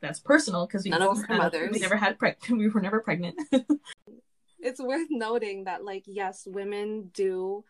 that's 0.00 0.20
personal 0.20 0.66
because 0.66 0.84
we 0.84 0.90
None 0.90 1.00
of 1.00 1.08
both 1.08 1.18
us 1.20 1.24
are 1.24 1.26
have- 1.28 1.38
mothers. 1.44 1.70
We 1.72 1.78
never 1.80 1.96
had 1.96 2.18
preg- 2.18 2.50
we 2.60 2.68
were 2.68 2.82
never 2.82 3.00
pregnant. 3.00 3.36
it's 4.60 4.80
worth 4.80 5.08
noting 5.10 5.64
that 5.64 5.82
like 5.82 6.04
yes 6.06 6.46
women 6.46 7.10
do 7.14 7.64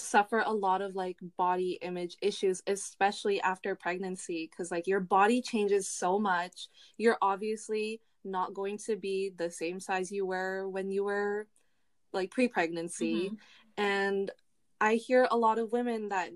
suffer 0.00 0.42
a 0.46 0.52
lot 0.52 0.82
of 0.82 0.94
like 0.96 1.18
body 1.36 1.78
image 1.82 2.16
issues 2.22 2.62
especially 2.66 3.40
after 3.42 3.74
pregnancy 3.74 4.48
because 4.50 4.70
like 4.70 4.86
your 4.86 5.00
body 5.00 5.42
changes 5.42 5.88
so 5.88 6.18
much 6.18 6.68
you're 6.98 7.18
obviously 7.22 8.00
not 8.24 8.54
going 8.54 8.76
to 8.78 8.96
be 8.96 9.30
the 9.36 9.50
same 9.50 9.80
size 9.80 10.10
you 10.12 10.26
were 10.26 10.68
when 10.68 10.90
you 10.90 11.04
were 11.04 11.46
like 12.12 12.30
pre-pregnancy 12.30 13.28
Mhm. 13.30 13.38
and 13.78 14.30
i 14.80 14.94
hear 14.94 15.28
a 15.30 15.36
lot 15.36 15.58
of 15.58 15.72
women 15.72 16.08
that 16.08 16.30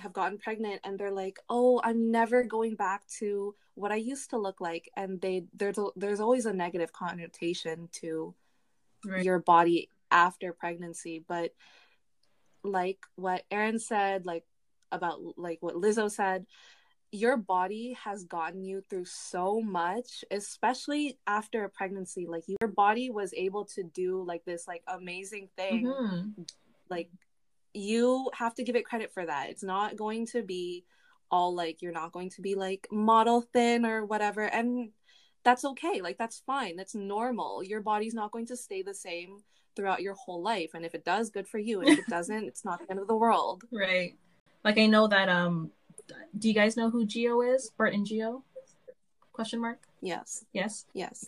have 0.00 0.12
gotten 0.12 0.38
pregnant 0.38 0.80
and 0.84 0.98
they're 0.98 1.10
like 1.10 1.38
oh 1.48 1.80
i'm 1.84 2.10
never 2.10 2.42
going 2.42 2.74
back 2.74 3.06
to 3.06 3.54
what 3.74 3.92
i 3.92 3.96
used 3.96 4.30
to 4.30 4.38
look 4.38 4.60
like 4.60 4.90
and 4.96 5.20
they 5.20 5.44
there's 5.54 5.78
a, 5.78 5.86
there's 5.96 6.20
always 6.20 6.46
a 6.46 6.52
negative 6.52 6.92
connotation 6.92 7.88
to 7.92 8.34
Right. 9.04 9.24
your 9.24 9.38
body 9.38 9.90
after 10.10 10.52
pregnancy 10.52 11.24
but 11.28 11.52
like 12.68 12.98
what 13.16 13.44
Erin 13.50 13.78
said 13.78 14.26
like 14.26 14.44
about 14.92 15.20
like 15.36 15.58
what 15.60 15.74
Lizzo 15.74 16.10
said 16.10 16.46
your 17.10 17.36
body 17.38 17.96
has 18.04 18.24
gotten 18.24 18.62
you 18.64 18.82
through 18.90 19.04
so 19.06 19.60
much 19.62 20.24
especially 20.30 21.18
after 21.26 21.64
a 21.64 21.70
pregnancy 21.70 22.26
like 22.26 22.44
your 22.46 22.68
body 22.70 23.10
was 23.10 23.32
able 23.34 23.64
to 23.64 23.82
do 23.82 24.22
like 24.22 24.44
this 24.44 24.68
like 24.68 24.82
amazing 24.86 25.48
thing 25.56 25.86
Mhm. 25.86 26.46
like 26.90 27.10
you 27.74 28.30
have 28.34 28.54
to 28.54 28.64
give 28.64 28.76
it 28.76 28.84
credit 28.84 29.12
for 29.12 29.24
that. 29.24 29.50
It's 29.50 29.62
not 29.62 29.96
going 29.96 30.26
to 30.28 30.42
be 30.42 30.84
all 31.30 31.54
like 31.54 31.82
you're 31.82 31.92
not 31.92 32.12
going 32.12 32.30
to 32.30 32.40
be 32.40 32.54
like 32.54 32.88
model 32.90 33.42
thin 33.52 33.84
or 33.84 34.04
whatever 34.06 34.42
and 34.42 34.90
that's 35.44 35.64
okay. 35.64 36.00
Like 36.00 36.18
that's 36.18 36.42
fine. 36.46 36.76
That's 36.76 36.94
normal. 36.94 37.62
Your 37.62 37.80
body's 37.80 38.14
not 38.14 38.32
going 38.32 38.46
to 38.46 38.56
stay 38.56 38.82
the 38.82 38.94
same 38.94 39.42
throughout 39.78 40.02
your 40.02 40.14
whole 40.14 40.42
life 40.42 40.72
and 40.74 40.84
if 40.84 40.92
it 40.92 41.04
does 41.04 41.30
good 41.30 41.46
for 41.46 41.58
you 41.58 41.80
and 41.80 41.88
if 41.90 42.00
it 42.00 42.06
doesn't 42.08 42.44
it's 42.44 42.64
not 42.64 42.80
the 42.80 42.90
end 42.90 42.98
of 42.98 43.06
the 43.06 43.14
world. 43.14 43.62
Right. 43.70 44.16
Like 44.64 44.76
I 44.76 44.86
know 44.86 45.06
that 45.06 45.28
um 45.28 45.70
do 46.36 46.48
you 46.48 46.54
guys 46.54 46.76
know 46.76 46.90
who 46.90 47.06
Geo 47.06 47.42
is? 47.42 47.70
Bert 47.78 47.94
and 47.94 48.04
Geo? 48.04 48.42
Question 49.32 49.60
mark? 49.60 49.78
Yes. 50.00 50.44
Yes. 50.52 50.86
Yes. 50.94 51.24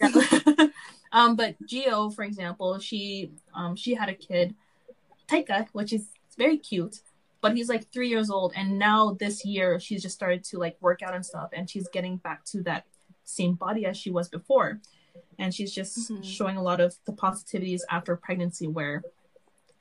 um, 1.13 1.37
but 1.37 1.55
Geo, 1.65 2.11
for 2.11 2.25
example, 2.25 2.81
she 2.81 3.31
um 3.55 3.77
she 3.77 3.95
had 3.95 4.09
a 4.09 4.15
kid, 4.15 4.57
Taika, 5.29 5.69
which 5.73 5.93
is 5.93 6.09
very 6.37 6.59
cute, 6.59 7.03
but 7.41 7.57
he's 7.57 7.69
like 7.69 7.93
three 7.93 8.09
years 8.09 8.31
old, 8.31 8.53
and 8.57 8.79
now 8.79 9.17
this 9.21 9.45
year 9.45 9.79
she's 9.79 10.03
just 10.03 10.15
started 10.17 10.43
to 10.45 10.59
like 10.59 10.77
work 10.81 11.03
out 11.03 11.15
and 11.15 11.25
stuff, 11.25 11.51
and 11.53 11.71
she's 11.71 11.89
getting 11.89 12.17
back 12.17 12.45
to 12.47 12.63
that 12.63 12.85
same 13.25 13.55
body 13.55 13.87
as 13.87 13.97
she 13.97 14.11
was 14.11 14.29
before, 14.29 14.81
and 15.39 15.55
she's 15.55 15.73
just 15.73 16.13
mm-hmm. 16.13 16.23
showing 16.23 16.57
a 16.57 16.63
lot 16.63 16.81
of 16.81 16.97
the 17.07 17.13
positivities 17.13 17.81
after 17.91 18.17
pregnancy, 18.17 18.67
where 18.67 19.03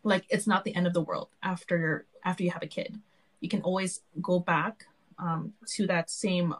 like 0.03 0.25
it's 0.29 0.47
not 0.47 0.63
the 0.63 0.75
end 0.75 0.87
of 0.87 0.93
the 0.93 1.01
world 1.01 1.29
after 1.43 2.05
after 2.23 2.43
you 2.43 2.51
have 2.51 2.63
a 2.63 2.67
kid, 2.67 2.99
you 3.39 3.49
can 3.49 3.61
always 3.61 4.01
go 4.21 4.39
back 4.39 4.85
um, 5.17 5.53
to 5.67 5.87
that 5.87 6.09
same 6.09 6.55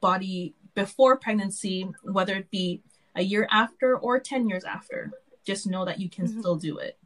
body 0.00 0.54
before 0.74 1.16
pregnancy, 1.16 1.88
whether 2.02 2.36
it 2.36 2.50
be 2.50 2.82
a 3.16 3.22
year 3.22 3.48
after 3.50 3.98
or 3.98 4.20
10 4.20 4.48
years 4.48 4.64
after. 4.64 5.10
Just 5.44 5.66
know 5.66 5.84
that 5.84 5.98
you 5.98 6.08
can 6.08 6.26
mm-hmm. 6.26 6.40
still 6.40 6.56
do 6.56 6.78
it. 6.78 6.98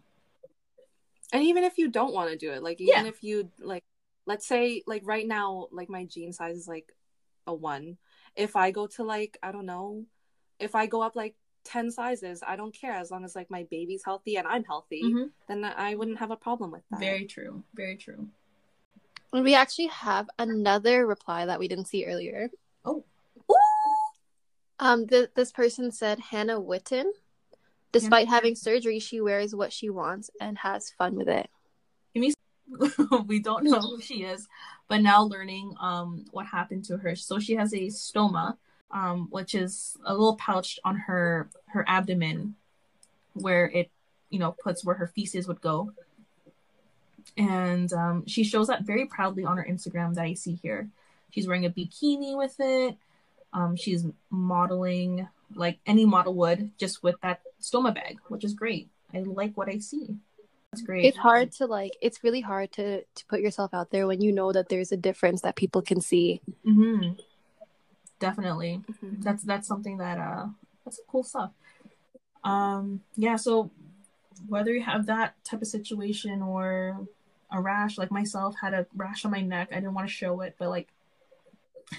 And 1.32 1.42
even 1.44 1.64
if 1.64 1.78
you 1.78 1.88
don't 1.88 2.12
want 2.12 2.30
to 2.30 2.36
do 2.36 2.52
it, 2.52 2.62
like, 2.62 2.80
even 2.80 3.04
yeah. 3.04 3.08
if 3.08 3.22
you, 3.22 3.50
like, 3.58 3.84
let's 4.26 4.46
say, 4.46 4.82
like, 4.86 5.02
right 5.04 5.26
now, 5.26 5.68
like, 5.72 5.88
my 5.88 6.04
jean 6.04 6.32
size 6.32 6.56
is 6.56 6.68
like 6.68 6.92
a 7.46 7.54
one. 7.54 7.96
If 8.36 8.56
I 8.56 8.70
go 8.70 8.86
to, 8.88 9.04
like, 9.04 9.38
I 9.42 9.52
don't 9.52 9.64
know, 9.64 10.04
if 10.62 10.74
I 10.74 10.86
go 10.86 11.02
up 11.02 11.16
like 11.16 11.34
10 11.64 11.90
sizes, 11.90 12.42
I 12.46 12.56
don't 12.56 12.74
care 12.74 12.92
as 12.92 13.10
long 13.10 13.24
as, 13.24 13.36
like, 13.36 13.50
my 13.50 13.64
baby's 13.70 14.02
healthy 14.04 14.36
and 14.36 14.46
I'm 14.46 14.64
healthy, 14.64 15.02
mm-hmm. 15.02 15.24
then 15.48 15.64
I 15.64 15.94
wouldn't 15.94 16.18
have 16.18 16.30
a 16.30 16.36
problem 16.36 16.70
with 16.70 16.82
that. 16.90 17.00
Very 17.00 17.26
true. 17.26 17.62
Very 17.74 17.96
true. 17.96 18.28
We 19.32 19.54
actually 19.54 19.86
have 19.88 20.28
another 20.38 21.06
reply 21.06 21.46
that 21.46 21.58
we 21.58 21.68
didn't 21.68 21.86
see 21.86 22.04
earlier. 22.04 22.50
Oh. 22.84 23.04
Um, 24.78 25.06
th- 25.06 25.30
this 25.34 25.52
person 25.52 25.90
said 25.90 26.18
Hannah 26.18 26.60
Witton. 26.60 27.12
Despite 27.92 28.26
Hannah- 28.26 28.36
having 28.36 28.54
surgery, 28.56 28.98
she 28.98 29.20
wears 29.20 29.54
what 29.54 29.72
she 29.72 29.88
wants 29.88 30.30
and 30.40 30.58
has 30.58 30.90
fun 30.90 31.14
with 31.14 31.28
it. 31.28 31.48
we 33.26 33.40
don't 33.40 33.64
know 33.64 33.80
who 33.80 34.00
she 34.00 34.22
is, 34.22 34.48
but 34.88 35.00
now 35.02 35.22
learning 35.22 35.74
um 35.80 36.24
what 36.30 36.46
happened 36.46 36.84
to 36.86 36.96
her. 36.96 37.16
So 37.16 37.38
she 37.38 37.54
has 37.54 37.72
a 37.72 37.86
stoma, 37.88 38.56
um, 38.92 39.28
which 39.30 39.54
is 39.54 39.96
a 40.04 40.12
little 40.12 40.36
pouch 40.36 40.78
on 40.84 40.96
her 40.96 41.48
her 41.68 41.84
abdomen, 41.88 42.54
where 43.34 43.66
it, 43.66 43.90
you 44.30 44.38
know, 44.38 44.54
puts 44.62 44.84
where 44.84 44.96
her 44.96 45.06
feces 45.06 45.48
would 45.48 45.60
go. 45.60 45.92
And 47.36 47.92
um, 47.92 48.26
she 48.26 48.44
shows 48.44 48.66
that 48.66 48.82
very 48.82 49.06
proudly 49.06 49.44
on 49.44 49.56
her 49.56 49.66
Instagram 49.68 50.14
that 50.14 50.24
I 50.24 50.34
see 50.34 50.54
here. 50.54 50.88
She's 51.30 51.46
wearing 51.46 51.64
a 51.64 51.70
bikini 51.70 52.36
with 52.36 52.56
it. 52.58 52.96
Um, 53.54 53.76
she's 53.76 54.04
modeling 54.30 55.28
like 55.54 55.78
any 55.86 56.04
model 56.04 56.34
would, 56.34 56.70
just 56.78 57.02
with 57.02 57.16
that 57.22 57.40
stoma 57.60 57.94
bag, 57.94 58.18
which 58.28 58.44
is 58.44 58.54
great. 58.54 58.88
I 59.14 59.20
like 59.20 59.56
what 59.56 59.68
I 59.68 59.78
see. 59.78 60.16
That's 60.72 60.82
great. 60.82 61.04
It's 61.04 61.18
hard 61.18 61.52
to 61.52 61.66
like. 61.66 61.92
It's 62.00 62.24
really 62.24 62.40
hard 62.40 62.72
to 62.72 63.02
to 63.02 63.26
put 63.26 63.40
yourself 63.40 63.74
out 63.74 63.90
there 63.90 64.06
when 64.06 64.22
you 64.22 64.32
know 64.32 64.52
that 64.52 64.68
there's 64.68 64.90
a 64.90 64.96
difference 64.96 65.42
that 65.42 65.54
people 65.54 65.82
can 65.82 66.00
see. 66.00 66.40
Mm-hmm. 66.66 67.12
Definitely, 68.22 68.80
mm-hmm. 68.88 69.20
that's 69.20 69.42
that's 69.42 69.66
something 69.66 69.96
that 69.96 70.16
uh 70.16 70.46
that's 70.84 71.00
cool 71.08 71.24
stuff. 71.24 71.50
Um, 72.44 73.00
yeah. 73.16 73.34
So 73.34 73.72
whether 74.46 74.72
you 74.72 74.80
have 74.82 75.06
that 75.06 75.34
type 75.42 75.60
of 75.60 75.66
situation 75.66 76.40
or 76.40 77.00
a 77.50 77.60
rash, 77.60 77.98
like 77.98 78.12
myself, 78.12 78.54
had 78.60 78.74
a 78.74 78.86
rash 78.94 79.24
on 79.24 79.32
my 79.32 79.40
neck. 79.40 79.70
I 79.72 79.74
didn't 79.74 79.94
want 79.94 80.06
to 80.06 80.14
show 80.14 80.40
it, 80.42 80.54
but 80.56 80.68
like 80.68 80.86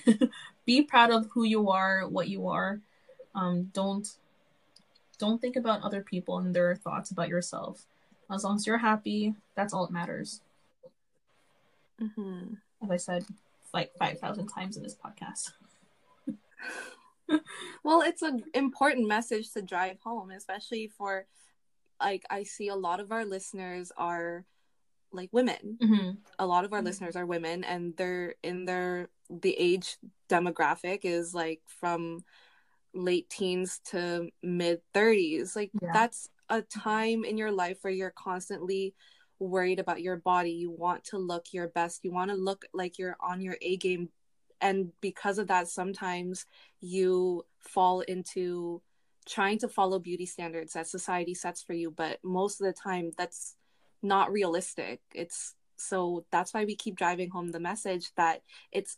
be 0.65 0.81
proud 0.83 1.11
of 1.11 1.27
who 1.31 1.43
you 1.43 1.69
are, 1.71 2.07
what 2.07 2.29
you 2.29 2.47
are. 2.47 2.79
Um, 3.35 3.71
don't 3.73 4.09
don't 5.19 5.41
think 5.41 5.57
about 5.57 5.83
other 5.83 6.01
people 6.01 6.37
and 6.37 6.55
their 6.55 6.77
thoughts 6.77 7.11
about 7.11 7.27
yourself. 7.27 7.85
As 8.31 8.45
long 8.45 8.55
as 8.55 8.65
you're 8.65 8.77
happy, 8.77 9.35
that's 9.55 9.73
all 9.73 9.85
that 9.85 9.91
matters. 9.91 10.39
Mm-hmm. 12.01 12.53
As 12.81 12.91
I 12.91 12.97
said, 12.97 13.25
like 13.73 13.91
five 13.99 14.19
thousand 14.19 14.47
times 14.47 14.77
in 14.77 14.83
this 14.83 14.95
podcast. 14.95 15.51
well, 17.83 18.01
it's 18.01 18.21
an 18.21 18.43
important 18.53 19.07
message 19.07 19.51
to 19.53 19.61
drive 19.61 19.97
home, 20.03 20.31
especially 20.31 20.87
for 20.87 21.25
like 21.99 22.23
I 22.29 22.43
see 22.43 22.67
a 22.67 22.75
lot 22.75 22.99
of 22.99 23.11
our 23.11 23.25
listeners 23.25 23.91
are 23.97 24.45
like 25.11 25.29
women. 25.31 25.77
Mm-hmm. 25.81 26.11
A 26.39 26.45
lot 26.45 26.65
of 26.65 26.73
our 26.73 26.79
mm-hmm. 26.79 26.87
listeners 26.87 27.15
are 27.15 27.25
women, 27.25 27.63
and 27.63 27.95
they're 27.95 28.35
in 28.43 28.65
their 28.65 29.09
the 29.29 29.55
age 29.57 29.97
demographic 30.29 30.99
is 31.03 31.33
like 31.33 31.61
from 31.67 32.23
late 32.93 33.29
teens 33.29 33.79
to 33.85 34.29
mid 34.41 34.81
30s. 34.93 35.55
Like 35.55 35.71
yeah. 35.81 35.91
that's 35.93 36.29
a 36.49 36.61
time 36.61 37.23
in 37.23 37.37
your 37.37 37.51
life 37.51 37.77
where 37.81 37.93
you're 37.93 38.13
constantly 38.15 38.93
worried 39.39 39.79
about 39.79 40.01
your 40.01 40.17
body. 40.17 40.51
You 40.51 40.71
want 40.71 41.05
to 41.05 41.17
look 41.17 41.47
your 41.51 41.67
best. 41.67 42.03
You 42.03 42.11
want 42.11 42.31
to 42.31 42.37
look 42.37 42.65
like 42.73 42.97
you're 42.97 43.17
on 43.19 43.41
your 43.41 43.57
A 43.61 43.77
game. 43.77 44.09
And 44.63 44.93
because 45.01 45.37
of 45.37 45.47
that, 45.47 45.67
sometimes 45.67 46.45
you 46.79 47.45
fall 47.59 47.99
into 47.99 48.81
trying 49.27 49.59
to 49.59 49.67
follow 49.67 49.99
beauty 49.99 50.25
standards 50.25 50.73
that 50.73 50.87
society 50.87 51.33
sets 51.33 51.61
for 51.61 51.73
you. 51.73 51.91
But 51.91 52.19
most 52.23 52.61
of 52.61 52.67
the 52.67 52.73
time, 52.73 53.11
that's 53.17 53.55
not 54.01 54.31
realistic. 54.31 55.01
It's 55.13 55.55
so 55.75 56.25
that's 56.31 56.53
why 56.53 56.63
we 56.63 56.75
keep 56.75 56.95
driving 56.95 57.29
home 57.29 57.51
the 57.51 57.59
message 57.59 58.11
that 58.15 58.41
it's 58.71 58.97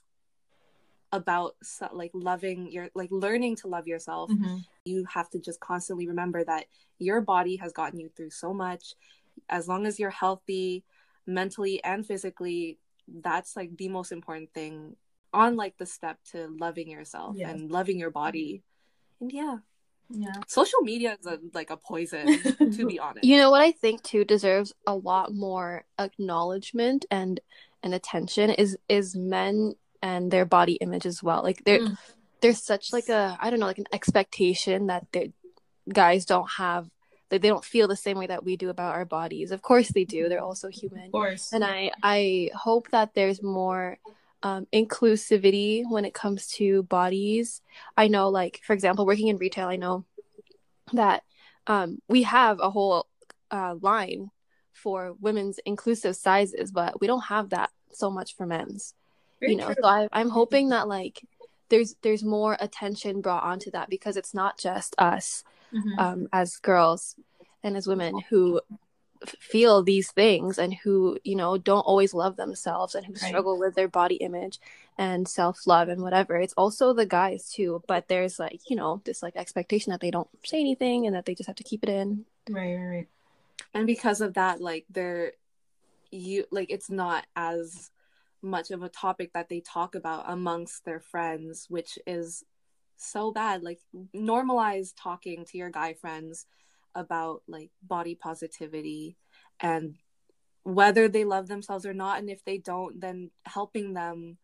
about 1.11 1.55
like 1.93 2.11
loving 2.13 2.71
your 2.71 2.89
like 2.93 3.09
learning 3.11 3.55
to 3.55 3.67
love 3.67 3.87
yourself 3.87 4.29
mm-hmm. 4.29 4.57
you 4.83 5.05
have 5.05 5.29
to 5.29 5.39
just 5.39 5.61
constantly 5.61 6.07
remember 6.07 6.43
that 6.43 6.65
your 6.99 7.21
body 7.21 7.55
has 7.55 7.71
gotten 7.71 7.99
you 7.99 8.09
through 8.09 8.29
so 8.29 8.53
much 8.53 8.95
as 9.47 9.67
long 9.67 9.85
as 9.85 9.97
you're 9.97 10.09
healthy 10.09 10.83
mentally 11.25 11.81
and 11.85 12.05
physically 12.05 12.77
that's 13.21 13.55
like 13.55 13.75
the 13.77 13.87
most 13.87 14.11
important 14.11 14.51
thing 14.53 14.95
on 15.33 15.55
like 15.55 15.77
the 15.77 15.85
step 15.85 16.17
to 16.31 16.47
loving 16.59 16.89
yourself 16.89 17.35
yes. 17.37 17.51
and 17.51 17.71
loving 17.71 17.99
your 17.99 18.11
body. 18.11 18.63
And 19.19 19.31
yeah. 19.31 19.57
Yeah. 20.09 20.33
Social 20.47 20.81
media 20.81 21.17
is 21.19 21.25
a, 21.25 21.39
like 21.53 21.71
a 21.71 21.77
poison 21.77 22.27
to 22.73 22.85
be 22.85 22.99
honest. 22.99 23.25
You 23.25 23.37
know 23.37 23.49
what 23.49 23.61
i 23.61 23.71
think 23.71 24.03
too 24.03 24.23
deserves 24.23 24.73
a 24.85 24.95
lot 24.95 25.33
more 25.33 25.83
acknowledgement 25.97 27.05
and 27.09 27.39
and 27.81 27.93
attention 27.93 28.51
is 28.51 28.77
is 28.87 29.15
men 29.15 29.73
and 30.01 30.29
their 30.29 30.45
body 30.45 30.73
image 30.73 31.05
as 31.05 31.23
well. 31.23 31.41
Like 31.41 31.63
there 31.63 31.79
mm. 31.79 31.97
there's 32.41 32.61
such 32.61 32.93
like 32.93 33.09
a 33.09 33.37
i 33.41 33.49
don't 33.49 33.59
know 33.59 33.65
like 33.65 33.79
an 33.79 33.87
expectation 33.91 34.87
that 34.87 35.07
the 35.11 35.31
guys 35.91 36.25
don't 36.25 36.49
have 36.51 36.89
that 37.29 37.41
they 37.41 37.47
don't 37.47 37.65
feel 37.65 37.87
the 37.87 37.95
same 37.95 38.17
way 38.17 38.27
that 38.27 38.43
we 38.43 38.55
do 38.55 38.69
about 38.69 38.93
our 38.93 39.05
bodies. 39.05 39.51
Of 39.51 39.63
course 39.63 39.89
they 39.89 40.03
do. 40.03 40.29
They're 40.29 40.43
also 40.43 40.69
human. 40.69 41.05
Of 41.05 41.11
course. 41.11 41.51
And 41.51 41.63
i 41.63 41.91
i 42.03 42.51
hope 42.53 42.91
that 42.91 43.15
there's 43.15 43.41
more 43.41 43.97
um, 44.45 44.67
inclusivity 44.71 45.83
when 45.89 46.05
it 46.05 46.13
comes 46.13 46.45
to 46.49 46.83
bodies. 46.83 47.63
I 47.97 48.07
know, 48.07 48.29
like 48.29 48.61
for 48.63 48.73
example, 48.73 49.03
working 49.03 49.27
in 49.27 49.37
retail, 49.37 49.67
I 49.67 49.75
know 49.75 50.05
that 50.93 51.23
um, 51.65 51.97
we 52.07 52.21
have 52.23 52.59
a 52.59 52.69
whole 52.69 53.07
uh, 53.49 53.73
line 53.81 54.29
for 54.71 55.15
women's 55.19 55.57
inclusive 55.65 56.15
sizes, 56.15 56.71
but 56.71 57.01
we 57.01 57.07
don't 57.07 57.23
have 57.23 57.49
that 57.49 57.71
so 57.91 58.11
much 58.11 58.35
for 58.35 58.45
men's. 58.45 58.93
Very 59.39 59.53
you 59.53 59.57
know, 59.57 59.65
true. 59.65 59.75
so 59.81 59.87
I, 59.87 60.07
I'm 60.13 60.29
hoping 60.29 60.69
that 60.69 60.87
like 60.87 61.27
there's 61.69 61.95
there's 62.03 62.23
more 62.23 62.55
attention 62.59 63.21
brought 63.21 63.43
onto 63.43 63.71
that 63.71 63.89
because 63.89 64.15
it's 64.15 64.35
not 64.35 64.59
just 64.59 64.93
us 64.99 65.43
mm-hmm. 65.73 65.99
um, 65.99 66.27
as 66.31 66.57
girls 66.57 67.15
and 67.63 67.75
as 67.75 67.87
women 67.87 68.21
who 68.29 68.61
feel 69.25 69.83
these 69.83 70.11
things 70.11 70.57
and 70.57 70.73
who 70.73 71.17
you 71.23 71.35
know 71.35 71.57
don't 71.57 71.81
always 71.81 72.13
love 72.13 72.35
themselves 72.35 72.95
and 72.95 73.05
who 73.05 73.13
right. 73.13 73.21
struggle 73.21 73.59
with 73.59 73.75
their 73.75 73.87
body 73.87 74.15
image 74.15 74.59
and 74.97 75.27
self-love 75.27 75.89
and 75.89 76.01
whatever 76.01 76.37
it's 76.37 76.53
also 76.53 76.93
the 76.93 77.05
guys 77.05 77.49
too 77.49 77.83
but 77.87 78.07
there's 78.07 78.39
like 78.39 78.61
you 78.69 78.75
know 78.75 79.01
this 79.05 79.21
like 79.21 79.35
expectation 79.35 79.91
that 79.91 79.99
they 80.01 80.11
don't 80.11 80.29
say 80.43 80.59
anything 80.59 81.05
and 81.05 81.15
that 81.15 81.25
they 81.25 81.35
just 81.35 81.47
have 81.47 81.55
to 81.55 81.63
keep 81.63 81.83
it 81.83 81.89
in 81.89 82.25
right 82.49 82.75
right, 82.75 82.85
right. 82.85 83.07
and 83.73 83.87
because 83.87 84.21
of 84.21 84.33
that 84.33 84.61
like 84.61 84.85
they're 84.89 85.31
you 86.11 86.45
like 86.51 86.69
it's 86.69 86.89
not 86.89 87.25
as 87.35 87.91
much 88.41 88.71
of 88.71 88.83
a 88.83 88.89
topic 88.89 89.33
that 89.33 89.49
they 89.49 89.59
talk 89.59 89.95
about 89.95 90.23
amongst 90.27 90.85
their 90.85 90.99
friends 90.99 91.65
which 91.69 91.97
is 92.05 92.43
so 92.97 93.31
bad 93.31 93.63
like 93.63 93.79
normalize 94.15 94.93
talking 94.95 95.43
to 95.45 95.57
your 95.57 95.69
guy 95.69 95.93
friends 95.93 96.45
about 96.95 97.43
like 97.47 97.69
body 97.83 98.15
positivity 98.15 99.17
and 99.59 99.95
whether 100.63 101.07
they 101.07 101.23
love 101.25 101.47
themselves 101.47 101.85
or 101.85 101.93
not 101.93 102.17
and 102.19 102.29
if 102.29 102.43
they 102.45 102.57
don't 102.57 102.99
then 102.99 103.29
helping 103.45 103.93
them 103.93 104.37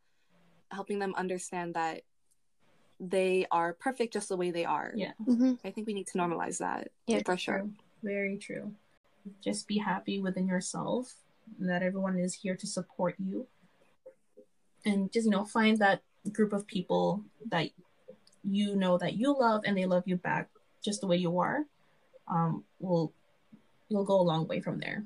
helping 0.69 0.99
them 0.99 1.13
understand 1.15 1.73
that 1.73 2.01
they 2.99 3.47
are 3.51 3.73
perfect 3.73 4.13
just 4.13 4.29
the 4.29 4.37
way 4.37 4.51
they 4.51 4.65
are 4.65 4.91
Yeah. 4.95 5.13
hmm 5.25 5.53
i 5.65 5.71
think 5.71 5.87
we 5.87 5.93
need 5.93 6.07
to 6.07 6.17
normalize 6.17 6.59
that 6.59 6.89
Yeah, 7.07 7.21
for 7.25 7.37
sure 7.37 7.59
True. 7.59 7.71
Very 8.03 8.37
true. 8.37 8.73
Just 9.43 9.67
be 9.67 9.77
happy 9.77 10.19
within 10.19 10.47
yourself. 10.47 11.13
and 11.59 11.69
That 11.69 11.83
everyone 11.83 12.17
is 12.17 12.33
here 12.33 12.55
to 12.55 12.65
support 12.65 13.13
you. 13.19 13.45
And 14.85 15.11
just, 15.11 15.25
you 15.25 15.31
know, 15.31 15.45
find 15.45 15.77
that 15.77 16.01
group 16.31 16.51
of 16.51 16.65
people 16.65 17.23
that 17.51 17.69
you 18.43 18.75
know 18.75 18.97
that 18.97 19.13
you 19.13 19.37
love 19.37 19.61
and 19.65 19.77
they 19.77 19.85
love 19.85 20.01
you 20.07 20.15
back 20.17 20.49
just 20.83 21.01
the 21.01 21.05
way 21.07 21.17
you 21.17 21.37
are. 21.37 21.65
Um, 22.27 22.63
will 22.79 23.13
you'll 23.89 24.05
go 24.05 24.21
a 24.21 24.23
long 24.23 24.47
way 24.47 24.61
from 24.61 24.79
there. 24.79 25.03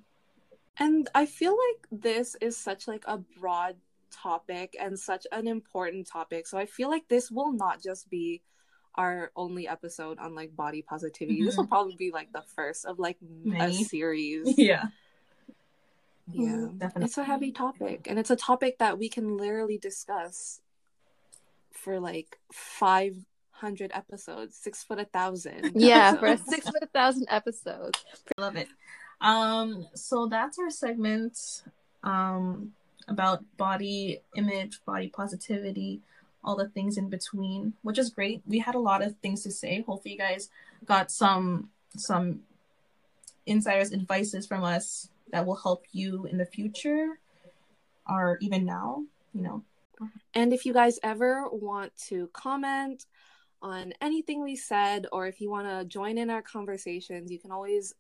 and 0.78 1.10
i 1.16 1.26
feel 1.26 1.58
like 1.66 2.02
this 2.04 2.36
is 2.42 2.56
such 2.58 2.88
like 2.88 3.04
a 3.08 3.18
broad 3.40 3.76
topic 4.12 4.76
and 4.80 5.00
such 5.00 5.26
an 5.32 5.48
important 5.48 6.06
topic 6.08 6.46
so 6.48 6.58
i 6.58 6.66
feel 6.66 6.90
like 6.90 7.08
this 7.08 7.32
will 7.32 7.52
not 7.54 7.82
just 7.82 8.10
be 8.10 8.42
our 8.96 9.32
only 9.36 9.68
episode 9.68 10.20
on 10.20 10.36
like 10.36 10.56
body 10.56 10.82
positivity 10.82 11.44
this 11.44 11.58
will 11.58 11.68
probably 11.68 11.96
be 11.98 12.12
like 12.12 12.32
the 12.32 12.44
first 12.56 12.86
of 12.86 13.00
like 13.00 13.18
a 13.22 13.50
Many. 13.50 13.84
series 13.84 14.54
Yeah. 14.58 14.86
yeah 16.32 16.68
Definitely. 16.78 17.06
it's 17.06 17.18
a 17.18 17.24
heavy 17.24 17.52
topic 17.52 18.08
and 18.10 18.18
it's 18.20 18.30
a 18.32 18.36
topic 18.36 18.78
that 18.80 18.98
we 19.00 19.10
can 19.10 19.38
literally 19.38 19.78
discuss 19.78 20.62
for 21.72 22.00
like 22.00 22.38
500 23.60 23.92
episodes 23.94 24.56
six 24.56 24.84
foot 24.84 25.00
a 25.00 25.06
thousand 25.06 25.72
Yeah, 25.76 26.16
for 26.16 26.36
six 26.38 26.66
foot 26.70 26.84
a 26.84 26.88
thousand 26.88 27.28
episodes. 27.30 28.04
Love 28.38 28.56
it. 28.56 28.68
Um, 29.22 29.88
so 29.94 30.28
that's 30.28 30.60
our 30.60 30.70
segment 30.70 31.64
um, 32.04 32.74
about 33.08 33.44
body 33.58 34.20
image, 34.36 34.80
body 34.86 35.08
positivity, 35.08 36.02
all 36.44 36.56
the 36.56 36.70
things 36.70 36.98
in 36.98 37.10
between, 37.10 37.74
which 37.82 37.98
is 37.98 38.10
great. 38.10 38.42
We 38.46 38.60
had 38.60 38.76
a 38.76 38.80
lot 38.80 39.02
of 39.02 39.16
things 39.18 39.44
to 39.44 39.52
say. 39.52 39.82
Hopefully, 39.82 40.14
you 40.14 40.18
guys 40.18 40.50
got 40.86 41.12
some 41.12 41.70
some 41.96 42.42
insiders' 43.46 43.94
advices 43.94 44.46
from 44.46 44.64
us 44.64 45.10
that 45.32 45.46
will 45.46 45.56
help 45.56 45.86
you 45.92 46.26
in 46.26 46.38
the 46.38 46.46
future 46.46 47.20
or 48.08 48.38
even 48.42 48.66
now. 48.66 49.04
You 49.34 49.42
know, 49.42 49.64
And 50.34 50.54
if 50.54 50.66
you 50.66 50.74
guys 50.74 51.00
ever 51.04 51.48
want 51.50 51.96
to 52.08 52.28
comment 52.34 53.06
on 53.66 53.94
anything 54.00 54.44
we 54.44 54.56
said, 54.56 55.08
or 55.12 55.26
if 55.26 55.42
you 55.42 55.50
want 55.50 55.68
to 55.68 55.86
join 55.86 56.18
in 56.20 56.30
our 56.30 56.44
conversations, 56.44 57.32
you 57.32 57.40
can 57.40 57.52
always 57.52 57.94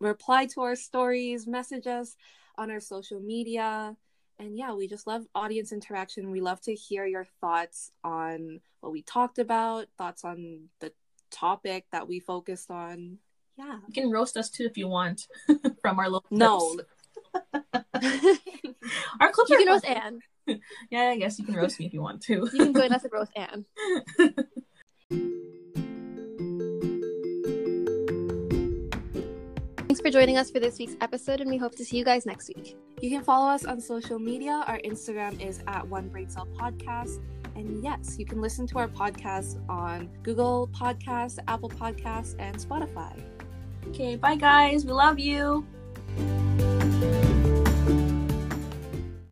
reply 0.00 0.44
to 0.46 0.60
our 0.60 0.76
stories, 0.76 1.46
message 1.46 1.86
us 1.86 2.14
on 2.58 2.70
our 2.70 2.80
social 2.80 3.18
media. 3.18 3.96
And 4.38 4.56
yeah, 4.56 4.74
we 4.74 4.86
just 4.86 5.06
love 5.06 5.24
audience 5.34 5.72
interaction. 5.72 6.30
We 6.30 6.42
love 6.42 6.60
to 6.62 6.74
hear 6.74 7.06
your 7.06 7.24
thoughts 7.40 7.90
on 8.04 8.60
what 8.80 8.92
we 8.92 9.00
talked 9.00 9.38
about, 9.38 9.86
thoughts 9.96 10.24
on 10.24 10.68
the 10.80 10.92
topic 11.30 11.86
that 11.92 12.06
we 12.06 12.20
focused 12.20 12.70
on. 12.70 13.18
Yeah. 13.56 13.78
you 13.88 13.94
can 13.94 14.10
roast 14.10 14.36
us 14.36 14.50
too 14.50 14.64
if 14.66 14.76
you 14.76 14.86
want 14.86 15.26
from 15.80 15.98
our 15.98 16.10
little 16.10 16.26
No, 16.30 16.76
our 17.54 19.32
clips 19.32 19.48
you 19.48 19.56
are 19.56 19.58
can 19.58 19.68
roast. 19.68 19.86
Anne. 19.86 20.20
Yeah, 20.90 21.08
I 21.08 21.16
guess 21.18 21.40
you 21.40 21.44
can 21.44 21.56
roast 21.56 21.80
me 21.80 21.86
if 21.86 21.92
you 21.92 22.00
want 22.00 22.22
to. 22.24 22.48
You 22.52 22.66
can 22.66 22.72
join 22.74 22.92
us 22.92 23.04
at 23.04 23.12
roast 23.12 23.32
Anne. 23.34 23.64
Thanks 29.96 30.00
for 30.00 30.10
joining 30.10 30.36
us 30.36 30.50
for 30.50 30.60
this 30.60 30.78
week's 30.78 30.96
episode, 31.00 31.40
and 31.40 31.48
we 31.48 31.56
hope 31.56 31.74
to 31.76 31.84
see 31.84 31.96
you 31.96 32.04
guys 32.04 32.26
next 32.26 32.48
week. 32.48 32.76
You 33.00 33.08
can 33.08 33.22
follow 33.22 33.48
us 33.48 33.64
on 33.64 33.80
social 33.80 34.18
media. 34.18 34.64
Our 34.66 34.78
Instagram 34.80 35.40
is 35.40 35.62
at 35.66 35.86
One 35.88 36.08
Brain 36.08 36.28
Cell 36.28 36.48
Podcast. 36.58 37.20
And 37.54 37.82
yes, 37.82 38.16
you 38.18 38.26
can 38.26 38.42
listen 38.42 38.66
to 38.66 38.78
our 38.78 38.88
podcast 38.88 39.58
on 39.70 40.10
Google 40.22 40.68
Podcasts, 40.68 41.38
Apple 41.48 41.70
Podcasts, 41.70 42.34
and 42.38 42.56
Spotify. 42.56 43.22
Okay, 43.88 44.16
bye 44.16 44.36
guys. 44.36 44.84
We 44.84 44.92
love 44.92 45.18
you. 45.18 45.66